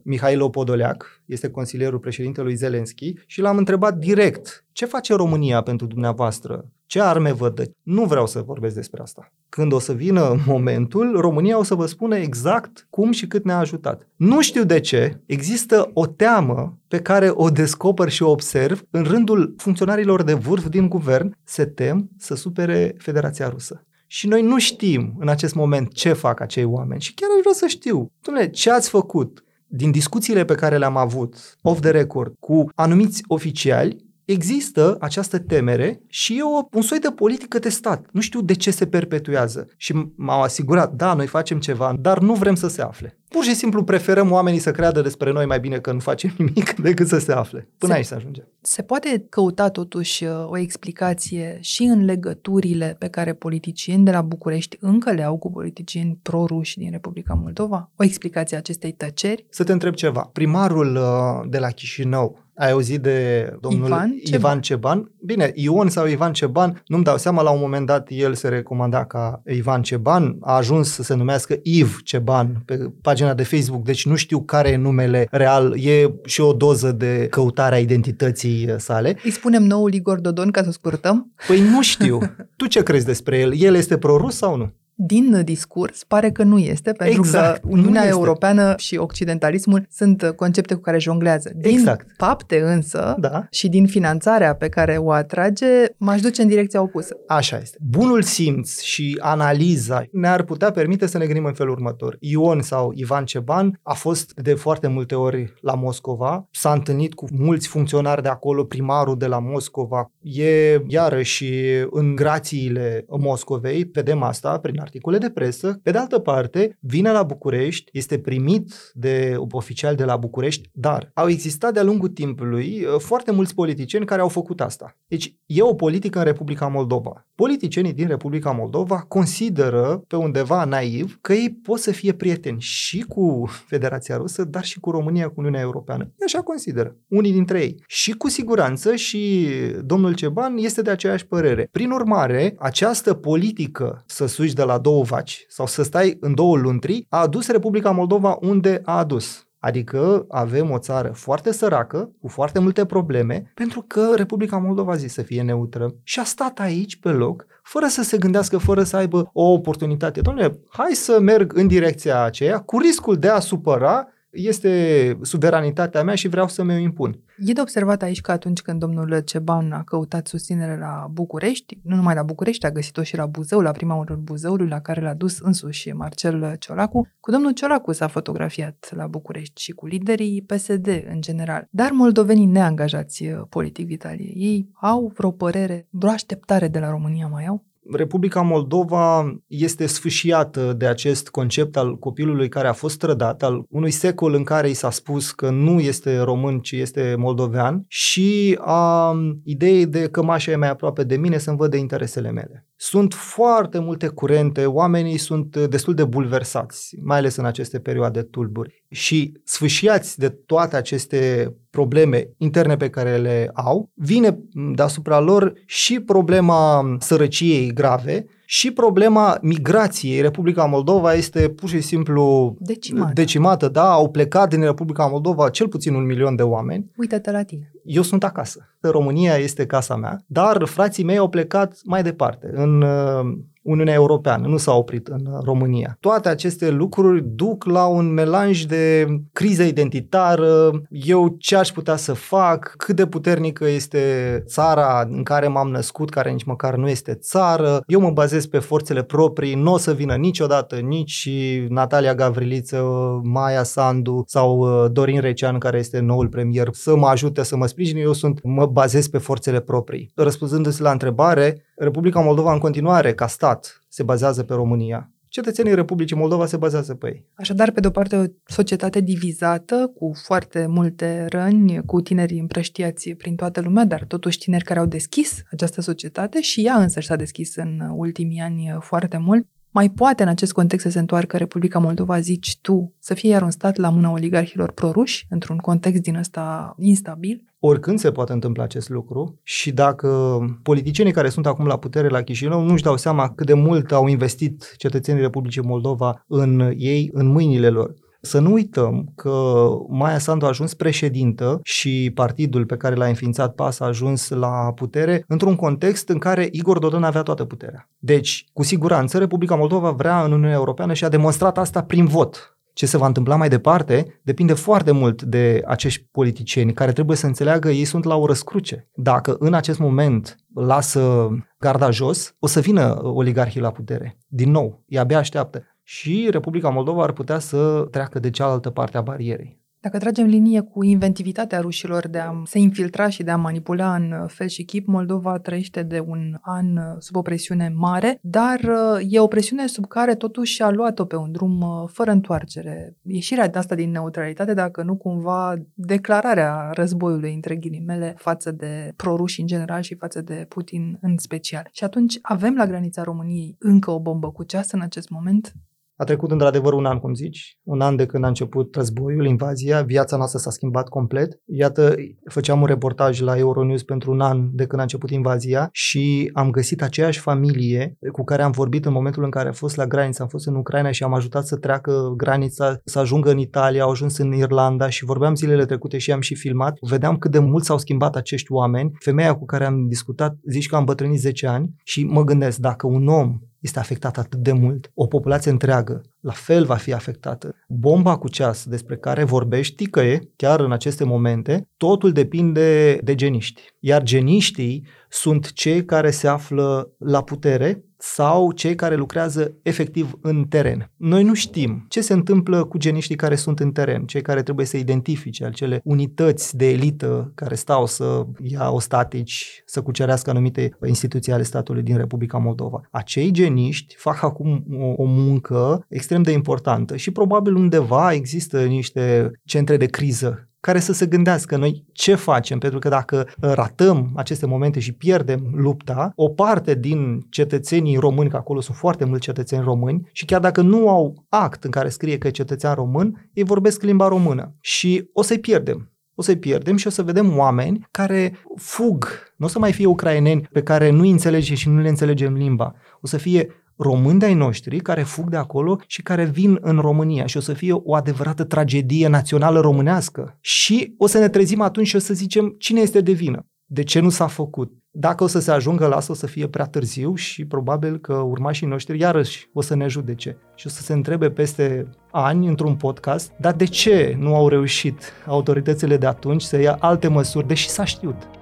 Mihail 0.04 0.42
Opodoleac, 0.42 1.22
este 1.26 1.50
consilierul 1.50 1.98
președintelui 1.98 2.54
Zelenski, 2.54 3.14
și 3.26 3.40
l-am 3.40 3.56
întrebat 3.56 3.96
direct 3.96 4.64
ce 4.72 4.84
face 4.84 5.14
România 5.14 5.62
pentru 5.62 5.86
dumneavoastră? 5.86 6.64
Ce 6.86 7.00
arme 7.00 7.32
vă 7.32 7.48
dă? 7.48 7.64
Nu 7.82 8.04
vreau 8.04 8.26
să 8.26 8.42
vorbesc 8.46 8.74
despre 8.74 9.02
asta. 9.02 9.32
Când 9.48 9.72
o 9.72 9.78
să 9.78 9.92
vină 9.92 10.36
momentul, 10.46 11.20
România 11.20 11.58
o 11.58 11.62
să 11.62 11.74
vă 11.74 11.86
spună 11.86 12.16
exact 12.16 12.86
cum 12.90 13.10
și 13.10 13.26
cât 13.26 13.44
ne-a 13.44 13.58
ajutat. 13.58 14.08
Nu 14.16 14.40
știu 14.40 14.64
de 14.64 14.80
ce, 14.80 15.20
există 15.26 15.90
o 15.94 16.06
teamă 16.06 16.78
pe 16.88 17.00
care 17.00 17.30
o 17.32 17.48
descoper 17.48 18.08
și 18.08 18.22
o 18.22 18.30
observ 18.30 18.82
în 18.90 19.02
rândul 19.02 19.54
funcționarilor 19.56 20.22
de 20.22 20.34
vârf 20.34 20.68
din 20.68 20.88
guvern, 20.88 21.36
se 21.44 21.64
tem 21.64 22.10
să 22.16 22.34
supere 22.34 22.94
Federația 22.98 23.48
Rusă. 23.48 23.84
Și 24.12 24.26
noi 24.26 24.42
nu 24.42 24.58
știm 24.58 25.14
în 25.18 25.28
acest 25.28 25.54
moment 25.54 25.92
ce 25.92 26.12
fac 26.12 26.40
acei 26.40 26.64
oameni. 26.64 27.00
Și 27.00 27.14
chiar 27.14 27.28
aș 27.34 27.40
vrea 27.40 27.52
să 27.52 27.66
știu. 27.66 28.12
Dom'le, 28.20 28.50
ce 28.50 28.70
ați 28.70 28.88
făcut? 28.88 29.44
Din 29.66 29.90
discuțiile 29.90 30.44
pe 30.44 30.54
care 30.54 30.78
le-am 30.78 30.96
avut 30.96 31.56
off 31.62 31.80
the 31.80 31.90
record 31.90 32.34
cu 32.38 32.70
anumiți 32.74 33.22
oficiali, 33.26 34.04
există 34.24 34.96
această 35.00 35.38
temere 35.38 36.02
și 36.08 36.38
e 36.38 36.42
o, 36.42 36.68
un 36.72 36.82
soi 36.82 36.98
de 36.98 37.10
politică 37.10 37.58
de 37.58 37.68
stat. 37.68 38.06
Nu 38.12 38.20
știu 38.20 38.40
de 38.40 38.54
ce 38.54 38.70
se 38.70 38.86
perpetuează. 38.86 39.66
Și 39.76 40.12
m-au 40.16 40.42
asigurat, 40.42 40.92
da, 40.92 41.14
noi 41.14 41.26
facem 41.26 41.60
ceva, 41.60 41.94
dar 42.00 42.18
nu 42.18 42.34
vrem 42.34 42.54
să 42.54 42.68
se 42.68 42.82
afle. 42.82 43.19
Pur 43.30 43.44
și 43.44 43.54
simplu 43.54 43.84
preferăm 43.84 44.30
oamenii 44.30 44.58
să 44.58 44.70
creadă 44.70 45.00
despre 45.00 45.32
noi 45.32 45.46
mai 45.46 45.60
bine 45.60 45.78
că 45.78 45.92
nu 45.92 45.98
facem 45.98 46.32
nimic 46.36 46.74
decât 46.88 47.06
să 47.08 47.18
se 47.18 47.32
afle. 47.32 47.68
Până 47.78 47.92
se, 47.92 47.98
aici 47.98 48.06
să 48.06 48.14
ajungem. 48.14 48.44
Se 48.60 48.82
poate 48.82 49.26
căuta 49.28 49.68
totuși 49.68 50.24
uh, 50.24 50.30
o 50.46 50.58
explicație 50.58 51.58
și 51.60 51.82
în 51.82 52.04
legăturile 52.04 52.96
pe 52.98 53.08
care 53.08 53.32
politicieni 53.32 54.04
de 54.04 54.10
la 54.10 54.22
București 54.22 54.76
încă 54.80 55.12
le 55.12 55.22
au 55.22 55.36
cu 55.36 55.50
politicieni 55.50 56.18
pro-ruși 56.22 56.78
din 56.78 56.90
Republica 56.90 57.34
Moldova? 57.34 57.90
O 57.96 58.04
explicație 58.04 58.56
a 58.56 58.58
acestei 58.58 58.92
tăceri? 58.92 59.46
Să 59.50 59.64
te 59.64 59.72
întreb 59.72 59.94
ceva. 59.94 60.30
Primarul 60.32 60.96
uh, 60.96 61.48
de 61.48 61.58
la 61.58 61.68
Chișinău, 61.68 62.38
ai 62.60 62.70
auzit 62.70 63.00
de 63.00 63.50
domnul 63.60 63.86
Ivan 63.86 64.14
Ceban? 64.24 64.40
Ivan 64.40 64.60
Ceban? 64.60 65.10
Bine, 65.24 65.52
Ion 65.54 65.88
sau 65.88 66.06
Ivan 66.06 66.32
Ceban, 66.32 66.82
nu-mi 66.86 67.04
dau 67.04 67.16
seama, 67.16 67.42
la 67.42 67.50
un 67.50 67.60
moment 67.60 67.86
dat 67.86 68.08
el 68.10 68.34
se 68.34 68.48
recomanda 68.48 69.04
ca 69.04 69.42
Ivan 69.46 69.82
Ceban, 69.82 70.36
a 70.40 70.56
ajuns 70.56 70.92
să 70.92 71.02
se 71.02 71.14
numească 71.14 71.58
Iv 71.62 72.00
Ceban 72.04 72.62
pe 72.64 72.90
pagina 73.02 73.19
de 73.34 73.42
Facebook, 73.42 73.84
deci 73.84 74.06
nu 74.06 74.16
știu 74.16 74.42
care 74.42 74.68
e 74.68 74.76
numele 74.76 75.28
real, 75.30 75.84
e 75.84 76.12
și 76.24 76.40
o 76.40 76.52
doză 76.52 76.92
de 76.92 77.26
căutare 77.30 77.74
a 77.74 77.78
identității 77.78 78.74
sale. 78.78 79.18
Îi 79.24 79.30
spunem 79.30 79.62
noul 79.62 79.92
Igor 79.94 80.20
Dodon 80.20 80.50
ca 80.50 80.62
să 80.62 80.70
scurtăm? 80.70 81.32
Păi 81.46 81.60
nu 81.60 81.82
știu. 81.82 82.18
Tu 82.56 82.66
ce 82.66 82.82
crezi 82.82 83.04
despre 83.04 83.38
el? 83.38 83.52
El 83.56 83.74
este 83.74 83.98
pro-rus 83.98 84.36
sau 84.36 84.56
nu? 84.56 84.72
Din 85.06 85.42
discurs 85.44 86.04
pare 86.04 86.30
că 86.30 86.42
nu 86.42 86.58
este, 86.58 86.92
pentru 86.92 87.18
exact, 87.18 87.60
că 87.60 87.68
Uniunea 87.70 88.06
Europeană 88.06 88.74
și 88.76 88.96
occidentalismul 88.96 89.86
sunt 89.90 90.32
concepte 90.36 90.74
cu 90.74 90.80
care 90.80 90.98
jonglează. 90.98 91.52
Din 91.54 91.78
exact. 91.78 92.06
fapte 92.16 92.60
însă 92.60 93.14
da. 93.18 93.46
și 93.50 93.68
din 93.68 93.86
finanțarea 93.86 94.54
pe 94.54 94.68
care 94.68 94.96
o 94.96 95.10
atrage, 95.10 95.66
m-aș 95.96 96.20
duce 96.20 96.42
în 96.42 96.48
direcția 96.48 96.82
opusă. 96.82 97.16
Așa 97.26 97.58
este. 97.58 97.78
Bunul 97.80 98.22
simț 98.22 98.80
și 98.80 99.18
analiza 99.20 100.04
ne-ar 100.12 100.42
putea 100.42 100.70
permite 100.70 101.06
să 101.06 101.18
ne 101.18 101.24
gândim 101.24 101.44
în 101.44 101.52
felul 101.52 101.72
următor. 101.72 102.16
Ion 102.20 102.62
sau 102.62 102.92
Ivan 102.94 103.24
Ceban 103.24 103.80
a 103.82 103.94
fost 103.94 104.32
de 104.34 104.54
foarte 104.54 104.86
multe 104.86 105.14
ori 105.14 105.52
la 105.60 105.74
Moscova, 105.74 106.48
s-a 106.50 106.72
întâlnit 106.72 107.14
cu 107.14 107.26
mulți 107.32 107.68
funcționari 107.68 108.22
de 108.22 108.28
acolo, 108.28 108.64
primarul 108.64 109.18
de 109.18 109.26
la 109.26 109.38
Moscova, 109.38 110.10
e 110.22 110.80
iarăși 110.86 111.54
în 111.90 112.14
grațiile 112.14 113.04
Moscovei, 113.08 113.88
vedem 113.92 114.22
asta 114.22 114.58
prin 114.58 114.80
articole 114.90 115.18
de 115.18 115.30
presă. 115.30 115.80
Pe 115.82 115.90
de 115.90 115.98
altă 115.98 116.18
parte, 116.18 116.78
vine 116.80 117.12
la 117.12 117.22
București, 117.22 117.90
este 117.92 118.18
primit 118.18 118.74
de 118.94 119.34
oficial 119.50 119.94
de 119.94 120.04
la 120.04 120.16
București, 120.16 120.70
dar 120.72 121.10
au 121.14 121.28
existat 121.28 121.72
de-a 121.72 121.82
lungul 121.82 122.08
timpului 122.08 122.84
uh, 122.84 122.98
foarte 122.98 123.32
mulți 123.32 123.54
politicieni 123.54 124.04
care 124.04 124.20
au 124.20 124.28
făcut 124.28 124.60
asta. 124.60 124.96
Deci 125.06 125.34
e 125.46 125.62
o 125.62 125.74
politică 125.74 126.18
în 126.18 126.24
Republica 126.24 126.66
Moldova. 126.66 127.26
Politicienii 127.34 127.92
din 127.92 128.06
Republica 128.06 128.50
Moldova 128.50 128.98
consideră 129.00 130.04
pe 130.06 130.16
undeva 130.16 130.64
naiv 130.64 131.18
că 131.20 131.32
ei 131.32 131.50
pot 131.62 131.78
să 131.78 131.90
fie 131.90 132.12
prieteni 132.12 132.60
și 132.60 133.00
cu 133.00 133.48
Federația 133.66 134.16
Rusă, 134.16 134.44
dar 134.44 134.64
și 134.64 134.80
cu 134.80 134.90
România, 134.90 135.26
cu 135.26 135.34
Uniunea 135.36 135.60
Europeană. 135.60 136.04
E 136.04 136.24
așa 136.24 136.42
consideră, 136.42 136.96
unii 137.08 137.32
dintre 137.32 137.60
ei. 137.60 137.82
Și 137.86 138.12
cu 138.12 138.28
siguranță 138.28 138.94
și 138.94 139.48
domnul 139.84 140.14
Ceban 140.14 140.56
este 140.56 140.82
de 140.82 140.90
aceeași 140.90 141.26
părere. 141.26 141.68
Prin 141.72 141.90
urmare, 141.90 142.54
această 142.58 143.14
politică 143.14 144.02
să 144.06 144.26
suși 144.26 144.54
de 144.54 144.62
la 144.62 144.78
două 144.80 145.02
vaci 145.02 145.44
sau 145.48 145.66
să 145.66 145.82
stai 145.82 146.16
în 146.20 146.34
două 146.34 146.56
luntri, 146.56 147.06
a 147.08 147.20
adus 147.20 147.48
Republica 147.48 147.90
Moldova 147.90 148.38
unde 148.40 148.80
a 148.84 148.98
adus. 148.98 149.44
Adică 149.58 150.24
avem 150.28 150.70
o 150.70 150.78
țară 150.78 151.08
foarte 151.14 151.52
săracă, 151.52 152.12
cu 152.20 152.28
foarte 152.28 152.58
multe 152.58 152.84
probleme, 152.84 153.52
pentru 153.54 153.84
că 153.86 154.12
Republica 154.16 154.56
Moldova 154.56 154.92
a 154.92 154.96
zis 154.96 155.12
să 155.12 155.22
fie 155.22 155.42
neutră 155.42 155.94
și 156.02 156.20
a 156.20 156.24
stat 156.24 156.58
aici 156.58 157.00
pe 157.00 157.08
loc, 157.08 157.46
fără 157.62 157.86
să 157.86 158.02
se 158.02 158.18
gândească, 158.18 158.58
fără 158.58 158.82
să 158.82 158.96
aibă 158.96 159.30
o 159.32 159.42
oportunitate. 159.42 160.20
Domnule, 160.20 160.58
hai 160.68 160.90
să 160.92 161.20
merg 161.20 161.56
în 161.56 161.66
direcția 161.66 162.22
aceea, 162.22 162.58
cu 162.58 162.78
riscul 162.78 163.16
de 163.16 163.28
a 163.28 163.38
supăra 163.38 164.06
este 164.30 165.18
suveranitatea 165.22 166.02
mea 166.02 166.14
și 166.14 166.28
vreau 166.28 166.48
să 166.48 166.62
mi-o 166.62 166.76
impun. 166.76 167.18
E 167.38 167.52
de 167.52 167.60
observat 167.60 168.02
aici 168.02 168.20
că 168.20 168.30
atunci 168.30 168.60
când 168.60 168.80
domnul 168.80 169.20
Ceban 169.20 169.72
a 169.72 169.82
căutat 169.82 170.26
susținere 170.26 170.78
la 170.78 171.06
București, 171.10 171.78
nu 171.82 171.96
numai 171.96 172.14
la 172.14 172.22
București, 172.22 172.66
a 172.66 172.70
găsit-o 172.70 173.02
și 173.02 173.16
la 173.16 173.26
Buzău, 173.26 173.60
la 173.60 173.70
prima 173.70 173.96
oră 173.96 174.14
Buzăului, 174.14 174.68
la 174.68 174.80
care 174.80 175.00
l-a 175.00 175.14
dus 175.14 175.38
însuși 175.38 175.90
Marcel 175.90 176.56
Ciolacu. 176.58 177.08
Cu 177.20 177.30
domnul 177.30 177.52
Ciolacu 177.52 177.92
s-a 177.92 178.06
fotografiat 178.06 178.88
la 178.94 179.06
București 179.06 179.62
și 179.62 179.72
cu 179.72 179.86
liderii 179.86 180.42
PSD 180.42 181.04
în 181.12 181.20
general. 181.20 181.66
Dar 181.70 181.90
moldovenii 181.90 182.46
neangajați 182.46 183.24
politic, 183.48 183.86
Vitalie, 183.86 184.32
ei 184.34 184.70
au 184.80 185.12
vreo 185.16 185.30
părere, 185.30 185.86
vreo 185.90 186.10
așteptare 186.10 186.68
de 186.68 186.78
la 186.78 186.90
România 186.90 187.26
mai 187.26 187.44
au? 187.44 187.64
Republica 187.92 188.40
Moldova 188.40 189.36
este 189.46 189.86
sfâșiată 189.86 190.72
de 190.72 190.86
acest 190.86 191.28
concept 191.28 191.76
al 191.76 191.98
copilului 191.98 192.48
care 192.48 192.68
a 192.68 192.72
fost 192.72 192.98
trădat, 192.98 193.42
al 193.42 193.64
unui 193.68 193.90
secol 193.90 194.34
în 194.34 194.44
care 194.44 194.68
i 194.68 194.74
s-a 194.74 194.90
spus 194.90 195.30
că 195.30 195.50
nu 195.50 195.80
este 195.80 196.18
român, 196.18 196.58
ci 196.58 196.72
este 196.72 197.14
moldovean 197.18 197.84
și 197.88 198.58
a 198.60 199.14
ideii 199.44 199.86
de 199.86 200.08
că 200.08 200.22
mașa 200.22 200.50
e 200.50 200.56
mai 200.56 200.70
aproape 200.70 201.04
de 201.04 201.16
mine 201.16 201.38
să-mi 201.38 201.56
văd 201.56 201.70
de 201.70 201.76
interesele 201.76 202.30
mele. 202.30 202.66
Sunt 202.76 203.14
foarte 203.14 203.78
multe 203.78 204.08
curente, 204.08 204.66
oamenii 204.66 205.18
sunt 205.18 205.56
destul 205.56 205.94
de 205.94 206.04
bulversați, 206.04 206.96
mai 207.02 207.18
ales 207.18 207.36
în 207.36 207.44
aceste 207.44 207.78
perioade 207.78 208.22
tulburi. 208.22 208.84
Și 208.90 209.40
sfâșiați 209.44 210.18
de 210.18 210.28
toate 210.28 210.76
aceste 210.76 211.54
probleme 211.70 212.28
interne 212.36 212.76
pe 212.76 212.90
care 212.90 213.16
le 213.16 213.50
au, 213.54 213.90
vine 213.94 214.38
deasupra 214.74 215.20
lor 215.20 215.52
și 215.66 216.00
problema 216.00 216.96
sărăciei 216.98 217.72
grave 217.72 218.26
și 218.44 218.70
problema 218.70 219.38
migrației. 219.42 220.20
Republica 220.20 220.64
Moldova 220.64 221.14
este 221.14 221.48
pur 221.48 221.68
și 221.68 221.80
simplu 221.80 222.56
decimată. 222.58 223.12
decimată, 223.14 223.68
da, 223.68 223.92
au 223.92 224.10
plecat 224.10 224.48
din 224.48 224.60
Republica 224.60 225.06
Moldova 225.06 225.48
cel 225.48 225.68
puțin 225.68 225.94
un 225.94 226.04
milion 226.04 226.36
de 226.36 226.42
oameni. 226.42 226.90
Uită-te 226.96 227.30
la 227.30 227.42
tine. 227.42 227.72
Eu 227.84 228.02
sunt 228.02 228.24
acasă. 228.24 228.68
România 228.80 229.34
este 229.34 229.66
casa 229.66 229.96
mea, 229.96 230.24
dar 230.26 230.64
frații 230.64 231.04
mei 231.04 231.16
au 231.16 231.28
plecat 231.28 231.78
mai 231.84 232.02
departe, 232.02 232.50
în 232.52 232.82
uh, 232.82 233.38
Uniunea 233.70 233.94
Europeană, 233.94 234.46
nu 234.46 234.56
s-a 234.56 234.72
oprit 234.72 235.06
în 235.06 235.26
România. 235.44 235.96
Toate 236.00 236.28
aceste 236.28 236.70
lucruri 236.70 237.24
duc 237.26 237.64
la 237.64 237.86
un 237.86 238.12
melanj 238.12 238.62
de 238.62 239.06
criză 239.32 239.62
identitară, 239.62 240.70
eu 240.88 241.34
ce 241.38 241.56
aș 241.56 241.68
putea 241.68 241.96
să 241.96 242.12
fac, 242.12 242.74
cât 242.76 242.96
de 242.96 243.06
puternică 243.06 243.68
este 243.68 243.98
țara 244.46 245.08
în 245.10 245.22
care 245.22 245.48
m-am 245.48 245.70
născut, 245.70 246.10
care 246.10 246.30
nici 246.30 246.44
măcar 246.44 246.76
nu 246.76 246.88
este 246.88 247.14
țară, 247.14 247.80
eu 247.86 248.00
mă 248.00 248.10
bazez 248.10 248.46
pe 248.46 248.58
forțele 248.58 249.02
proprii, 249.02 249.54
nu 249.54 249.72
o 249.72 249.76
să 249.78 249.92
vină 249.92 250.14
niciodată 250.14 250.76
nici 250.76 251.28
Natalia 251.68 252.14
Gavriliță, 252.14 252.82
Maia 253.22 253.62
Sandu 253.62 254.22
sau 254.26 254.58
uh, 254.58 254.90
Dorin 254.92 255.20
Recean, 255.20 255.58
care 255.58 255.78
este 255.78 256.00
noul 256.00 256.28
premier, 256.28 256.68
să 256.72 256.96
mă 256.96 257.06
ajute 257.06 257.42
să 257.42 257.56
mă 257.56 257.66
sprijine, 257.66 258.00
eu 258.00 258.12
sunt, 258.12 258.40
mă 258.42 258.66
bazez 258.66 259.08
pe 259.08 259.18
forțele 259.18 259.60
proprii. 259.60 260.10
Răspunzându-se 260.14 260.82
la 260.82 260.90
întrebare, 260.90 261.64
Republica 261.82 262.20
Moldova 262.20 262.52
în 262.52 262.58
continuare, 262.58 263.14
ca 263.14 263.26
stat, 263.26 263.84
se 263.88 264.02
bazează 264.02 264.42
pe 264.42 264.54
România. 264.54 265.10
Cetățenii 265.28 265.74
Republicii 265.74 266.16
Moldova 266.16 266.46
se 266.46 266.56
bazează 266.56 266.94
pe 266.94 267.06
ei. 267.06 267.26
Așadar, 267.34 267.70
pe 267.70 267.80
de-o 267.80 267.90
parte, 267.90 268.16
o 268.16 268.24
societate 268.44 269.00
divizată, 269.00 269.92
cu 269.94 270.12
foarte 270.24 270.66
multe 270.66 271.26
răni, 271.28 271.84
cu 271.84 272.00
tineri 272.00 272.38
împrăștiați 272.38 273.10
prin 273.10 273.34
toată 273.34 273.60
lumea, 273.60 273.84
dar 273.84 274.04
totuși 274.04 274.38
tineri 274.38 274.64
care 274.64 274.78
au 274.78 274.86
deschis 274.86 275.42
această 275.50 275.80
societate 275.80 276.40
și 276.40 276.66
ea 276.66 276.74
însă 276.74 277.00
s-a 277.00 277.16
deschis 277.16 277.56
în 277.56 277.80
ultimii 277.94 278.40
ani 278.40 278.76
foarte 278.80 279.18
mult. 279.18 279.46
Mai 279.72 279.90
poate 279.90 280.22
în 280.22 280.28
acest 280.28 280.52
context 280.52 280.84
să 280.84 280.90
se 280.90 280.98
întoarcă 280.98 281.36
Republica 281.36 281.78
Moldova, 281.78 282.20
zici 282.20 282.58
tu, 282.60 282.94
să 282.98 283.14
fie 283.14 283.30
iar 283.30 283.42
un 283.42 283.50
stat 283.50 283.76
la 283.76 283.88
mâna 283.88 284.10
oligarhilor 284.10 284.72
proruși, 284.72 285.26
într-un 285.28 285.56
context 285.56 286.02
din 286.02 286.16
ăsta 286.16 286.74
instabil? 286.78 287.44
Oricând 287.58 287.98
se 287.98 288.10
poate 288.10 288.32
întâmpla 288.32 288.62
acest 288.62 288.88
lucru 288.88 289.38
și 289.42 289.72
dacă 289.72 290.38
politicienii 290.62 291.12
care 291.12 291.28
sunt 291.28 291.46
acum 291.46 291.66
la 291.66 291.78
putere 291.78 292.08
la 292.08 292.22
Chișinău 292.22 292.62
nu-și 292.62 292.82
dau 292.82 292.96
seama 292.96 293.30
cât 293.34 293.46
de 293.46 293.54
mult 293.54 293.92
au 293.92 294.06
investit 294.06 294.74
cetățenii 294.76 295.20
Republicii 295.22 295.62
Moldova 295.62 296.24
în 296.26 296.72
ei, 296.76 297.10
în 297.12 297.26
mâinile 297.26 297.68
lor, 297.68 297.94
să 298.20 298.38
nu 298.38 298.52
uităm 298.52 299.12
că 299.16 299.68
Maia 299.88 300.18
Sandu 300.18 300.44
a 300.44 300.48
ajuns 300.48 300.74
președintă 300.74 301.60
și 301.62 302.10
partidul 302.14 302.66
pe 302.66 302.76
care 302.76 302.94
l-a 302.94 303.06
înființat 303.06 303.54
PAS 303.54 303.80
a 303.80 303.84
ajuns 303.84 304.28
la 304.28 304.72
putere 304.74 305.24
într-un 305.26 305.56
context 305.56 306.08
în 306.08 306.18
care 306.18 306.48
Igor 306.50 306.78
Dodon 306.78 307.04
avea 307.04 307.22
toată 307.22 307.44
puterea. 307.44 307.88
Deci, 307.98 308.44
cu 308.52 308.62
siguranță, 308.62 309.18
Republica 309.18 309.54
Moldova 309.54 309.90
vrea 309.90 310.24
în 310.24 310.32
Uniunea 310.32 310.56
Europeană 310.56 310.92
și 310.92 311.04
a 311.04 311.08
demonstrat 311.08 311.58
asta 311.58 311.82
prin 311.82 312.06
vot. 312.06 312.54
Ce 312.72 312.86
se 312.86 312.96
va 312.96 313.06
întâmpla 313.06 313.36
mai 313.36 313.48
departe 313.48 314.20
depinde 314.22 314.52
foarte 314.52 314.90
mult 314.90 315.22
de 315.22 315.62
acești 315.66 316.08
politicieni 316.10 316.72
care 316.72 316.92
trebuie 316.92 317.16
să 317.16 317.26
înțeleagă 317.26 317.70
ei 317.70 317.84
sunt 317.84 318.04
la 318.04 318.16
o 318.16 318.26
răscruce. 318.26 318.88
Dacă 318.94 319.36
în 319.38 319.54
acest 319.54 319.78
moment 319.78 320.36
lasă 320.54 321.28
garda 321.58 321.90
jos, 321.90 322.34
o 322.38 322.46
să 322.46 322.60
vină 322.60 323.00
oligarhii 323.02 323.60
la 323.60 323.70
putere. 323.70 324.18
Din 324.26 324.50
nou, 324.50 324.82
ei 324.86 324.98
abia 324.98 325.18
așteaptă 325.18 325.64
și 325.92 326.28
Republica 326.30 326.68
Moldova 326.68 327.02
ar 327.02 327.12
putea 327.12 327.38
să 327.38 327.88
treacă 327.90 328.18
de 328.18 328.30
cealaltă 328.30 328.70
parte 328.70 328.96
a 328.96 329.00
barierei. 329.00 329.58
Dacă 329.80 329.98
tragem 329.98 330.26
linie 330.26 330.60
cu 330.60 330.84
inventivitatea 330.84 331.60
rușilor 331.60 332.08
de 332.08 332.18
a 332.18 332.42
se 332.44 332.58
infiltra 332.58 333.08
și 333.08 333.22
de 333.22 333.30
a 333.30 333.36
manipula 333.36 333.94
în 333.94 334.26
fel 334.26 334.46
și 334.46 334.64
chip, 334.64 334.86
Moldova 334.86 335.38
trăiește 335.38 335.82
de 335.82 336.04
un 336.06 336.36
an 336.40 336.66
sub 336.98 337.16
o 337.16 337.22
presiune 337.22 337.72
mare, 337.76 338.18
dar 338.22 338.60
e 339.08 339.20
o 339.20 339.26
presiune 339.26 339.66
sub 339.66 339.86
care 339.86 340.14
totuși 340.14 340.62
a 340.62 340.70
luat-o 340.70 341.04
pe 341.04 341.16
un 341.16 341.32
drum 341.32 341.86
fără 341.92 342.10
întoarcere. 342.10 342.96
Ieșirea 343.02 343.48
de 343.48 343.58
asta 343.58 343.74
din 343.74 343.90
neutralitate, 343.90 344.54
dacă 344.54 344.82
nu 344.82 344.96
cumva 344.96 345.54
declararea 345.74 346.70
războiului 346.72 347.34
între 347.34 347.56
ghilimele 347.56 348.14
față 348.18 348.50
de 348.50 348.92
proruși 348.96 349.40
în 349.40 349.46
general 349.46 349.82
și 349.82 349.94
față 349.94 350.20
de 350.20 350.46
Putin 350.48 350.98
în 351.00 351.16
special. 351.18 351.68
Și 351.72 351.84
atunci 351.84 352.18
avem 352.22 352.54
la 352.54 352.66
granița 352.66 353.02
României 353.02 353.56
încă 353.58 353.90
o 353.90 354.00
bombă 354.00 354.30
cu 354.30 354.42
ceas 354.42 354.70
în 354.70 354.80
acest 354.80 355.08
moment? 355.08 355.54
A 356.00 356.04
trecut 356.04 356.30
într-adevăr 356.30 356.72
un 356.72 356.84
an, 356.84 356.98
cum 356.98 357.14
zici, 357.14 357.58
un 357.62 357.80
an 357.80 357.96
de 357.96 358.06
când 358.06 358.24
a 358.24 358.28
început 358.28 358.74
războiul, 358.74 359.26
invazia, 359.26 359.82
viața 359.82 360.16
noastră 360.16 360.38
s-a 360.38 360.50
schimbat 360.50 360.88
complet. 360.88 361.40
Iată, 361.44 361.94
făceam 362.30 362.60
un 362.60 362.66
reportaj 362.66 363.20
la 363.20 363.38
Euronews 363.38 363.82
pentru 363.82 364.10
un 364.10 364.20
an 364.20 364.48
de 364.52 364.66
când 364.66 364.80
a 364.80 364.82
început 364.82 365.10
invazia 365.10 365.68
și 365.72 366.30
am 366.32 366.50
găsit 366.50 366.82
aceeași 366.82 367.20
familie 367.20 367.96
cu 368.12 368.24
care 368.24 368.42
am 368.42 368.50
vorbit 368.50 368.84
în 368.84 368.92
momentul 368.92 369.24
în 369.24 369.30
care 369.30 369.48
a 369.48 369.52
fost 369.52 369.76
la 369.76 369.86
graniță, 369.86 370.22
am 370.22 370.28
fost 370.28 370.46
în 370.46 370.54
Ucraina 370.54 370.90
și 370.90 371.02
am 371.02 371.14
ajutat 371.14 371.46
să 371.46 371.56
treacă 371.56 372.12
granița, 372.16 372.80
să 372.84 372.98
ajungă 372.98 373.30
în 373.30 373.38
Italia, 373.38 373.82
au 373.82 373.90
ajuns 373.90 374.18
în 374.18 374.32
Irlanda 374.32 374.88
și 374.88 375.04
vorbeam 375.04 375.34
zilele 375.34 375.66
trecute 375.66 375.98
și 375.98 376.12
am 376.12 376.20
și 376.20 376.34
filmat. 376.34 376.76
Vedeam 376.80 377.16
cât 377.16 377.30
de 377.30 377.38
mult 377.38 377.64
s-au 377.64 377.78
schimbat 377.78 378.16
acești 378.16 378.52
oameni. 378.52 378.90
Femeia 378.98 379.34
cu 379.34 379.44
care 379.44 379.64
am 379.64 379.86
discutat, 379.88 380.36
zici 380.50 380.68
că 380.68 380.76
am 380.76 380.84
bătrânit 380.84 381.20
10 381.20 381.46
ani 381.46 381.74
și 381.84 382.04
mă 382.04 382.24
gândesc, 382.24 382.58
dacă 382.58 382.86
un 382.86 383.06
om 383.06 383.38
este 383.60 383.78
afectată 383.78 384.20
atât 384.20 384.38
de 384.38 384.52
mult, 384.52 384.90
o 384.94 385.06
populație 385.06 385.50
întreagă 385.50 386.00
la 386.20 386.32
fel 386.32 386.64
va 386.64 386.74
fi 386.74 386.92
afectată. 386.92 387.54
Bomba 387.68 388.16
cu 388.16 388.28
ceas 388.28 388.64
despre 388.64 388.96
care 388.96 389.24
vorbești 389.24 389.74
ticăie 389.74 390.30
chiar 390.36 390.60
în 390.60 390.72
aceste 390.72 391.04
momente, 391.04 391.68
totul 391.76 392.12
depinde 392.12 392.94
de 392.96 393.14
geniști. 393.14 393.62
Iar 393.78 394.02
geniștii 394.02 394.86
sunt 395.08 395.52
cei 395.52 395.84
care 395.84 396.10
se 396.10 396.28
află 396.28 396.90
la 396.98 397.22
putere 397.22 397.84
sau 398.00 398.52
cei 398.52 398.74
care 398.74 398.94
lucrează 398.94 399.54
efectiv 399.62 400.18
în 400.20 400.44
teren. 400.44 400.90
Noi 400.96 401.22
nu 401.22 401.34
știm 401.34 401.86
ce 401.88 402.00
se 402.00 402.12
întâmplă 402.12 402.64
cu 402.64 402.78
geniștii 402.78 403.16
care 403.16 403.34
sunt 403.34 403.60
în 403.60 403.72
teren, 403.72 404.02
cei 404.02 404.22
care 404.22 404.42
trebuie 404.42 404.66
să 404.66 404.76
identifice 404.76 405.44
acele 405.44 405.80
unități 405.84 406.56
de 406.56 406.70
elită 406.70 407.32
care 407.34 407.54
stau 407.54 407.86
să 407.86 408.26
ia 408.42 408.70
ostatici, 408.70 409.62
să 409.66 409.82
cucerească 409.82 410.30
anumite 410.30 410.76
instituții 410.86 411.32
ale 411.32 411.42
statului 411.42 411.82
din 411.82 411.96
Republica 411.96 412.38
Moldova. 412.38 412.80
Acei 412.90 413.30
geniști 413.30 413.94
fac 413.98 414.22
acum 414.22 414.64
o, 414.72 415.02
o 415.02 415.04
muncă 415.04 415.84
extrem 415.88 416.22
de 416.22 416.32
importantă 416.32 416.96
și 416.96 417.10
probabil 417.10 417.54
undeva 417.54 418.12
există 418.12 418.64
niște 418.64 419.30
centre 419.44 419.76
de 419.76 419.86
criză 419.86 420.49
care 420.60 420.78
să 420.78 420.92
se 420.92 421.06
gândească 421.06 421.56
noi 421.56 421.84
ce 421.92 422.14
facem, 422.14 422.58
pentru 422.58 422.78
că 422.78 422.88
dacă 422.88 423.28
ratăm 423.40 424.10
aceste 424.14 424.46
momente 424.46 424.80
și 424.80 424.92
pierdem 424.92 425.50
lupta, 425.54 426.12
o 426.14 426.28
parte 426.28 426.74
din 426.74 427.26
cetățenii 427.30 427.96
români, 427.96 428.30
că 428.30 428.36
acolo 428.36 428.60
sunt 428.60 428.76
foarte 428.76 429.04
mulți 429.04 429.22
cetățeni 429.22 429.64
români, 429.64 430.08
și 430.12 430.24
chiar 430.24 430.40
dacă 430.40 430.60
nu 430.60 430.88
au 430.88 431.24
act 431.28 431.64
în 431.64 431.70
care 431.70 431.88
scrie 431.88 432.18
că 432.18 432.26
e 432.26 432.30
cetățean 432.30 432.74
român, 432.74 433.30
ei 433.32 433.44
vorbesc 433.44 433.82
limba 433.82 434.08
română 434.08 434.54
și 434.60 435.10
o 435.12 435.22
să-i 435.22 435.38
pierdem 435.38 435.90
o 436.20 436.22
să-i 436.22 436.38
pierdem 436.38 436.76
și 436.76 436.86
o 436.86 436.90
să 436.90 437.02
vedem 437.02 437.36
oameni 437.38 437.88
care 437.90 438.36
fug. 438.56 439.06
Nu 439.36 439.46
o 439.46 439.48
să 439.48 439.58
mai 439.58 439.72
fie 439.72 439.86
ucraineni 439.86 440.48
pe 440.52 440.62
care 440.62 440.90
nu 440.90 441.08
înțelegem 441.08 441.56
și 441.56 441.68
nu 441.68 441.80
le 441.80 441.88
înțelegem 441.88 442.34
limba. 442.34 442.74
O 443.00 443.06
să 443.06 443.16
fie 443.16 443.59
români 443.82 444.18
de-ai 444.18 444.34
noștri 444.34 444.78
care 444.78 445.02
fug 445.02 445.28
de 445.28 445.36
acolo 445.36 445.78
și 445.86 446.02
care 446.02 446.24
vin 446.24 446.58
în 446.60 446.78
România 446.78 447.26
și 447.26 447.36
o 447.36 447.40
să 447.40 447.52
fie 447.52 447.72
o 447.72 447.94
adevărată 447.94 448.44
tragedie 448.44 449.08
națională 449.08 449.60
românească. 449.60 450.38
Și 450.40 450.94
o 450.98 451.06
să 451.06 451.18
ne 451.18 451.28
trezim 451.28 451.60
atunci 451.60 451.86
și 451.86 451.96
o 451.96 451.98
să 451.98 452.14
zicem 452.14 452.54
cine 452.58 452.80
este 452.80 453.00
de 453.00 453.12
vină, 453.12 453.46
de 453.64 453.82
ce 453.82 454.00
nu 454.00 454.08
s-a 454.08 454.26
făcut. 454.26 454.72
Dacă 454.92 455.24
o 455.24 455.26
să 455.26 455.38
se 455.40 455.50
ajungă 455.50 455.86
la 455.86 455.96
asta, 455.96 456.12
o 456.12 456.14
să 456.14 456.26
fie 456.26 456.46
prea 456.46 456.64
târziu 456.64 457.14
și 457.14 457.44
probabil 457.44 457.98
că 457.98 458.12
urmașii 458.12 458.66
noștri 458.66 458.98
iarăși 458.98 459.48
o 459.52 459.60
să 459.60 459.76
ne 459.76 459.86
judece 459.86 460.36
și 460.54 460.66
o 460.66 460.70
să 460.70 460.82
se 460.82 460.92
întrebe 460.92 461.30
peste 461.30 461.90
ani 462.10 462.46
într-un 462.46 462.74
podcast, 462.74 463.32
dar 463.40 463.52
de 463.52 463.64
ce 463.64 464.16
nu 464.18 464.34
au 464.34 464.48
reușit 464.48 465.02
autoritățile 465.26 465.96
de 465.96 466.06
atunci 466.06 466.42
să 466.42 466.60
ia 466.60 466.76
alte 466.80 467.08
măsuri, 467.08 467.46
deși 467.46 467.68
s-a 467.68 467.84
știut. 467.84 468.39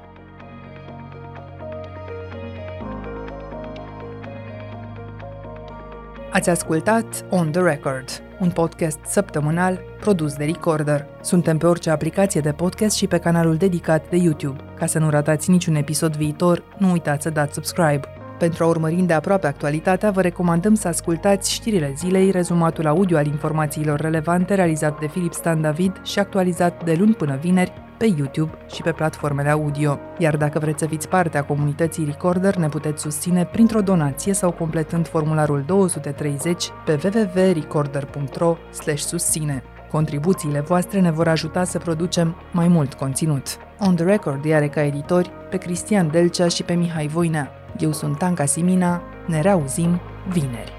Ați 6.39 6.51
ascultat 6.51 7.25
On 7.31 7.51
The 7.51 7.61
Record, 7.61 8.23
un 8.41 8.51
podcast 8.51 8.99
săptămânal 9.05 9.81
produs 10.01 10.35
de 10.35 10.45
Recorder. 10.45 11.07
Suntem 11.21 11.59
pe 11.59 11.67
orice 11.67 11.91
aplicație 11.91 12.41
de 12.41 12.53
podcast 12.53 12.97
și 12.97 13.07
pe 13.07 13.19
canalul 13.19 13.57
dedicat 13.57 14.09
de 14.09 14.17
YouTube. 14.17 14.65
Ca 14.77 14.87
să 14.87 14.99
nu 14.99 15.11
ratați 15.11 15.51
niciun 15.51 15.75
episod 15.75 16.17
viitor, 16.17 16.63
nu 16.77 16.91
uitați 16.91 17.23
să 17.23 17.31
dați 17.31 17.55
subscribe. 17.55 18.01
Pentru 18.39 18.65
a 18.65 18.67
urmări 18.67 19.03
de 19.03 19.13
aproape 19.13 19.47
actualitatea, 19.47 20.11
vă 20.11 20.21
recomandăm 20.21 20.75
să 20.75 20.89
ascultați 20.89 21.53
știrile 21.53 21.93
zilei, 21.97 22.31
rezumatul 22.31 22.87
audio 22.87 23.17
al 23.17 23.27
informațiilor 23.27 24.01
relevante 24.01 24.55
realizat 24.55 24.99
de 24.99 25.07
Filip 25.07 25.33
Stan 25.33 25.61
David 25.61 26.01
și 26.05 26.19
actualizat 26.19 26.85
de 26.85 26.95
luni 26.99 27.15
până 27.15 27.39
vineri 27.41 27.73
pe 27.99 28.15
YouTube 28.17 28.51
și 28.73 28.83
pe 28.83 28.93
platformele 28.93 29.49
audio. 29.49 29.99
Iar 30.19 30.37
dacă 30.37 30.59
vreți 30.59 30.79
să 30.79 30.87
fiți 30.87 31.09
parte 31.09 31.39
a 31.39 31.45
comunității 31.45 32.05
Recorder, 32.05 32.57
ne 32.57 32.69
puteți 32.69 33.03
susține 33.03 33.45
printr-o 33.45 33.81
donație 33.81 34.33
sau 34.33 34.51
completând 34.51 35.09
formularul 35.09 35.63
230 35.67 36.71
pe 36.85 36.99
www.recorder.ro 37.05 38.57
susține. 38.97 39.63
Contribuțiile 39.91 40.61
voastre 40.61 41.01
ne 41.01 41.11
vor 41.11 41.29
ajuta 41.29 41.65
să 41.65 41.79
producem 41.79 42.37
mai 42.53 42.69
mult 42.69 42.95
conținut. 42.95 43.47
On 43.81 43.95
the 43.95 44.05
Record 44.05 44.53
are 44.53 44.69
ca 44.69 44.83
editori 44.83 45.31
pe 45.51 45.57
Cristian 45.57 46.11
Delcea 46.11 46.49
și 46.49 46.63
pe 46.63 46.75
Mihai 46.75 47.07
Voinea. 47.07 47.51
Eu 47.79 47.93
sunt 47.93 48.19
Tanca 48.19 48.45
Simina, 48.45 49.03
Ne 49.27 49.41
reauzim 49.41 50.01
vineri. 50.29 50.78